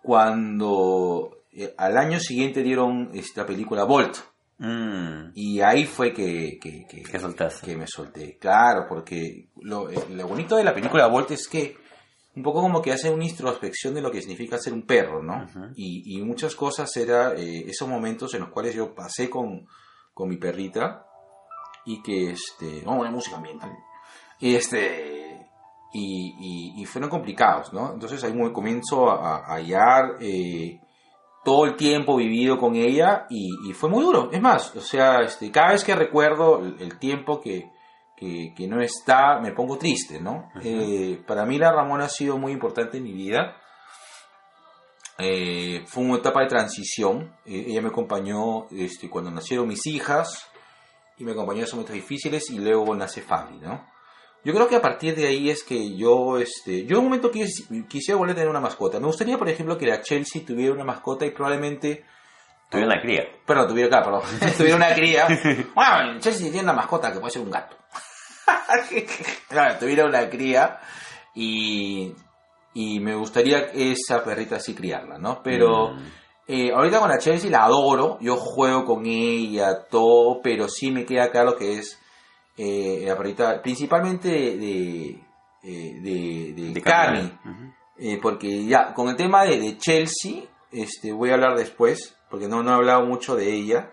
cuando 0.02 1.44
eh, 1.52 1.74
al 1.78 1.98
año 1.98 2.20
siguiente 2.20 2.64
dieron 2.64 3.12
esta 3.14 3.46
película 3.46 3.84
Volt. 3.84 4.18
Mm. 4.60 5.32
Y 5.36 5.62
ahí 5.62 5.86
fue 5.86 6.14
que, 6.14 6.58
que, 6.60 6.86
que, 6.88 7.04
que 7.04 7.78
me 7.78 7.88
solté. 7.88 8.38
Claro, 8.40 8.88
porque 8.90 9.50
lo, 9.62 9.90
eh, 9.90 10.00
lo 10.12 10.28
bonito 10.28 10.56
de 10.56 10.64
la 10.64 10.74
película 10.74 11.08
Volt 11.08 11.32
es 11.32 11.48
que 11.48 11.78
un 12.36 12.44
poco 12.44 12.62
como 12.62 12.82
que 12.82 12.92
hace 12.92 13.10
una 13.10 13.26
introspección 13.26 13.96
de 13.96 14.02
lo 14.02 14.12
que 14.12 14.22
significa 14.22 14.60
ser 14.60 14.74
un 14.74 14.84
perro, 14.84 15.24
¿no? 15.24 15.48
y, 15.76 16.16
y 16.16 16.22
muchas 16.22 16.56
cosas 16.56 16.96
era 16.96 17.34
eh, 17.34 17.66
esos 17.68 17.90
momentos 17.90 18.32
en 18.36 18.42
los 18.42 18.50
cuales 18.50 18.76
yo 18.76 18.94
pasé 18.94 19.28
con, 19.28 19.68
con 20.18 20.28
mi 20.30 20.38
perrita 20.38 21.06
y 21.86 22.02
que 22.02 22.32
este 22.32 22.82
vamos 22.84 22.96
a 22.96 22.98
poner 22.98 23.14
música 23.14 23.38
ambiental. 23.38 23.72
Y 24.40 24.56
este 24.56 25.48
y, 25.94 26.36
y- 26.76 26.82
y 26.82 26.86
fueron 26.86 27.10
complicados 27.10 27.72
no 27.72 27.94
entonces 27.94 28.24
ahí 28.24 28.34
me 28.34 28.52
comienzo 28.52 29.10
a, 29.10 29.38
a 29.38 29.54
hallar 29.56 30.18
eh, 30.20 30.82
todo 31.46 31.66
el 31.66 31.76
tiempo 31.78 32.18
vivido 32.18 32.58
con 32.58 32.76
ella 32.76 33.26
y, 33.30 33.48
y 33.70 33.74
fue 33.74 33.90
muy 33.90 34.04
duro. 34.04 34.30
Es 34.32 34.42
más 34.42 34.76
o 34.76 34.82
sea 34.82 35.22
este 35.22 35.50
cada 35.52 35.72
vez 35.72 35.84
que 35.84 35.96
recuerdo 35.96 36.60
el, 36.60 36.76
el 36.82 37.00
tiempo 37.00 37.40
que, 37.40 37.72
que, 38.18 38.54
que 38.56 38.68
no 38.68 38.82
está 38.82 39.40
me 39.40 39.52
pongo 39.54 39.78
triste 39.78 40.20
no 40.20 40.50
Eh, 40.64 41.24
para 41.26 41.46
mí 41.46 41.58
la 41.58 41.72
Ramona 41.72 42.06
ha 42.06 42.10
sido 42.10 42.38
muy 42.38 42.52
importante 42.52 42.98
en 42.98 43.04
mi 43.04 43.14
vida 43.14 43.56
eh, 45.20 45.84
fue 45.88 46.04
una 46.04 46.18
etapa 46.18 46.42
de 46.42 46.48
transición. 46.48 47.36
Eh, 47.46 47.66
ella 47.68 47.82
me 47.82 47.90
acompañó 47.90 48.68
este, 48.72 49.10
cuando 49.10 49.32
nacieron 49.32 49.68
mis 49.68 49.86
hijas 49.88 50.48
y 51.18 51.24
me 51.24 51.32
acompañó 51.32 51.60
en 51.60 51.64
esos 51.64 51.76
momentos 51.76 51.96
difíciles 51.96 52.50
y 52.52 52.60
luego 52.60 52.94
nace 52.96 53.22
Fabi, 53.22 53.58
¿no? 53.58 53.86
Yo 54.44 54.54
creo 54.54 54.68
que 54.68 54.76
a 54.78 54.82
partir 54.82 55.16
de 55.16 55.28
ahí 55.28 55.50
es 55.50 55.64
que 55.64 55.96
yo, 55.98 56.38
este, 56.38 56.86
yo 56.86 56.98
en 56.98 57.00
un 57.00 57.04
momento 57.06 57.32
quis- 57.32 57.88
quisiera 57.88 58.18
volver 58.18 58.34
a 58.34 58.36
tener 58.36 58.50
una 58.50 58.62
mascota. 58.62 59.00
Me 59.00 59.08
gustaría, 59.08 59.38
por 59.38 59.50
ejemplo, 59.50 59.78
que 59.78 59.88
la 59.88 60.02
Chelsea 60.02 60.44
tuviera 60.46 60.74
una 60.74 60.84
mascota 60.86 61.26
y 61.26 61.32
probablemente... 61.32 62.06
Tuviera 62.70 62.92
una 62.94 63.02
cría. 63.02 63.24
Perdón, 63.46 63.68
tuviera, 63.70 63.90
claro, 63.90 64.22
perdón. 64.22 64.52
tuviera 64.58 64.76
una 64.78 64.94
cría. 64.94 65.28
Bueno, 65.76 66.20
Chelsea 66.20 66.44
tiene 66.52 66.62
una 66.64 66.74
mascota 66.74 67.12
que 67.12 67.20
puede 67.20 67.32
ser 67.34 67.42
un 67.42 67.50
gato. 67.52 67.76
claro, 69.50 69.80
tuviera 69.80 70.06
una 70.06 70.30
cría 70.30 70.80
y, 71.34 72.14
y 72.80 73.00
me 73.00 73.16
gustaría 73.16 73.58
esa 73.74 74.24
perrita 74.24 74.58
así 74.58 74.76
criarla, 74.76 75.18
¿no? 75.18 75.42
Pero 75.42 75.94
Mm. 75.94 76.06
eh, 76.48 76.72
ahorita 76.72 77.00
con 77.00 77.10
la 77.10 77.18
Chelsea 77.18 77.50
la 77.50 77.64
adoro, 77.66 78.20
yo 78.22 78.36
juego 78.36 78.86
con 78.86 79.06
ella, 79.08 79.88
todo, 79.90 80.42
pero 80.44 80.68
sí 80.70 80.92
me 80.92 81.04
queda 81.04 81.32
claro 81.32 81.58
que 81.58 81.80
es 81.80 81.98
eh, 82.56 83.04
la 83.08 83.18
perrita, 83.18 83.62
principalmente 83.64 84.30
de, 84.30 84.58
de, 84.58 85.22
eh, 85.64 85.94
de, 86.02 86.54
de 86.56 86.72
eh, 88.00 88.20
porque 88.22 88.64
ya, 88.66 88.94
con 88.94 89.10
el 89.10 89.16
tema 89.16 89.44
de, 89.44 89.60
de 89.60 89.78
Chelsea, 89.78 90.44
este, 90.72 91.12
voy 91.12 91.32
a 91.32 91.34
hablar 91.34 91.58
después, 91.58 92.16
porque 92.30 92.48
no, 92.48 92.62
no 92.62 92.72
he 92.72 92.76
hablado 92.76 93.06
mucho 93.08 93.36
de 93.36 93.52
ella, 93.54 93.92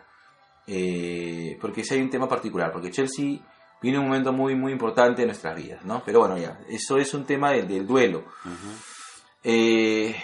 porque 1.60 1.84
sí 1.84 1.94
hay 1.94 2.02
un 2.02 2.10
tema 2.10 2.28
particular, 2.28 2.70
porque 2.72 2.90
Chelsea 2.90 3.38
viene 3.84 3.98
un 3.98 4.06
momento 4.06 4.32
muy, 4.32 4.54
muy 4.54 4.72
importante 4.72 5.20
en 5.20 5.28
nuestras 5.28 5.54
vidas, 5.54 5.84
¿no? 5.84 6.02
Pero 6.06 6.20
bueno, 6.20 6.38
ya, 6.38 6.58
eso 6.70 6.96
es 6.96 7.12
un 7.12 7.26
tema 7.26 7.50
del, 7.50 7.68
del 7.68 7.86
duelo. 7.86 8.24
Eh, 9.42 10.16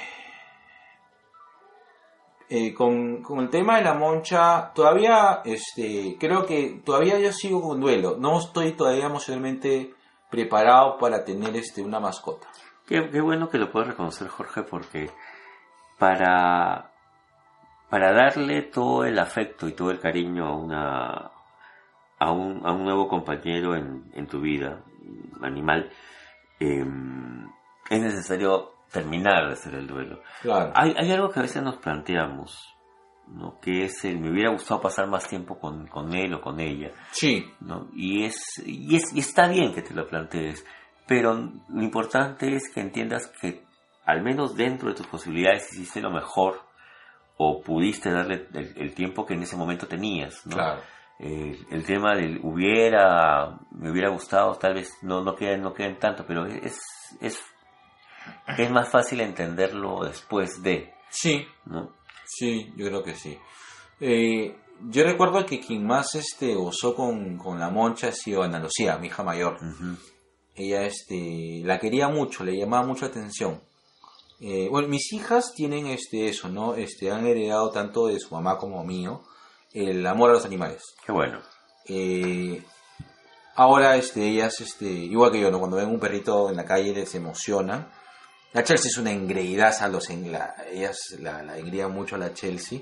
eh, 2.48 2.72
con, 2.72 3.22
con 3.22 3.40
el 3.40 3.50
tema 3.50 3.76
de 3.76 3.84
la 3.84 3.92
moncha, 3.92 4.72
todavía, 4.74 5.42
este, 5.44 6.16
creo 6.18 6.46
que 6.46 6.80
todavía 6.82 7.18
yo 7.18 7.30
sigo 7.32 7.60
con 7.60 7.80
duelo. 7.80 8.16
No 8.18 8.38
estoy 8.38 8.72
todavía 8.72 9.04
emocionalmente 9.04 9.92
preparado 10.30 10.96
para 10.96 11.22
tener 11.22 11.54
este, 11.54 11.82
una 11.82 12.00
mascota. 12.00 12.48
Qué, 12.86 13.10
qué 13.10 13.20
bueno 13.20 13.50
que 13.50 13.58
lo 13.58 13.70
puedas 13.70 13.90
reconocer, 13.90 14.28
Jorge, 14.28 14.62
porque 14.62 15.10
para, 15.98 16.92
para 17.90 18.12
darle 18.14 18.62
todo 18.62 19.04
el 19.04 19.18
afecto 19.18 19.68
y 19.68 19.72
todo 19.72 19.90
el 19.90 20.00
cariño 20.00 20.46
a 20.46 20.56
una 20.56 21.30
a 22.20 22.30
un, 22.30 22.64
a 22.64 22.72
un 22.72 22.84
nuevo 22.84 23.08
compañero 23.08 23.74
en, 23.74 24.04
en 24.14 24.26
tu 24.26 24.40
vida, 24.40 24.84
animal, 25.42 25.90
eh, 26.60 26.84
es 27.88 28.00
necesario 28.00 28.74
terminar 28.92 29.46
de 29.46 29.54
hacer 29.54 29.74
el 29.74 29.86
duelo. 29.86 30.20
Claro. 30.42 30.70
Hay, 30.74 30.94
hay 30.96 31.10
algo 31.12 31.30
que 31.30 31.38
a 31.38 31.42
veces 31.42 31.62
nos 31.62 31.78
planteamos, 31.78 32.76
¿no? 33.28 33.58
que 33.60 33.84
es 33.84 34.04
el 34.04 34.20
me 34.20 34.30
hubiera 34.30 34.50
gustado 34.50 34.82
pasar 34.82 35.08
más 35.08 35.26
tiempo 35.26 35.58
con, 35.58 35.86
con 35.86 36.14
él 36.14 36.34
o 36.34 36.42
con 36.42 36.60
ella. 36.60 36.90
Sí. 37.10 37.50
¿no? 37.60 37.88
Y, 37.94 38.24
es, 38.24 38.62
y, 38.66 38.94
es, 38.96 39.14
y 39.14 39.20
está 39.20 39.48
bien 39.48 39.72
que 39.72 39.82
te 39.82 39.94
lo 39.94 40.06
plantees, 40.06 40.64
pero 41.06 41.34
lo 41.34 41.82
importante 41.82 42.54
es 42.54 42.70
que 42.72 42.80
entiendas 42.80 43.32
que 43.40 43.64
al 44.04 44.22
menos 44.22 44.56
dentro 44.56 44.90
de 44.90 44.94
tus 44.94 45.06
posibilidades 45.06 45.72
hiciste 45.72 46.02
lo 46.02 46.10
mejor 46.10 46.60
o 47.38 47.62
pudiste 47.62 48.10
darle 48.10 48.46
el, 48.52 48.74
el 48.76 48.94
tiempo 48.94 49.24
que 49.24 49.32
en 49.32 49.42
ese 49.42 49.56
momento 49.56 49.86
tenías. 49.86 50.44
¿no? 50.46 50.56
Claro. 50.56 50.82
Eh, 51.22 51.66
el 51.70 51.84
tema 51.84 52.14
del 52.14 52.40
hubiera, 52.42 53.58
me 53.72 53.90
hubiera 53.90 54.08
gustado, 54.08 54.54
tal 54.54 54.72
vez 54.72 54.90
no, 55.02 55.22
no 55.22 55.34
queden, 55.34 55.60
no 55.60 55.74
queden 55.74 55.98
tanto, 55.98 56.24
pero 56.26 56.46
es, 56.46 56.80
es, 57.20 57.38
es 58.56 58.70
más 58.70 58.88
fácil 58.88 59.20
entenderlo 59.20 60.02
después 60.04 60.62
de. 60.62 60.94
Sí. 61.10 61.44
¿no? 61.66 61.92
Sí, 62.24 62.72
yo 62.74 62.86
creo 62.86 63.02
que 63.02 63.14
sí. 63.14 63.38
Eh, 64.00 64.56
yo 64.88 65.04
recuerdo 65.04 65.44
que 65.44 65.60
quien 65.60 65.86
más 65.86 66.14
este 66.14 66.54
gozó 66.54 66.94
con, 66.94 67.36
con 67.36 67.60
la 67.60 67.68
moncha 67.68 68.08
ha 68.08 68.12
sido 68.12 68.42
Ana 68.42 68.58
Lucía, 68.58 68.96
mi 68.96 69.08
hija 69.08 69.22
mayor. 69.22 69.58
Ella 70.54 70.84
este, 70.86 71.60
la 71.64 71.78
quería 71.78 72.08
mucho, 72.08 72.44
le 72.44 72.56
llamaba 72.56 72.86
mucho 72.86 73.04
atención. 73.04 73.60
Eh, 74.40 74.68
bueno, 74.70 74.88
mis 74.88 75.12
hijas 75.12 75.52
tienen 75.54 75.86
este, 75.88 76.28
eso, 76.30 76.48
¿no? 76.48 76.76
Este, 76.76 77.10
han 77.10 77.26
heredado 77.26 77.70
tanto 77.70 78.06
de 78.06 78.18
su 78.18 78.34
mamá 78.34 78.56
como 78.56 78.82
mío 78.84 79.22
el 79.72 80.06
amor 80.06 80.30
a 80.30 80.34
los 80.34 80.44
animales. 80.44 80.82
Qué 81.04 81.12
bueno. 81.12 81.40
Eh, 81.86 82.62
ahora 83.56 83.96
este, 83.96 84.28
ellas, 84.28 84.60
este, 84.60 84.86
igual 84.86 85.32
que 85.32 85.40
yo, 85.40 85.50
¿no? 85.50 85.58
cuando 85.58 85.76
ven 85.76 85.88
un 85.88 86.00
perrito 86.00 86.50
en 86.50 86.56
la 86.56 86.64
calle 86.64 86.92
les 86.92 87.14
emociona. 87.14 87.90
La 88.52 88.64
Chelsea 88.64 88.88
es 88.88 88.98
una 88.98 89.12
engreídaza, 89.12 89.88
los 89.88 90.10
en 90.10 90.32
la, 90.32 90.56
ellas 90.72 90.98
la, 91.20 91.42
la 91.42 91.88
mucho 91.88 92.16
a 92.16 92.18
la 92.18 92.34
Chelsea. 92.34 92.80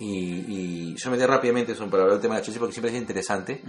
Y, 0.00 0.92
y 0.92 0.98
solamente 0.98 1.26
rápidamente 1.26 1.74
son 1.74 1.90
para 1.90 2.04
hablar 2.04 2.18
del 2.18 2.22
tema 2.22 2.36
de 2.36 2.42
Chelsea 2.42 2.60
porque 2.60 2.72
siempre 2.72 2.92
es 2.92 2.96
interesante. 3.00 3.62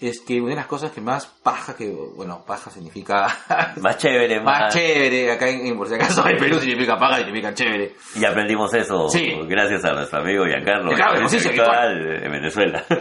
Es 0.00 0.20
que 0.20 0.40
una 0.40 0.50
de 0.50 0.56
las 0.56 0.66
cosas 0.66 0.90
que 0.90 1.00
más 1.00 1.26
paja, 1.26 1.76
que 1.76 1.88
bueno, 1.90 2.44
paja 2.44 2.70
significa 2.72 3.28
Más 3.80 3.96
chévere, 3.96 4.40
más 4.40 4.62
más... 4.62 4.74
chévere, 4.74 5.30
acá 5.30 5.48
en, 5.48 5.64
en- 5.66 5.76
por 5.78 5.86
si 5.88 5.94
acaso 5.94 6.26
en 6.28 6.38
Perú 6.38 6.58
significa 6.58 6.98
paja, 6.98 7.18
significa 7.18 7.54
chévere. 7.54 7.94
Y 8.16 8.24
aprendimos 8.24 8.74
eso 8.74 9.08
Sí. 9.10 9.30
gracias 9.48 9.84
a 9.84 9.92
nuestro 9.92 10.18
amigo 10.22 10.44
Giancarlo, 10.44 10.90
sí, 11.28 11.36
intelectual 11.36 12.20
de 12.20 12.28
Venezuela. 12.28 12.84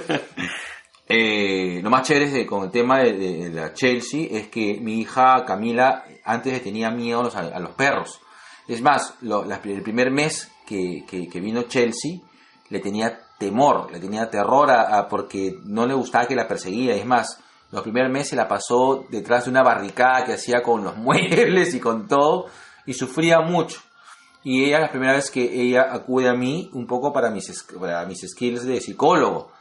Eh, 1.08 1.82
lo 1.84 1.90
más 1.92 2.08
chévere 2.08 2.26
es 2.26 2.34
de- 2.34 2.46
con 2.48 2.64
el 2.64 2.72
tema 2.72 3.00
de, 3.00 3.14
de 3.14 3.50
la 3.50 3.74
Chelsea 3.74 4.26
es 4.32 4.48
que 4.48 4.80
mi 4.82 5.00
hija 5.02 5.44
Camila 5.46 6.04
antes 6.24 6.52
le 6.54 6.60
tenía 6.62 6.90
miedo 6.90 7.20
a 7.20 7.24
los, 7.24 7.36
a 7.36 7.60
los 7.60 7.72
perros. 7.76 8.20
Es 8.68 8.82
más, 8.82 9.16
lo- 9.22 9.46
la- 9.46 9.62
el 9.64 9.84
primer 9.84 10.10
mes 10.10 10.52
que, 10.66 11.04
que- 11.08 11.28
que 11.30 11.40
vino 11.40 11.64
Chelsea 11.64 12.14
le 12.70 12.80
tenía 12.80 13.20
temor, 13.38 13.92
le 13.92 14.00
tenía 14.00 14.30
terror 14.30 14.70
a, 14.72 14.98
a- 14.98 15.08
porque 15.08 15.60
no 15.66 15.86
le 15.86 15.94
gustaba 15.94 16.28
que 16.28 16.36
la 16.36 16.48
perseguía. 16.48 16.96
Es 16.96 17.06
más, 17.06 17.40
los 17.72 17.82
primeros 17.84 18.12
meses 18.12 18.34
la 18.34 18.48
pasó 18.48 19.06
detrás 19.10 19.46
de 19.46 19.52
una 19.52 19.64
barricada 19.64 20.24
que 20.26 20.34
hacía 20.34 20.62
con 20.64 20.84
los 20.84 20.96
muebles 20.98 21.74
y 21.74 21.80
con 21.80 22.08
todo 22.08 22.46
y 22.86 22.94
sufría 22.94 23.42
mucho. 23.42 23.80
Y 24.44 24.64
ella, 24.66 24.80
la 24.80 24.92
primera 24.92 25.14
vez 25.14 25.32
que 25.32 25.42
ella 25.60 25.88
acude 25.92 26.30
a 26.30 26.36
mí, 26.36 26.70
un 26.74 26.86
poco 26.86 27.12
para 27.12 27.32
mis, 27.32 27.66
para 27.80 28.06
mis 28.06 28.22
skills 28.30 28.64
de 28.66 28.80
psicólogo. 28.80 29.52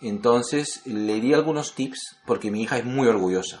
Entonces 0.00 0.82
le 0.86 1.20
di 1.20 1.34
algunos 1.34 1.74
tips 1.74 2.16
porque 2.26 2.50
mi 2.50 2.62
hija 2.62 2.78
es 2.78 2.84
muy 2.84 3.06
orgullosa. 3.08 3.60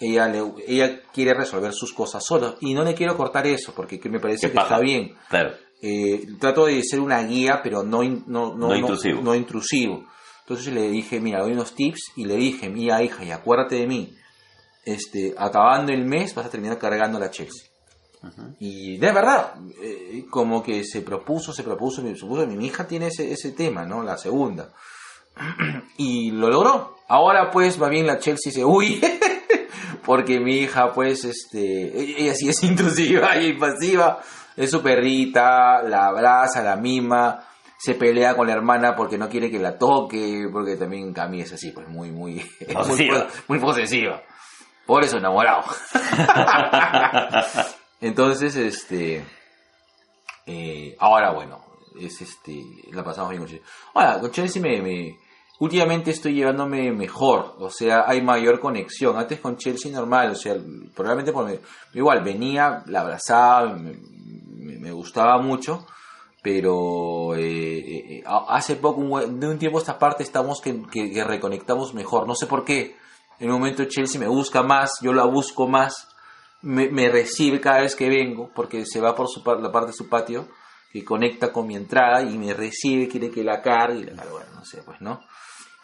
Ella, 0.00 0.28
le- 0.28 0.54
ella 0.66 1.00
quiere 1.12 1.34
resolver 1.34 1.72
sus 1.72 1.92
cosas 1.92 2.24
sola 2.24 2.54
y 2.60 2.74
no 2.74 2.84
le 2.84 2.94
quiero 2.94 3.16
cortar 3.16 3.46
eso 3.48 3.72
porque 3.74 3.98
que 3.98 4.08
me 4.08 4.20
parece 4.20 4.46
que 4.52 4.54
está 4.64 4.78
bien. 4.78 5.16
Claro. 5.28 5.52
Eh, 5.80 6.26
trato 6.40 6.66
de 6.66 6.82
ser 6.82 7.00
una 7.00 7.22
guía, 7.22 7.60
pero 7.62 7.82
no, 7.82 8.02
in- 8.02 8.24
no, 8.26 8.54
No 8.54 8.74
intrusivo. 8.74 9.22
no 9.22 9.34
intrusivo. 9.34 10.04
Entonces 10.40 10.72
le 10.72 10.88
dije, 10.90 11.20
mira, 11.20 11.40
doy 11.42 11.52
unos 11.52 11.74
tips 11.74 12.12
y 12.16 12.24
le 12.24 12.36
dije, 12.36 12.68
mira 12.70 13.02
hija, 13.02 13.22
y 13.24 13.30
acuérdate 13.30 13.76
de 13.76 13.86
mí, 13.86 14.14
este, 14.84 15.34
acabando 15.36 15.92
el 15.92 16.04
mes 16.04 16.34
vas 16.34 16.46
a 16.46 16.50
terminar 16.50 16.78
cargando 16.78 17.18
la 17.18 17.30
Chelsea. 17.30 17.68
Y 18.58 18.96
de 18.98 19.12
verdad, 19.12 19.54
eh, 19.80 20.24
como 20.28 20.60
que 20.62 20.82
se 20.84 21.02
propuso, 21.02 21.52
se 21.52 21.62
propuso, 21.62 22.02
se 22.02 22.14
propuso, 22.14 22.46
mi 22.48 22.66
hija 22.66 22.86
tiene 22.88 23.06
ese, 23.08 23.30
ese 23.30 23.52
tema, 23.52 23.84
¿no? 23.84 24.02
La 24.02 24.16
segunda. 24.18 24.72
y 25.96 26.30
lo 26.32 26.48
logró. 26.50 26.96
Ahora 27.08 27.50
pues 27.50 27.80
va 27.80 27.88
bien 27.88 28.06
la 28.06 28.18
Chelsea 28.18 28.52
se 28.52 28.64
huye. 28.64 29.00
porque 30.04 30.40
mi 30.40 30.56
hija 30.60 30.92
pues 30.94 31.24
este 31.24 32.20
ella 32.22 32.34
sí 32.34 32.48
es 32.48 32.62
intrusiva 32.62 33.36
y 33.40 33.52
pasiva 33.58 34.20
es 34.58 34.70
su 34.70 34.82
perrita 34.82 35.82
la 35.82 36.06
abraza 36.08 36.62
la 36.62 36.76
mima 36.76 37.44
se 37.78 37.94
pelea 37.94 38.36
con 38.36 38.48
la 38.48 38.54
hermana 38.54 38.94
porque 38.96 39.16
no 39.16 39.28
quiere 39.28 39.50
que 39.50 39.58
la 39.60 39.78
toque 39.78 40.48
porque 40.52 40.76
también 40.76 41.12
Cami 41.14 41.40
es 41.42 41.52
así 41.52 41.70
pues 41.70 41.88
muy 41.88 42.10
muy 42.10 42.34
muy, 42.66 42.74
Posesiva. 42.74 43.26
muy 43.48 43.58
posesiva. 43.60 44.20
Por 44.84 45.04
eso 45.04 45.18
enamorado. 45.18 45.62
Entonces 48.00 48.56
este 48.56 49.24
eh, 50.46 50.96
ahora 50.98 51.32
bueno 51.32 51.60
es 52.00 52.20
este 52.22 52.62
la 52.92 53.02
pasamos 53.04 53.30
bien 53.30 53.42
con 53.42 53.50
Chelsea. 53.50 53.66
Ahora 53.94 54.20
con 54.20 54.30
Chelsea 54.30 54.62
me, 54.62 54.80
me- 54.80 55.18
últimamente 55.60 56.12
estoy 56.12 56.34
llevándome 56.34 56.92
mejor 56.92 57.56
o 57.58 57.70
sea 57.70 58.04
hay 58.06 58.22
mayor 58.22 58.60
conexión. 58.60 59.16
Antes 59.16 59.40
con 59.40 59.56
Chelsea 59.56 59.90
normal 59.92 60.30
o 60.30 60.34
sea 60.36 60.54
probablemente 60.94 61.32
por 61.32 61.50
igual 61.94 62.22
venía 62.22 62.82
la 62.86 63.00
abrazaba 63.00 63.74
me, 63.74 63.96
me- 64.76 64.92
gustaba 64.92 65.38
mucho 65.38 65.86
pero 66.42 67.34
eh, 67.34 67.78
eh, 68.18 68.22
a- 68.26 68.46
hace 68.56 68.76
poco 68.76 69.00
de 69.20 69.48
un 69.48 69.58
tiempo 69.58 69.78
a 69.78 69.80
esta 69.80 69.98
parte 69.98 70.22
estamos 70.22 70.60
que, 70.60 70.82
que- 70.90 71.10
reconectamos 71.24 71.94
mejor 71.94 72.26
no 72.26 72.34
sé 72.34 72.46
por 72.46 72.64
qué 72.64 72.96
en 73.40 73.50
un 73.50 73.58
momento 73.58 73.84
Chelsea 73.84 74.20
me 74.20 74.28
busca 74.28 74.62
más 74.62 74.92
yo 75.00 75.12
la 75.12 75.24
busco 75.24 75.66
más 75.66 76.08
me, 76.62 76.88
recibe 77.08 77.60
cada 77.60 77.80
vez 77.82 77.94
que 77.94 78.08
vengo 78.08 78.50
porque 78.54 78.84
se 78.84 79.00
va 79.00 79.14
por 79.14 79.28
su, 79.28 79.42
la 79.60 79.70
parte 79.72 79.88
de 79.88 79.96
su 79.96 80.08
patio 80.08 80.48
que 80.92 81.04
conecta 81.04 81.52
con 81.52 81.66
mi 81.66 81.76
entrada 81.76 82.22
y 82.22 82.36
me 82.38 82.54
recibe, 82.54 83.08
quiere 83.08 83.30
que 83.30 83.44
la 83.44 83.60
cargue 83.60 84.10
la 84.10 84.24
no 84.54 84.64
sé, 84.64 84.82
pues, 84.82 85.00
¿no? 85.02 85.20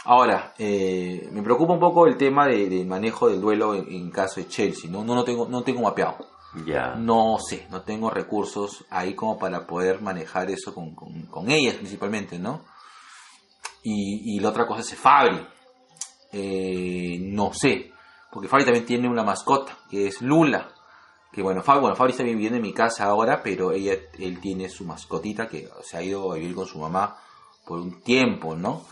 Ahora, 0.07 0.55
eh, 0.59 1.29
me 1.31 1.43
preocupa 1.43 1.75
un 1.75 1.79
poco 1.81 2.07
el 2.07 2.17
tema 2.17 2.47
de, 2.47 2.69
de 2.69 2.85
manejo 2.85 3.29
del 3.29 3.41
duelo 3.41 3.75
en, 3.75 3.87
en 3.91 4.11
caso 4.11 4.41
de 4.41 4.49
Chelsea, 4.49 4.91
¿no? 4.91 5.05
No, 5.05 5.15
no, 5.15 5.23
tengo, 5.25 5.47
no 5.49 5.63
tengo 5.63 5.83
mapeado. 5.83 6.17
Ya. 6.67 6.95
No 6.95 7.37
sé, 7.39 7.67
no 7.71 7.83
tengo 7.83 8.11
recursos 8.11 8.85
ahí 8.91 9.15
como 9.15 9.39
para 9.39 9.67
poder 9.67 10.01
manejar 10.01 10.51
eso 10.51 10.73
con, 10.75 10.95
con, 10.95 11.51
ellas 11.51 11.75
principalmente, 11.75 12.39
¿no? 12.39 12.65
Y, 13.83 14.37
y 14.37 14.41
la 14.41 14.51
otra 14.51 14.67
cosa 14.67 14.81
es 14.81 14.95
Fabri. 14.95 15.47
Eh, 16.33 17.19
no 17.21 17.53
sé, 17.53 17.93
porque 18.31 18.49
Fabri 18.49 18.65
también 18.65 18.87
tiene 18.87 19.09
una 19.09 19.23
mascota, 19.23 19.77
que 19.91 20.07
es 20.09 20.23
Lula. 20.23 20.69
Que 21.33 21.43
bueno, 21.43 21.63
Fabri, 21.63 21.81
bueno, 21.83 21.97
Fabri 21.97 22.13
está 22.13 22.23
viviendo 22.23 22.57
en 22.57 22.63
mi 22.63 22.73
casa 22.73 23.05
ahora, 23.05 23.43
pero 23.43 23.73
ella, 23.73 23.95
él 24.19 24.41
tiene 24.41 24.69
su 24.69 24.85
mascotita 24.85 25.49
que 25.49 25.69
se 25.83 25.97
ha 25.97 26.03
ido 26.03 26.33
a 26.33 26.37
vivir 26.37 26.55
con 26.55 26.67
su 26.67 26.79
mamá 26.79 27.17
por 27.67 27.81
un 27.81 28.01
tiempo, 28.03 28.55
¿no? 28.55 28.85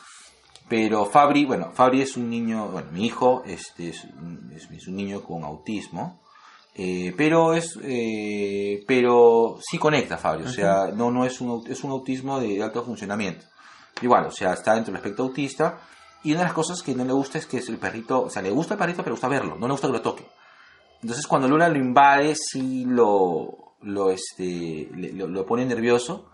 Pero 0.69 1.05
Fabri, 1.07 1.45
bueno, 1.45 1.71
Fabri 1.73 2.03
es 2.03 2.17
un 2.17 2.29
niño, 2.31 2.69
bueno, 2.69 2.91
mi 2.91 3.07
hijo 3.07 3.43
este, 3.47 3.91
es- 3.91 4.05
es 4.71 4.89
un 4.89 4.97
niño 4.97 5.23
con 5.23 5.45
autismo, 5.45 6.22
eh, 6.75 7.12
pero 7.16 7.53
es, 7.53 7.79
eh, 7.83 8.83
pero 8.87 9.59
sí 9.61 9.79
conecta 9.79 10.16
Fabri, 10.16 10.45
o 10.45 10.49
sea, 10.49 10.87
no, 10.95 11.11
no 11.11 11.25
es 11.25 11.41
un, 11.41 11.64
es 11.70 11.85
un 11.85 11.91
autismo 11.91 12.41
de 12.41 12.62
alto 12.62 12.83
funcionamiento. 12.83 13.45
Igual, 14.01 14.27
o 14.27 14.31
sea, 14.31 14.55
está 14.55 14.75
dentro 14.75 14.93
del 14.93 15.01
espectro 15.01 15.25
autista. 15.27 15.81
Y 16.25 16.31
una 16.31 16.41
de 16.41 16.47
las 16.47 16.55
cosas 16.55 16.83
que 16.83 16.95
no 16.95 17.05
le 17.05 17.12
gusta 17.12 17.39
es 17.39 17.47
que 17.47 17.59
es 17.59 17.68
el 17.68 17.79
perrito, 17.79 18.23
o 18.23 18.31
sea, 18.31 18.43
le 18.43 18.51
gusta 18.51 18.75
el 18.75 18.79
perrito, 18.79 18.99
pero 18.99 19.11
le 19.11 19.14
gusta 19.14 19.29
verlo, 19.29 19.57
no 19.57 19.66
le 19.66 19.73
gusta 19.73 19.89
que 19.89 19.93
lo 19.93 20.03
toque. 20.03 20.27
Entonces 21.03 21.27
cuando 21.27 21.49
Luna 21.49 21.68
lo 21.68 21.79
invade, 21.79 22.35
sí 22.37 22.85
lo, 22.87 23.75
lo, 23.83 24.11
este, 24.11 24.89
lo, 24.93 25.27
lo 25.27 25.45
pone 25.45 25.66
nervioso, 25.66 26.31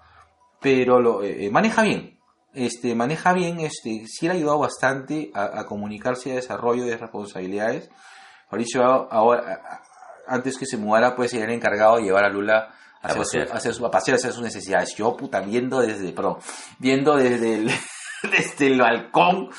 pero 0.61 1.01
lo 1.01 1.23
eh, 1.23 1.47
eh, 1.47 1.51
maneja 1.51 1.83
bien. 1.83 2.19
Este, 2.53 2.95
maneja 2.95 3.33
bien, 3.33 3.61
este, 3.61 4.05
sí 4.07 4.27
le 4.27 4.33
ha 4.33 4.37
ayudado 4.37 4.59
bastante 4.59 5.31
a, 5.35 5.61
a 5.61 5.67
comunicarse 5.67 6.33
a 6.33 6.37
desarrollo 6.37 6.85
de 6.85 6.97
responsabilidades. 6.97 7.91
Mauricio 8.51 8.83
ahora, 8.85 9.83
antes 10.29 10.57
que 10.59 10.67
se 10.67 10.77
mudara, 10.77 11.15
pues 11.17 11.33
era 11.35 11.45
el 11.47 11.51
encargado 11.53 11.97
de 11.97 12.03
llevar 12.05 12.25
a 12.25 12.29
Lula 12.29 12.75
a, 13.03 13.07
hacer 13.09 13.25
su, 13.25 13.39
pasear. 13.39 13.57
hacer 13.57 13.75
su- 13.75 13.87
a 13.87 13.91
pasear, 13.91 14.15
hacer 14.17 14.33
sus 14.33 14.43
necesidades. 14.43 14.95
Yo, 14.97 15.17
puta, 15.17 15.41
viendo 15.41 15.81
desde, 15.81 16.13
perdón, 16.13 16.39
viendo 16.79 17.17
desde 17.17 17.55
el, 17.55 17.71
desde 18.31 18.67
el 18.67 18.79
balcón, 18.81 19.51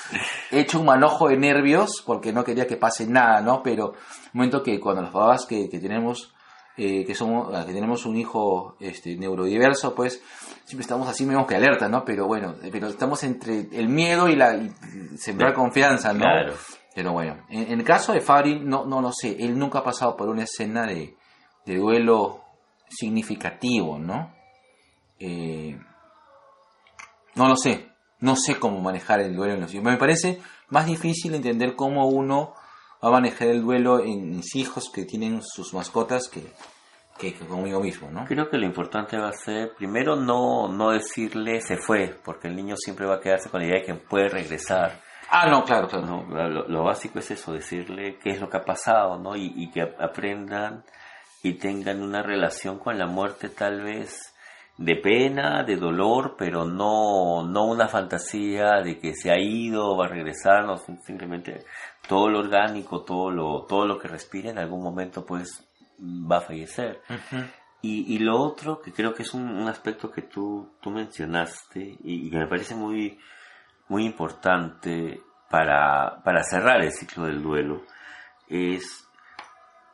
he 0.52 0.60
hecho 0.62 0.80
un 0.80 0.86
manojo 0.86 1.30
de 1.30 1.38
nervios 1.38 2.04
porque 2.06 2.34
no 2.34 2.44
quería 2.44 2.68
que 2.68 2.78
pase 2.78 3.08
nada, 3.08 3.42
¿no? 3.42 3.62
Pero 3.64 3.90
un 3.92 3.96
momento 4.34 4.62
que 4.64 4.80
cuando 4.80 5.02
los 5.04 5.12
papás 5.12 5.46
que, 5.46 5.70
que 5.70 5.80
tenemos 5.80 6.34
eh, 6.78 7.04
que 7.06 7.14
somos 7.14 7.50
que 7.66 7.74
tenemos 7.74 8.06
un 8.06 8.16
hijo 8.16 8.78
este 8.80 9.18
neurodiverso, 9.18 9.94
pues 9.94 10.22
siempre 10.64 10.84
estamos 10.84 11.10
así 11.10 11.26
menos 11.26 11.46
que 11.46 11.56
alerta, 11.56 11.90
¿no? 11.90 12.06
Pero 12.06 12.26
bueno, 12.28 12.56
eh, 12.64 12.70
pero 12.72 12.88
estamos 12.88 13.22
entre 13.24 13.68
el 13.74 13.90
miedo 13.90 14.30
y 14.30 14.36
la 14.38 14.56
y 14.56 14.72
sembrar 15.18 15.54
confianza, 15.54 16.14
¿no? 16.14 16.20
Claro. 16.20 16.54
Pero 17.00 17.14
bueno, 17.14 17.38
en, 17.48 17.72
en 17.72 17.80
el 17.80 17.86
caso 17.86 18.12
de 18.12 18.20
Fabri, 18.20 18.60
no, 18.60 18.84
no 18.84 19.00
lo 19.00 19.14
sé, 19.14 19.38
él 19.40 19.58
nunca 19.58 19.80
ha 19.80 19.84
pasado 19.86 20.18
por 20.18 20.28
una 20.28 20.44
escena 20.44 20.86
de, 20.86 21.16
de 21.66 21.78
duelo 21.78 22.42
significativo, 22.90 23.98
¿no? 23.98 24.36
Eh, 25.18 25.80
no 27.36 27.48
lo 27.48 27.56
sé, 27.56 27.88
no 28.20 28.36
sé 28.36 28.60
cómo 28.60 28.82
manejar 28.82 29.22
el 29.22 29.34
duelo 29.34 29.54
en 29.54 29.62
los 29.62 29.74
hijos. 29.74 29.86
Me 29.86 29.96
parece 29.96 30.42
más 30.68 30.88
difícil 30.88 31.34
entender 31.36 31.78
cómo 31.78 32.10
uno 32.10 32.54
va 33.02 33.08
a 33.08 33.12
manejar 33.12 33.48
el 33.48 33.62
duelo 33.62 34.04
en 34.04 34.36
mis 34.36 34.54
hijos 34.58 34.92
que 34.94 35.06
tienen 35.06 35.42
sus 35.42 35.74
mascotas 35.74 36.28
que, 36.28 36.52
que, 37.18 37.34
que 37.34 37.46
conmigo 37.46 37.80
mismo, 37.80 38.12
¿no? 38.12 38.26
Creo 38.26 38.50
que 38.50 38.58
lo 38.58 38.66
importante 38.66 39.18
va 39.18 39.30
a 39.30 39.32
ser, 39.32 39.74
primero, 39.74 40.18
no, 40.18 40.68
no 40.68 40.92
decirle 40.92 41.62
se 41.62 41.78
fue, 41.78 42.20
porque 42.26 42.50
el 42.50 42.58
niño 42.58 42.76
siempre 42.76 43.06
va 43.06 43.16
a 43.16 43.22
quedarse 43.22 43.50
con 43.50 43.62
la 43.62 43.68
idea 43.68 43.80
de 43.80 43.86
que 43.86 43.94
puede 43.94 44.28
regresar. 44.28 45.08
Ah, 45.32 45.48
no, 45.50 45.64
claro, 45.64 45.88
claro. 45.88 46.06
¿no? 46.06 46.50
Lo, 46.50 46.68
lo 46.68 46.84
básico 46.84 47.20
es 47.20 47.32
eso, 47.32 47.54
decirle 47.54 48.18
qué 48.18 48.32
es 48.32 48.42
lo 48.42 48.50
que 48.50 48.58
ha 48.58 48.64
pasado, 48.66 49.18
¿no? 49.20 49.36
Y, 49.36 49.54
y 49.56 49.70
que 49.72 49.82
aprendan 49.82 50.84
y 51.44 51.54
tengan 51.54 52.02
una 52.02 52.22
relación 52.22 52.80
con 52.80 52.98
la 52.98 53.06
muerte 53.06 53.50
tal 53.50 53.82
vez 53.82 54.34
de 54.80 54.96
pena, 54.96 55.64
de 55.64 55.76
dolor, 55.76 56.36
pero 56.38 56.64
no, 56.64 57.44
no 57.46 57.66
una 57.66 57.90
fantasía 57.90 58.82
de 58.82 58.98
que 58.98 59.14
se 59.14 59.30
ha 59.30 59.38
ido, 59.38 59.98
va 59.98 60.06
a 60.06 60.10
regresar, 60.10 60.66
no, 60.66 60.78
simplemente 60.78 61.66
todo 62.08 62.30
lo 62.30 62.40
orgánico, 62.40 63.04
todo 63.04 63.30
lo, 63.30 63.66
todo 63.68 63.86
lo 63.86 64.00
que 64.00 64.08
respire 64.08 64.50
en 64.50 64.58
algún 64.58 64.82
momento 64.82 65.26
pues 65.26 65.70
va 66.00 66.38
a 66.38 66.42
fallecer. 66.42 67.02
y, 67.82 68.16
y, 68.16 68.20
lo 68.20 68.42
otro, 68.42 68.82
que 68.82 68.94
creo 68.94 69.14
que 69.14 69.24
es 69.24 69.34
un, 69.34 69.50
un 69.50 69.68
aspecto 69.68 70.10
que 70.10 70.22
tú, 70.22 70.72
tú 70.82 70.92
mencionaste 70.92 71.82
y, 71.82 72.28
y, 72.28 72.30
que 72.30 72.38
me 72.38 72.48
parece 72.48 72.74
muy, 72.74 73.20
muy 73.90 74.06
importante 74.06 75.22
para, 75.50 76.22
para 76.24 76.44
cerrar 76.44 76.82
el 76.82 76.92
ciclo 76.92 77.26
del 77.26 77.42
duelo, 77.42 77.84
es 78.48 79.06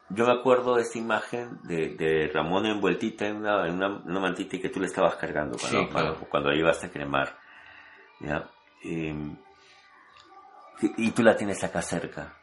yo 0.10 0.26
me 0.26 0.34
acuerdo 0.34 0.76
de 0.76 0.84
esta 0.84 1.00
imagen 1.00 1.60
de, 1.64 1.96
de 1.96 2.30
Ramón 2.32 2.66
envueltita 2.68 3.26
en 3.26 3.38
una, 3.38 3.68
en 3.68 3.74
una, 3.74 3.88
una, 3.88 4.20
mantita 4.20 4.56
y 4.56 4.60
que 4.60 4.70
tú 4.70 4.80
le 4.80 4.86
estabas 4.86 5.16
cargando 5.16 5.58
cuando, 5.58 5.80
sí, 5.80 5.88
claro. 5.88 6.08
cuando, 6.14 6.30
cuando 6.30 6.50
la 6.50 6.56
llevaste 6.56 6.88
a 6.88 6.92
cremar. 6.92 7.36
¿ya? 8.20 8.48
Eh, 8.84 9.36
y 10.98 11.12
tú 11.12 11.24
la 11.24 11.36
tienes 11.36 11.64
acá 11.64 11.82
cerca. 11.82 12.38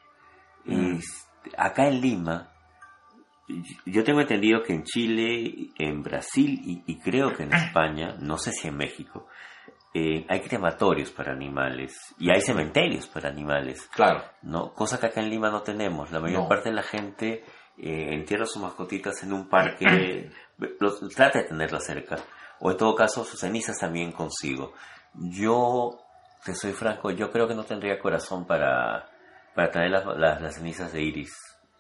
Mm. 0.65 0.99
acá 1.57 1.89
en 1.89 2.01
Lima, 2.01 2.49
yo 3.87 4.05
tengo 4.05 4.21
entendido 4.21 4.63
que 4.63 4.73
en 4.73 4.85
Chile, 4.85 5.73
en 5.79 6.03
Brasil 6.03 6.61
y, 6.65 6.85
y 6.87 6.99
creo 7.01 7.33
que 7.33 7.45
en 7.45 7.53
España, 7.55 8.17
no 8.19 8.39
sé 8.39 8.53
si 8.53 8.69
en 8.69 8.77
México, 8.77 9.29
eh, 9.95 10.25
hay 10.29 10.41
crematorios 10.41 11.11
para 11.11 11.33
animales 11.33 11.95
y 12.19 12.31
hay 12.33 12.41
cementerios 12.41 13.07
para 13.09 13.29
animales. 13.29 13.89
Claro. 13.95 14.23
¿no? 14.43 14.73
Cosa 14.75 14.99
que 14.99 15.07
acá 15.07 15.21
en 15.21 15.29
Lima 15.31 15.51
no 15.51 15.63
tenemos. 15.63 16.11
La 16.11 16.21
mayor 16.21 16.43
No. 16.43 16.49
parte 16.49 16.71
de 16.71 16.75
la 16.77 16.83
gente 16.83 17.45
eh, 17.79 18.09
entierra 18.15 18.47
sus 18.47 18.63
mascotitas 18.63 19.23
en 19.23 19.33
un 19.33 19.49
parque, 19.49 20.31
los, 20.81 21.01
trata 21.15 21.41
de 21.41 21.45
tenerlas 21.47 21.85
cerca. 21.85 22.17
O 22.61 22.71
en 22.71 22.77
todo 22.77 22.95
caso, 22.95 23.25
sus 23.25 23.41
cenizas 23.41 23.79
también 23.79 24.13
consigo. 24.13 24.73
Yo, 25.15 25.99
te 26.45 26.55
soy 26.55 26.73
franco, 26.73 27.11
yo 27.11 27.31
creo 27.31 27.47
que 27.49 27.55
no 27.55 27.65
tendría 27.65 27.99
corazón 27.99 28.47
para, 28.47 29.09
para 29.55 29.71
traer 29.71 29.91
las, 29.91 30.07
las, 30.17 30.41
las 30.41 30.55
cenizas 30.55 30.93
de 30.93 31.03
Iris. 31.03 31.33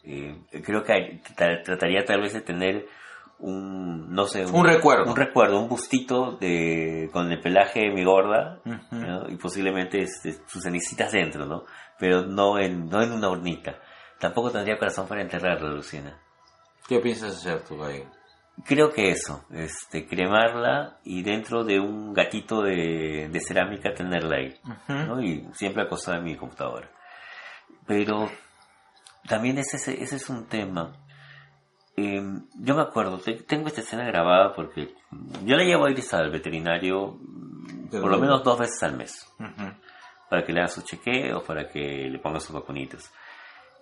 Eh, 0.04 0.36
creo 0.64 0.82
que 0.82 0.92
hay- 0.92 1.22
tra- 1.36 1.62
trataría 1.62 2.04
tal 2.04 2.20
vez 2.20 2.32
de 2.32 2.40
tener 2.40 2.86
un, 3.42 4.14
no 4.14 4.26
sé, 4.26 4.46
Un 4.46 4.64
recuerdo. 4.64 5.10
un 5.10 5.16
recuerdo, 5.16 5.60
un 5.60 5.68
bustito 5.68 6.36
de, 6.40 7.10
con 7.12 7.30
el 7.30 7.40
pelaje 7.40 7.80
de 7.80 7.90
mi 7.92 8.04
gorda, 8.04 8.60
y 9.28 9.36
posiblemente 9.36 9.98
este, 10.02 10.32
sus 10.46 10.62
cenicitas 10.62 11.12
dentro, 11.12 11.44
¿no? 11.44 11.64
Pero 11.98 12.22
no 12.22 12.58
en, 12.58 12.88
no 12.88 13.02
en 13.02 13.12
una 13.12 13.28
hornita. 13.28 13.74
Tampoco 14.18 14.50
tendría 14.50 14.78
corazón 14.78 15.06
para 15.08 15.22
enterrarla, 15.22 15.70
Lucina. 15.70 16.16
¿Qué 16.88 17.00
piensas 17.00 17.36
hacer 17.36 17.62
tú 17.64 17.82
ahí? 17.84 18.04
Creo 18.66 18.92
que 18.92 19.10
eso, 19.10 19.44
este, 19.50 20.06
cremarla 20.06 20.98
y 21.04 21.22
dentro 21.22 21.64
de 21.64 21.80
un 21.80 22.12
gatito 22.12 22.62
de, 22.62 23.28
de 23.32 23.40
cerámica 23.40 23.94
tenerla 23.94 24.36
ahí. 24.36 24.54
¿no? 24.88 25.20
Y 25.22 25.48
siempre 25.54 25.82
acostada 25.82 26.18
en 26.18 26.24
mi 26.24 26.36
computadora. 26.36 26.88
Pero 27.86 28.30
también 29.26 29.58
ese, 29.58 29.76
ese 29.76 30.16
es 30.16 30.28
un 30.30 30.46
tema. 30.46 30.92
Eh, 31.96 32.22
yo 32.60 32.74
me 32.74 32.82
acuerdo, 32.82 33.18
te- 33.18 33.42
tengo 33.42 33.68
esta 33.68 33.82
escena 33.82 34.04
grabada 34.04 34.52
porque 34.54 34.94
yo 35.44 35.56
la 35.56 35.62
llevo 35.64 35.84
a 35.86 35.90
Iris 35.90 36.12
al 36.14 36.30
veterinario 36.30 37.18
mm, 37.20 37.88
por 37.90 38.10
lo 38.10 38.18
menos 38.18 38.42
dos 38.44 38.58
veces 38.58 38.82
al 38.82 38.96
mes 38.96 39.30
para 40.30 40.44
que 40.44 40.52
le 40.52 40.60
haga 40.60 40.68
sus 40.68 40.84
chequeos, 40.84 41.42
para 41.44 41.68
que 41.68 42.08
le 42.10 42.18
ponga 42.18 42.40
sus 42.40 42.52
vacunitas. 42.54 43.12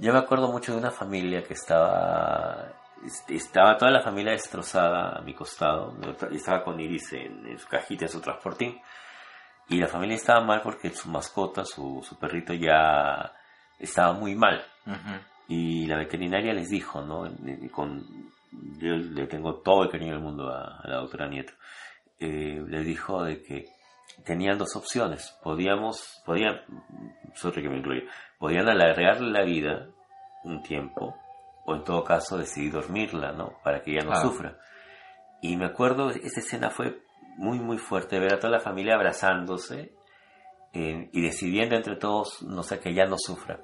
Yo 0.01 0.13
me 0.13 0.19
acuerdo 0.19 0.51
mucho 0.51 0.73
de 0.73 0.79
una 0.79 0.91
familia 0.91 1.43
que 1.45 1.55
estaba, 1.55 2.73
estaba 3.29 3.77
toda 3.77 3.91
la 3.93 4.01
familia 4.03 4.33
destrozada 4.33 5.19
a 5.19 5.21
mi 5.23 5.35
costado, 5.35 5.95
estaba 6.33 6.65
con 6.65 6.81
Iris 6.81 7.13
en, 7.13 7.47
en 7.47 7.59
su 7.59 7.69
cajita, 7.69 8.07
en 8.07 8.11
su 8.11 8.21
transportín, 8.21 8.81
y 9.69 9.79
la 9.79 9.87
familia 9.87 10.17
estaba 10.17 10.41
mal 10.45 10.63
porque 10.63 10.91
su 10.91 11.09
mascota, 11.11 11.65
su, 11.65 12.03
su 12.03 12.19
perrito 12.19 12.53
ya 12.55 13.33
estaba 13.79 14.13
muy 14.15 14.35
mal. 14.35 14.65
Y 15.53 15.87
la 15.87 15.97
veterinaria 15.99 16.53
les 16.55 16.69
dijo, 16.71 17.03
¿no? 17.03 17.29
Con, 17.73 18.07
yo 18.79 18.95
le 18.95 19.27
tengo 19.27 19.57
todo 19.63 19.83
el 19.83 19.91
cariño 19.91 20.13
del 20.13 20.23
mundo 20.23 20.49
a, 20.49 20.79
a 20.81 20.89
la 20.89 20.97
doctora 20.99 21.27
Nieto. 21.29 21.53
Eh, 22.21 22.63
les 22.69 22.87
dijo 22.87 23.25
de 23.25 23.43
que 23.43 23.65
tenían 24.25 24.59
dos 24.59 24.77
opciones. 24.77 25.37
Podíamos, 25.43 26.23
podían, 26.25 26.61
sorry 27.35 27.63
que 27.63 27.69
me 27.69 27.79
incluya, 27.79 28.03
podían 28.39 28.69
alargarle 28.69 29.31
la 29.33 29.43
vida 29.43 29.89
un 30.45 30.63
tiempo, 30.63 31.17
o 31.67 31.75
en 31.75 31.83
todo 31.83 32.05
caso 32.05 32.39
decidir 32.39 32.71
dormirla, 32.73 33.33
¿no? 33.33 33.55
Para 33.65 33.83
que 33.83 33.91
ella 33.91 34.05
no 34.05 34.13
Claro. 34.13 34.29
sufra. 34.31 34.59
Y 35.43 35.57
me 35.57 35.67
acuerdo, 35.67 36.11
esa 36.11 36.39
escena 36.41 36.71
fue 36.71 37.03
muy, 37.39 37.59
muy 37.59 37.79
fuerte, 37.79 38.21
ver 38.21 38.35
a 38.35 38.39
toda 38.39 38.53
la 38.53 38.61
familia 38.61 38.95
abrazándose 38.95 39.95
eh, 40.75 41.09
y 41.13 41.21
decidiendo 41.23 41.75
entre 41.75 41.97
todos, 41.97 42.41
no 42.43 42.63
sé, 42.63 42.79
que 42.79 42.91
ella 42.91 43.07
no 43.07 43.17
sufra. 43.19 43.61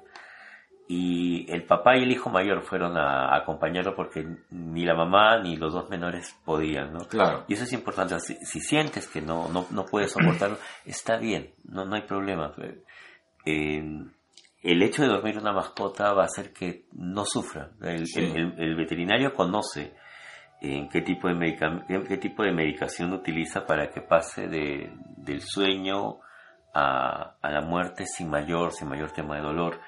Y 0.89 1.51
el 1.51 1.65
papá 1.65 1.97
y 1.97 2.03
el 2.03 2.11
hijo 2.11 2.29
mayor 2.29 2.61
fueron 2.63 2.95
a, 2.97 3.25
a 3.33 3.37
acompañarlo 3.37 3.93
porque 3.93 4.25
ni 4.51 4.85
la 4.85 4.95
mamá 4.95 5.37
ni 5.41 5.57
los 5.57 5.73
dos 5.73 5.89
menores 5.89 6.33
podían, 6.45 6.93
¿no? 6.93 6.99
Claro. 7.07 7.43
Y 7.49 7.55
eso 7.55 7.63
es 7.65 7.73
importante. 7.73 8.17
Si, 8.21 8.35
si 8.45 8.61
sientes 8.61 9.07
que 9.07 9.21
no, 9.21 9.49
no, 9.49 9.65
no 9.71 9.85
puedes 9.85 10.11
soportarlo, 10.13 10.57
está 10.85 11.17
bien, 11.17 11.51
no, 11.65 11.83
no 11.83 11.95
hay 11.95 12.03
problema. 12.03 12.53
Eh, 13.45 13.83
el 14.63 14.81
hecho 14.81 15.01
de 15.03 15.09
dormir 15.09 15.37
una 15.37 15.53
mascota 15.53 16.13
va 16.13 16.23
a 16.23 16.25
hacer 16.25 16.53
que 16.53 16.85
no 16.93 17.25
sufra. 17.25 17.71
El, 17.81 18.07
Sí. 18.07 18.21
el- 18.23 18.35
el- 18.37 18.55
el 18.57 18.75
veterinario 18.75 19.33
conoce 19.33 19.93
en 20.61 20.89
qué 20.89 21.01
tipo 21.01 21.27
de 21.27 21.35
medica- 21.35 21.85
qué, 21.87 22.01
qué 22.07 22.17
tipo 22.17 22.43
de 22.43 22.51
medicación 22.53 23.13
utiliza 23.13 23.65
para 23.65 23.89
que 23.89 24.01
pase 24.01 24.47
de, 24.47 24.91
del 25.17 25.41
sueño 25.41 26.19
a, 26.73 27.35
a 27.41 27.51
la 27.51 27.61
muerte 27.61 28.05
sin 28.05 28.29
mayor, 28.29 28.71
sin 28.71 28.87
mayor 28.89 29.11
tema 29.11 29.35
de 29.35 29.41
dolor. 29.43 29.79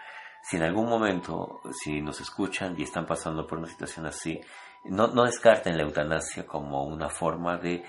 Si 0.49 0.57
en 0.57 0.63
algún 0.63 0.87
momento, 0.89 1.61
si 1.71 2.01
nos 2.01 2.19
escuchan 2.21 2.75
y 2.77 2.83
están 2.83 3.05
pasando 3.05 3.45
por 3.45 3.59
una 3.59 3.67
situación 3.67 4.05
así, 4.07 4.39
no, 4.85 5.07
no 5.07 5.23
descarten 5.25 5.77
la 5.77 5.83
eutanasia 5.83 6.45
como 6.45 6.85
una 6.85 7.09
forma 7.09 7.57
de 7.57 7.83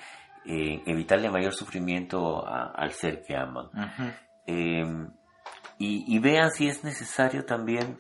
eh, 0.45 0.83
evitarle 0.87 1.31
mayor 1.31 1.53
sufrimiento 1.55 2.47
a- 2.47 2.73
al 2.75 2.93
ser 2.93 3.23
que 3.23 3.37
aman. 3.37 3.71
Eh, 4.47 4.85
y, 5.79 6.15
y 6.15 6.19
vean 6.19 6.51
si 6.51 6.69
es 6.69 6.85
necesario 6.85 7.45
también 7.47 7.99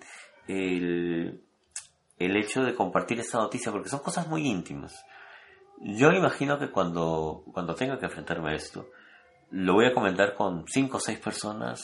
el, 0.48 1.42
el 2.18 2.36
hecho 2.36 2.62
de 2.62 2.74
compartir 2.74 3.20
esta 3.20 3.38
noticia, 3.38 3.72
porque 3.72 3.88
son 3.88 4.00
cosas 4.00 4.26
muy 4.28 4.46
íntimas. 4.46 5.04
Yo 5.80 6.10
imagino 6.12 6.58
que 6.58 6.70
cuando, 6.70 7.42
cuando 7.54 7.74
tenga 7.74 7.98
que 7.98 8.06
enfrentarme 8.06 8.50
a 8.50 8.54
esto, 8.54 8.88
lo 9.50 9.74
voy 9.74 9.86
a 9.86 9.94
comentar 9.94 10.34
con 10.34 10.64
cinco 10.66 10.98
o 10.98 11.00
seis 11.00 11.18
personas 11.18 11.82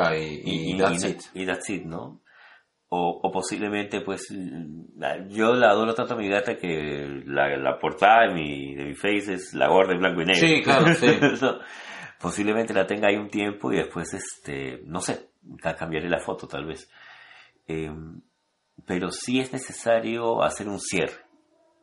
Claro, 0.00 0.16
y, 0.16 0.42
y 0.44 0.78
that's 0.78 1.04
y- 1.04 1.08
it. 1.08 1.20
y 1.34 1.46
that's 1.46 1.70
it, 1.70 1.84
¿no? 1.84 2.20
O, 2.88 3.20
o 3.22 3.32
posiblemente, 3.32 4.00
pues, 4.02 4.30
la- 4.96 5.26
yo 5.28 5.54
la 5.54 5.70
adoro 5.70 5.92
tanto 5.94 6.14
a 6.14 6.16
mi 6.16 6.28
gata 6.28 6.56
que 6.56 7.22
la, 7.26 7.56
la 7.56 7.78
portada 7.80 8.28
de 8.28 8.34
mi, 8.34 8.74
de 8.76 8.84
mi 8.84 8.94
face 8.94 9.34
es 9.34 9.54
la 9.54 9.68
gorda 9.68 9.92
en 9.94 9.98
blanco 9.98 10.22
y 10.22 10.26
negro. 10.26 10.46
Sí, 10.46 10.62
claro, 10.62 10.94
sí. 10.94 11.06
Posiblemente 12.20 12.72
la 12.72 12.86
tenga 12.86 13.08
ahí 13.08 13.16
un 13.16 13.28
tiempo 13.28 13.72
y 13.72 13.76
después, 13.76 14.14
este, 14.14 14.80
no 14.86 15.00
sé, 15.00 15.28
ca- 15.60 15.74
cambiaré 15.74 16.08
la 16.08 16.20
foto 16.20 16.46
tal 16.46 16.64
vez. 16.64 16.90
Eh, 17.66 17.90
pero 18.86 19.10
sí 19.10 19.40
es 19.40 19.52
necesario 19.52 20.42
hacer 20.42 20.68
un 20.68 20.78
cierre. 20.80 21.25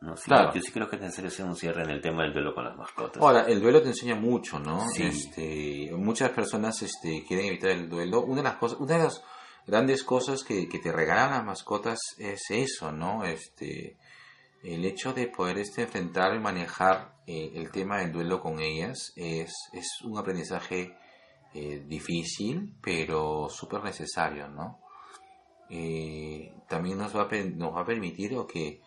¿No? 0.00 0.16
Sí, 0.16 0.24
Claro. 0.26 0.52
Yo 0.54 0.60
sí 0.60 0.72
creo 0.72 0.88
que 0.88 0.96
es 0.96 1.02
necesario 1.02 1.28
hacer 1.28 1.46
un 1.46 1.56
cierre 1.56 1.82
en 1.82 1.90
el 1.90 2.00
tema 2.00 2.22
del 2.22 2.32
duelo 2.32 2.54
con 2.54 2.64
las 2.64 2.76
mascotas. 2.76 3.22
Ahora, 3.22 3.42
el 3.48 3.60
duelo 3.60 3.82
te 3.82 3.88
enseña 3.88 4.14
mucho, 4.14 4.58
¿no? 4.58 4.88
Sí. 4.90 5.04
Este, 5.04 5.90
muchas 5.96 6.30
personas 6.30 6.82
este, 6.82 7.24
quieren 7.26 7.46
evitar 7.46 7.70
el 7.70 7.88
duelo. 7.88 8.22
Una 8.22 8.36
de 8.36 8.48
las 8.48 8.56
cosas, 8.56 8.78
una 8.80 8.96
de 8.96 9.04
las 9.04 9.22
grandes 9.66 10.04
cosas 10.04 10.44
que, 10.44 10.68
que 10.68 10.78
te 10.78 10.92
regalan 10.92 11.30
las 11.30 11.44
mascotas 11.44 11.98
es 12.18 12.42
eso, 12.50 12.92
¿no? 12.92 13.24
Este, 13.24 13.96
el 14.64 14.84
hecho 14.84 15.12
de 15.12 15.28
poder 15.28 15.58
este, 15.58 15.82
enfrentar 15.82 16.34
y 16.34 16.40
manejar 16.40 17.14
eh, 17.26 17.52
el 17.54 17.70
tema 17.70 17.98
del 17.98 18.12
duelo 18.12 18.40
con 18.40 18.60
ellas 18.60 19.12
es, 19.14 19.52
es 19.72 20.00
un 20.02 20.18
aprendizaje 20.18 20.96
eh, 21.52 21.84
difícil, 21.86 22.74
pero 22.82 23.48
súper 23.48 23.84
necesario, 23.84 24.48
¿no? 24.48 24.80
Eh, 25.70 26.52
también 26.68 26.98
nos 26.98 27.14
va, 27.14 27.22
a, 27.22 27.44
nos 27.56 27.74
va 27.74 27.82
a 27.82 27.86
permitir 27.86 28.34
o 28.36 28.46
que 28.46 28.80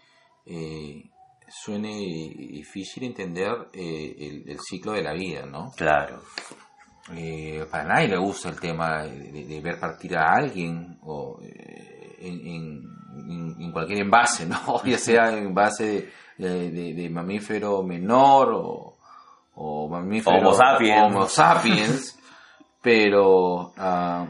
eh, 0.47 1.03
suene 1.47 1.89
difícil 2.35 3.03
entender 3.03 3.69
eh, 3.73 4.15
el, 4.19 4.49
el 4.49 4.59
ciclo 4.59 4.93
de 4.93 5.03
la 5.03 5.13
vida, 5.13 5.45
¿no? 5.45 5.71
Claro. 5.75 6.21
Eh, 7.15 7.65
para 7.71 7.85
nadie 7.85 8.09
le 8.09 8.17
gusta 8.17 8.49
el 8.49 8.59
tema 8.59 9.03
de, 9.03 9.31
de- 9.31 9.45
de 9.45 9.61
ver 9.61 9.79
partir 9.79 10.17
a 10.17 10.33
alguien 10.33 10.97
o 11.03 11.39
eh, 11.41 12.15
en, 12.19 12.33
en- 12.47 13.55
en- 13.61 13.71
cualquier 13.71 13.99
envase, 13.99 14.45
¿no? 14.45 14.81
Ya 14.85 14.97
sea 14.97 15.29
envase 15.37 16.09
de, 16.37 16.69
de- 16.71 16.93
de 16.93 17.09
mamífero 17.09 17.81
menor 17.83 18.51
o, 18.53 18.97
o 19.55 19.87
mamífero 19.89 20.37
Homo 20.37 20.53
sapiens. 20.53 21.01
Homo 21.05 21.27
sapiens, 21.27 22.19
pero 22.81 23.73
ah, 23.77 24.27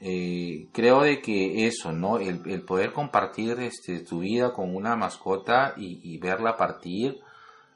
Eh, 0.00 0.68
creo 0.72 1.02
de 1.02 1.20
que 1.20 1.66
eso, 1.66 1.92
¿no? 1.92 2.18
El, 2.18 2.42
el 2.48 2.62
poder 2.62 2.92
compartir 2.92 3.58
este, 3.60 4.00
tu 4.00 4.20
vida 4.20 4.52
con 4.52 4.74
una 4.74 4.94
mascota 4.96 5.74
y, 5.76 6.00
y 6.04 6.18
verla 6.18 6.56
partir 6.56 7.18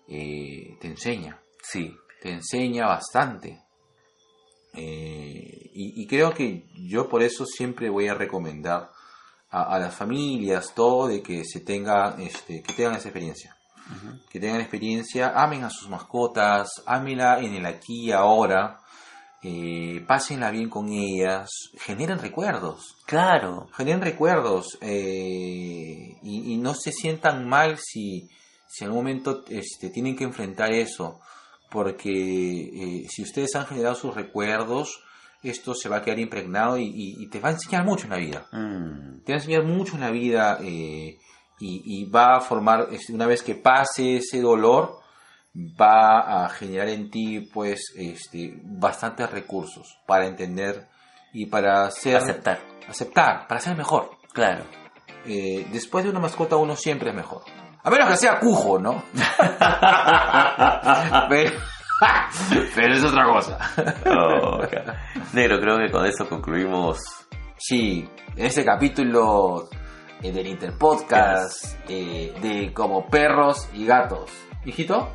eh, 0.09 0.77
te 0.81 0.89
enseña. 0.89 1.41
Sí. 1.63 1.97
Te 2.21 2.31
enseña 2.31 2.87
bastante. 2.87 3.61
Eh, 4.75 5.71
y, 5.75 6.03
y 6.03 6.07
creo 6.07 6.33
que 6.33 6.67
yo 6.77 7.09
por 7.09 7.23
eso 7.23 7.45
siempre 7.45 7.91
voy 7.91 8.07
a 8.07 8.15
recomendar 8.15 8.91
a, 9.51 9.75
a 9.75 9.79
las 9.81 9.95
familias, 9.95 10.73
todo, 10.75 11.09
de 11.09 11.21
que 11.21 11.45
se 11.45 11.61
tenga, 11.61 12.15
este, 12.21 12.63
que 12.63 12.73
tengan 12.73 12.95
esa 12.95 13.09
experiencia. 13.09 13.57
Que 14.31 14.39
tengan 14.39 14.61
experiencia, 14.61 15.33
amen 15.35 15.65
a 15.65 15.71
sus 15.71 15.91
mascotas, 15.91 16.83
ámenla 16.87 17.41
en 17.41 17.55
el 17.55 17.67
aquí 17.67 18.07
y 18.07 18.13
ahora, 18.13 18.79
eh, 19.43 20.05
pásenla 20.07 20.51
bien 20.51 20.69
con 20.69 20.89
ellas, 20.93 21.49
generen 21.79 22.19
recuerdos. 22.19 22.97
Claro. 23.07 23.69
Generen 23.77 24.01
recuerdos 24.03 24.79
eh, 24.81 26.17
y, 26.23 26.53
y 26.53 26.57
no 26.59 26.75
se 26.75 26.93
sientan 26.93 27.49
mal 27.49 27.79
si, 27.79 28.29
si 28.69 28.85
en 28.85 28.91
algún 28.91 29.05
momento 29.05 29.45
este, 29.49 29.91
tienen 29.91 30.17
que 30.17 30.25
enfrentar 30.25 30.73
eso, 30.73 31.21
porque 31.71 32.11
eh, 32.13 33.07
si 33.09 33.23
ustedes 33.23 33.55
han 33.57 33.67
generado 33.67 33.95
sus 33.95 34.15
recuerdos, 34.15 35.03
esto 35.43 35.75
se 35.75 35.89
va 35.89 35.97
a 35.97 36.03
quedar 36.03 36.21
impregnado 36.21 36.79
y, 36.79 36.85
y- 36.85 37.23
y 37.25 37.29
te 37.29 37.41
va 37.41 37.49
a 37.49 37.53
enseñar 37.53 37.85
mucho 37.85 38.05
en 38.05 38.11
la 38.11 38.17
vida. 38.19 38.47
Mm. 38.53 39.23
Te 39.25 39.33
va 39.33 39.37
a 39.39 39.41
enseñar 39.41 39.65
mucho 39.65 39.95
en 39.95 40.01
la 40.03 40.11
vida 40.11 40.59
eh, 40.63 41.19
y, 41.59 41.83
y 41.85 42.05
va 42.05 42.37
a 42.37 42.41
formar, 42.41 42.89
este, 42.93 43.13
una 43.13 43.27
vez 43.27 43.43
que 43.43 43.55
pase 43.57 44.19
ese 44.19 44.41
dolor, 44.41 45.01
va 45.55 46.45
a 46.45 46.49
generar 46.49 46.89
en 46.89 47.11
ti 47.11 47.41
pues 47.41 47.93
este, 47.97 48.59
bastantes 48.63 49.31
recursos 49.31 49.99
para 50.07 50.27
entender 50.27 50.89
y 51.33 51.47
para 51.47 51.91
ser... 51.91 52.17
Aceptar. 52.17 52.61
Aceptar, 52.89 53.47
para 53.47 53.61
ser 53.61 53.77
mejor. 53.77 54.11
Claro. 54.33 54.65
Eh, 55.27 55.67
después 55.73 56.05
de 56.05 56.11
una 56.11 56.21
mascota 56.21 56.57
uno 56.57 56.77
siempre 56.77 57.11
es 57.11 57.17
mejor. 57.17 57.43
A 57.85 57.91
menos 57.91 58.09
que 58.11 58.17
sea 58.17 58.39
cujo, 58.39 58.79
¿no? 58.79 59.03
pero, 61.29 61.59
pero 62.75 62.95
es 62.95 63.05
otra 63.05 63.25
cosa. 63.25 63.59
Oh, 64.07 64.63
ok. 64.63 64.73
Negro, 65.33 65.59
creo 65.61 65.79
que 65.79 65.91
con 65.91 66.07
eso 66.07 66.29
concluimos. 66.29 66.99
Sí, 67.57 68.09
en 68.37 68.47
este 68.47 68.65
capítulo 68.65 69.69
eh, 70.23 70.31
del 70.33 70.47
Interpodcast 70.47 71.77
eh, 71.89 72.33
de 72.41 72.73
como 72.73 73.07
perros 73.07 73.69
y 73.73 73.85
gatos. 73.87 74.31
¿Hijito? 74.65 75.09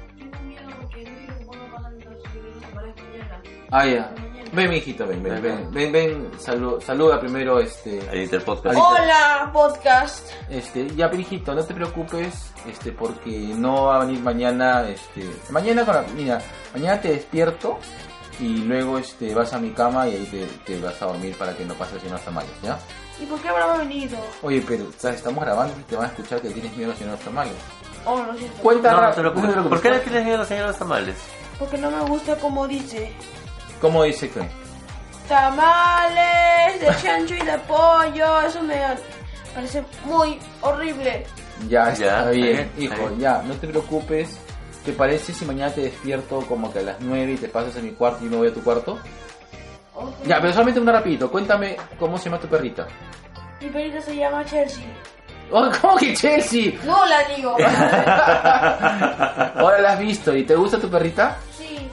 Ah, 3.71 3.85
ya. 3.85 4.11
Ven, 4.53 4.69
mi 4.69 4.77
hijito, 4.77 5.05
ven, 5.05 5.21
ven, 5.21 5.41
ven, 5.41 5.69
ven, 5.71 5.91
ven, 5.91 6.31
salu- 6.39 6.79
saluda 6.81 7.19
primero 7.19 7.59
este... 7.59 7.99
El 8.13 8.23
Interpodcast. 8.23 8.77
Hola, 8.79 9.49
podcast. 9.51 10.29
Este, 10.49 10.87
ya, 10.95 11.09
pero, 11.09 11.21
hijito, 11.21 11.53
no 11.53 11.61
te 11.65 11.73
preocupes, 11.73 12.53
este, 12.65 12.93
porque 12.93 13.29
no 13.55 13.87
va 13.87 13.97
a 13.97 14.05
venir 14.05 14.21
mañana, 14.21 14.87
este, 14.87 15.29
mañana 15.49 15.83
con 15.85 15.95
la, 15.95 16.03
mira, 16.15 16.39
mañana 16.73 17.01
te 17.01 17.09
despierto 17.09 17.77
y 18.39 18.59
luego, 18.59 18.97
este, 18.99 19.35
vas 19.35 19.51
a 19.51 19.59
mi 19.59 19.71
cama 19.71 20.07
y 20.07 20.13
ahí 20.13 20.25
te, 20.31 20.45
te 20.73 20.79
vas 20.79 21.01
a 21.01 21.07
dormir 21.07 21.35
para 21.37 21.53
que 21.53 21.65
no 21.65 21.73
pases 21.73 22.01
unas 22.05 22.23
tamales, 22.23 22.51
¿ya? 22.63 22.79
¿Y 23.21 23.25
por 23.25 23.37
qué 23.41 23.49
habrá 23.49 23.75
venido? 23.77 24.17
Oye, 24.43 24.63
pero, 24.65 24.85
¿sabes? 24.97 25.17
estamos 25.17 25.43
grabando 25.43 25.73
y 25.77 25.83
te 25.83 25.97
van 25.97 26.05
a 26.05 26.09
escuchar 26.09 26.39
que 26.39 26.51
tienes 26.51 26.75
miedo 26.77 26.93
a 26.97 27.03
los 27.05 27.19
tamales. 27.19 27.53
Oh, 28.05 28.23
lo 28.23 28.33
siento. 28.37 28.61
Cuenta 28.61 28.91
No, 28.93 29.01
no 29.01 29.09
te 29.09 29.19
preocupes. 29.19 29.43
no 29.43 29.47
te 29.49 29.53
preocupes. 29.55 29.79
¿Por 29.79 29.81
qué 29.81 29.89
le 29.97 29.99
tienes 29.99 30.23
miedo 30.23 30.37
a 30.37 30.39
la 30.39 30.45
señora 30.45 30.65
de 30.67 30.71
los 30.71 30.79
tamales? 30.79 31.15
Porque 31.59 31.77
no 31.77 31.91
me 31.91 31.99
gusta 32.03 32.35
como 32.37 32.65
dice. 32.65 33.11
¿Cómo 33.81 34.03
dice 34.03 34.29
que? 34.29 34.41
Tamales 35.27 36.79
de 36.79 36.87
chancho 37.01 37.35
y 37.35 37.41
de 37.45 37.57
pollo. 37.59 38.41
Eso 38.41 38.61
me 38.63 38.75
parece 39.53 39.83
muy 40.05 40.39
horrible. 40.61 41.25
Ya, 41.67 41.91
está 41.91 42.25
Ya, 42.25 42.29
bien, 42.29 42.71
hijo, 42.77 43.11
ya, 43.17 43.41
no 43.43 43.53
te 43.55 43.67
preocupes. 43.67 44.37
¿Te 44.85 44.93
parece 44.93 45.33
si 45.33 45.43
mañana 45.43 45.73
te 45.73 45.81
despierto 45.81 46.39
como 46.47 46.71
que 46.71 46.79
a 46.79 46.83
las 46.83 47.01
9 47.01 47.33
y 47.33 47.37
te 47.37 47.49
pasas 47.49 47.75
a 47.75 47.79
mi 47.79 47.91
cuarto 47.91 48.25
y 48.25 48.29
no 48.29 48.37
voy 48.37 48.47
a 48.47 48.53
tu 48.53 48.63
cuarto? 48.63 48.97
Ya, 50.25 50.39
pero 50.39 50.53
solamente 50.53 50.79
un 50.79 50.87
rapidito, 50.87 51.29
cuéntame 51.29 51.75
cómo 51.99 52.17
se 52.17 52.25
llama 52.25 52.39
tu 52.39 52.47
perrita. 52.47 52.87
Mi 53.59 53.67
perrita 53.69 53.99
se 54.01 54.15
llama 54.15 54.45
Chelsea. 54.45 54.85
Oh, 55.51 55.69
¿Cómo 55.81 55.97
que 55.97 56.13
Chelsea? 56.13 56.73
No 56.85 57.05
la 57.05 57.23
digo. 57.35 57.51
Ahora 59.55 59.81
la 59.81 59.93
has 59.93 59.99
visto 59.99 60.35
y 60.35 60.43
te 60.43 60.55
gusta 60.55 60.79
tu 60.79 60.89
perrita? 60.89 61.37
sí. 61.57 61.89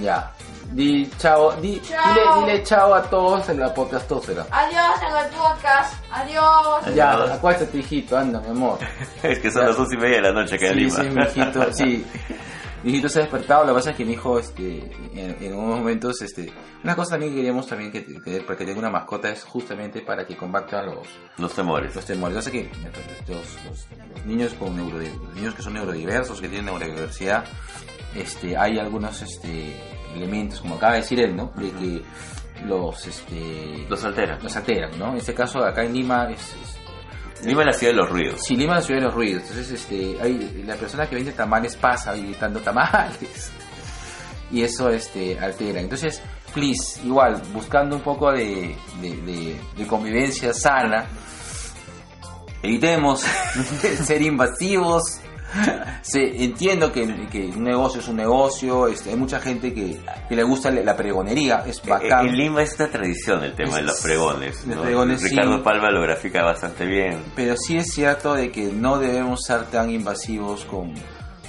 Ya. 0.00 0.30
Di 0.72 1.10
chao, 1.18 1.52
di, 1.60 1.80
Chao. 1.82 2.12
Dile, 2.14 2.46
dile 2.52 2.62
chao 2.64 2.94
a 2.94 3.02
todos 3.02 3.48
en 3.48 3.58
la 3.58 3.74
podcastósfera. 3.74 4.46
Adiós 4.50 5.02
en 5.02 5.16
el 5.16 5.30
podcast. 5.32 5.94
Adiós. 6.12 6.94
Ya, 6.94 7.10
Adiós. 7.12 7.30
acuéstate 7.32 7.78
hijito, 7.78 8.16
anda 8.16 8.40
mi 8.40 8.50
amor. 8.50 8.78
Es 9.22 9.40
que 9.40 9.50
son 9.50 9.66
las 9.66 9.76
once 9.76 9.96
y 9.96 9.98
media 9.98 10.16
de 10.16 10.22
la 10.22 10.32
noche 10.32 10.54
acá 10.54 10.68
en 10.68 10.74
Sí, 10.74 10.80
Lima. 10.80 10.94
sí, 10.96 11.10
mi 11.10 11.22
hijito, 11.42 11.72
sí. 11.72 12.06
Mi 12.82 12.92
hijito 12.92 13.10
se 13.10 13.18
ha 13.18 13.22
despertado, 13.22 13.64
lo 13.64 13.72
que 13.72 13.74
pasa 13.74 13.90
es 13.90 13.96
que 13.98 14.06
mi 14.06 14.14
hijo, 14.14 14.38
este, 14.38 14.90
en, 15.12 15.36
en 15.38 15.54
unos 15.54 15.80
momentos, 15.80 16.22
este, 16.22 16.50
una 16.82 16.96
cosa 16.96 17.10
también 17.10 17.32
que 17.32 17.36
queríamos 17.36 17.66
también 17.66 17.92
que, 17.92 18.06
que 18.06 18.40
para 18.40 18.56
que 18.56 18.64
tenga 18.64 18.78
una 18.78 18.88
mascota 18.88 19.28
es 19.28 19.44
justamente 19.44 20.00
para 20.00 20.26
que 20.26 20.34
combata 20.34 20.80
los, 20.84 21.06
Los 21.36 21.52
temores. 21.52 21.94
los 21.94 22.06
temores. 22.06 22.36
Yo 22.36 22.40
sé 22.40 22.50
que 22.50 22.70
los, 23.28 23.36
los- 23.66 23.86
los 24.14 24.24
niños 24.24 24.54
con 24.54 24.74
neurodi- 24.78 25.12
los 25.14 25.34
niños 25.34 25.54
que 25.54 25.60
son 25.62 25.74
neurodiversos, 25.74 26.40
que 26.40 26.48
tienen 26.48 26.64
neurodiversidad, 26.72 27.44
este, 28.14 28.56
hay 28.56 28.78
algunos, 28.78 29.20
este, 29.20 29.76
elementos, 30.14 30.60
como 30.60 30.76
acaba 30.76 30.94
de 30.94 31.00
decir 31.00 31.20
él, 31.20 31.34
¿no? 31.36 31.52
De 31.56 31.70
que 31.72 32.02
los, 32.66 33.06
este, 33.06 33.86
Los 33.88 34.04
alteran. 34.04 34.38
los 34.42 34.54
alteran, 34.56 34.98
¿no? 34.98 35.10
En 35.12 35.16
este 35.18 35.32
caso, 35.34 35.64
acá 35.64 35.82
en 35.84 35.94
Lima 35.94 36.28
es, 36.30 36.40
es- 36.40 37.46
Lima 37.46 37.62
es 37.62 37.66
la 37.68 37.72
ciudad 37.72 37.92
de 37.94 37.96
los 37.96 38.10
ruidos. 38.10 38.40
Sí, 38.42 38.54
Lima 38.56 38.74
es 38.74 38.80
la 38.80 38.86
ciudad 38.86 39.00
de 39.00 39.06
los 39.06 39.14
ruidos. 39.14 39.42
Entonces, 39.44 39.70
este, 39.70 40.18
hay, 40.20 40.62
la 40.66 40.74
persona 40.76 41.08
que 41.08 41.14
vende 41.16 41.32
tamales 41.32 41.74
pasa 41.76 42.14
gritando 42.14 42.60
tamales. 42.60 43.50
Y 44.52 44.62
eso 44.64 44.90
este, 44.90 45.38
altera. 45.38 45.80
Entonces, 45.80 46.20
please, 46.52 47.00
igual, 47.04 47.40
buscando 47.52 47.94
un 47.94 48.02
poco 48.02 48.32
de, 48.32 48.74
de, 49.00 49.16
de- 49.22 49.60
de 49.76 49.86
convivencia 49.86 50.52
sana, 50.52 51.06
evitemos 52.62 53.20
ser 54.04 54.22
invasivos. 54.22 55.20
Se, 56.02 56.44
entiendo 56.44 56.92
que, 56.92 57.26
que 57.30 57.46
un 57.46 57.64
negocio 57.64 58.00
es 58.00 58.08
un 58.08 58.16
negocio, 58.16 58.88
este, 58.88 59.10
hay 59.10 59.16
mucha 59.16 59.40
gente 59.40 59.72
que, 59.72 60.00
que 60.28 60.36
le 60.36 60.42
gusta 60.42 60.70
la 60.70 60.96
pregonería, 60.96 61.64
es 61.66 61.82
bacán. 61.82 62.28
En 62.28 62.36
Lima 62.36 62.62
es 62.62 62.76
una 62.78 62.88
tradición 62.88 63.42
el 63.44 63.54
tema 63.54 63.76
de 63.76 63.82
los 63.82 64.00
pregones. 64.00 64.66
Los 64.66 64.76
¿no? 64.76 64.82
pregones, 64.82 65.20
sí. 65.20 65.28
Ricardo 65.28 65.62
Palma 65.62 65.90
lo 65.90 66.02
grafica 66.02 66.42
bastante 66.42 66.86
bien. 66.86 67.22
Pero 67.34 67.56
sí 67.56 67.76
es 67.76 67.92
cierto 67.92 68.34
de 68.34 68.50
que 68.50 68.72
no 68.72 68.98
debemos 68.98 69.40
ser 69.44 69.64
tan 69.66 69.90
invasivos 69.90 70.64
con, 70.64 70.94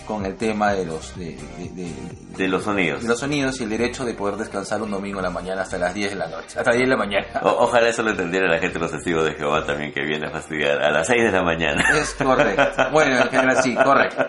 con 0.05 0.25
el 0.25 0.35
tema 0.37 0.73
de 0.73 0.85
los 0.85 1.17
de, 1.17 1.37
de- 1.57 1.69
de- 1.73 1.91
De 2.37 2.47
los 2.47 2.63
sonidos. 2.63 3.01
de 3.01 3.07
los 3.07 3.19
sonidos 3.19 3.59
y 3.59 3.63
el 3.63 3.69
derecho 3.69 4.03
de 4.05 4.13
poder 4.13 4.35
descansar 4.37 4.81
un 4.81 4.91
domingo 4.91 5.19
en 5.19 5.23
la 5.25 5.29
mañana 5.29 5.61
hasta 5.63 5.77
las 5.77 5.93
10 5.93 6.11
de 6.11 6.15
la 6.17 6.27
noche, 6.27 6.57
hasta 6.59 6.63
las 6.71 6.75
10 6.77 6.81
de 6.89 6.95
la 6.95 6.97
mañana. 6.97 7.27
O- 7.43 7.63
ojalá 7.65 7.89
eso 7.89 8.01
lo 8.03 8.11
entendiera 8.11 8.47
la 8.47 8.59
gente 8.59 8.79
los 8.79 8.91
testigos 8.91 9.25
de 9.25 9.33
Jehová 9.33 9.65
también 9.65 9.91
que 9.93 10.01
viene 10.01 10.27
a 10.27 10.29
fastidiar 10.31 10.81
a 10.81 10.91
las 10.91 11.07
6 11.07 11.23
de 11.23 11.31
la 11.31 11.43
mañana. 11.43 11.83
Es 11.95 12.13
correcto. 12.15 12.83
Bueno, 12.91 13.17
en 13.17 13.29
general 13.29 13.61
sí, 13.63 13.75
correcto. 13.75 14.25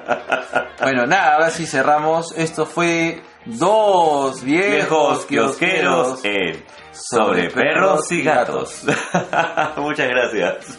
Bueno, 0.82 1.06
nada, 1.06 1.34
ahora 1.34 1.50
sí 1.50 1.66
cerramos. 1.66 2.32
Esto 2.36 2.66
fue 2.66 3.22
dos 3.46 4.42
viejos 4.42 4.68
Viejos 4.72 5.26
kiosqueros 5.26 6.20
kiosqueros 6.20 6.24
en 6.24 6.64
Sobre 6.92 7.50
Perros 7.50 8.10
y 8.12 8.22
Gatos. 8.22 8.82
Muchas 9.76 10.08
gracias. 10.08 10.78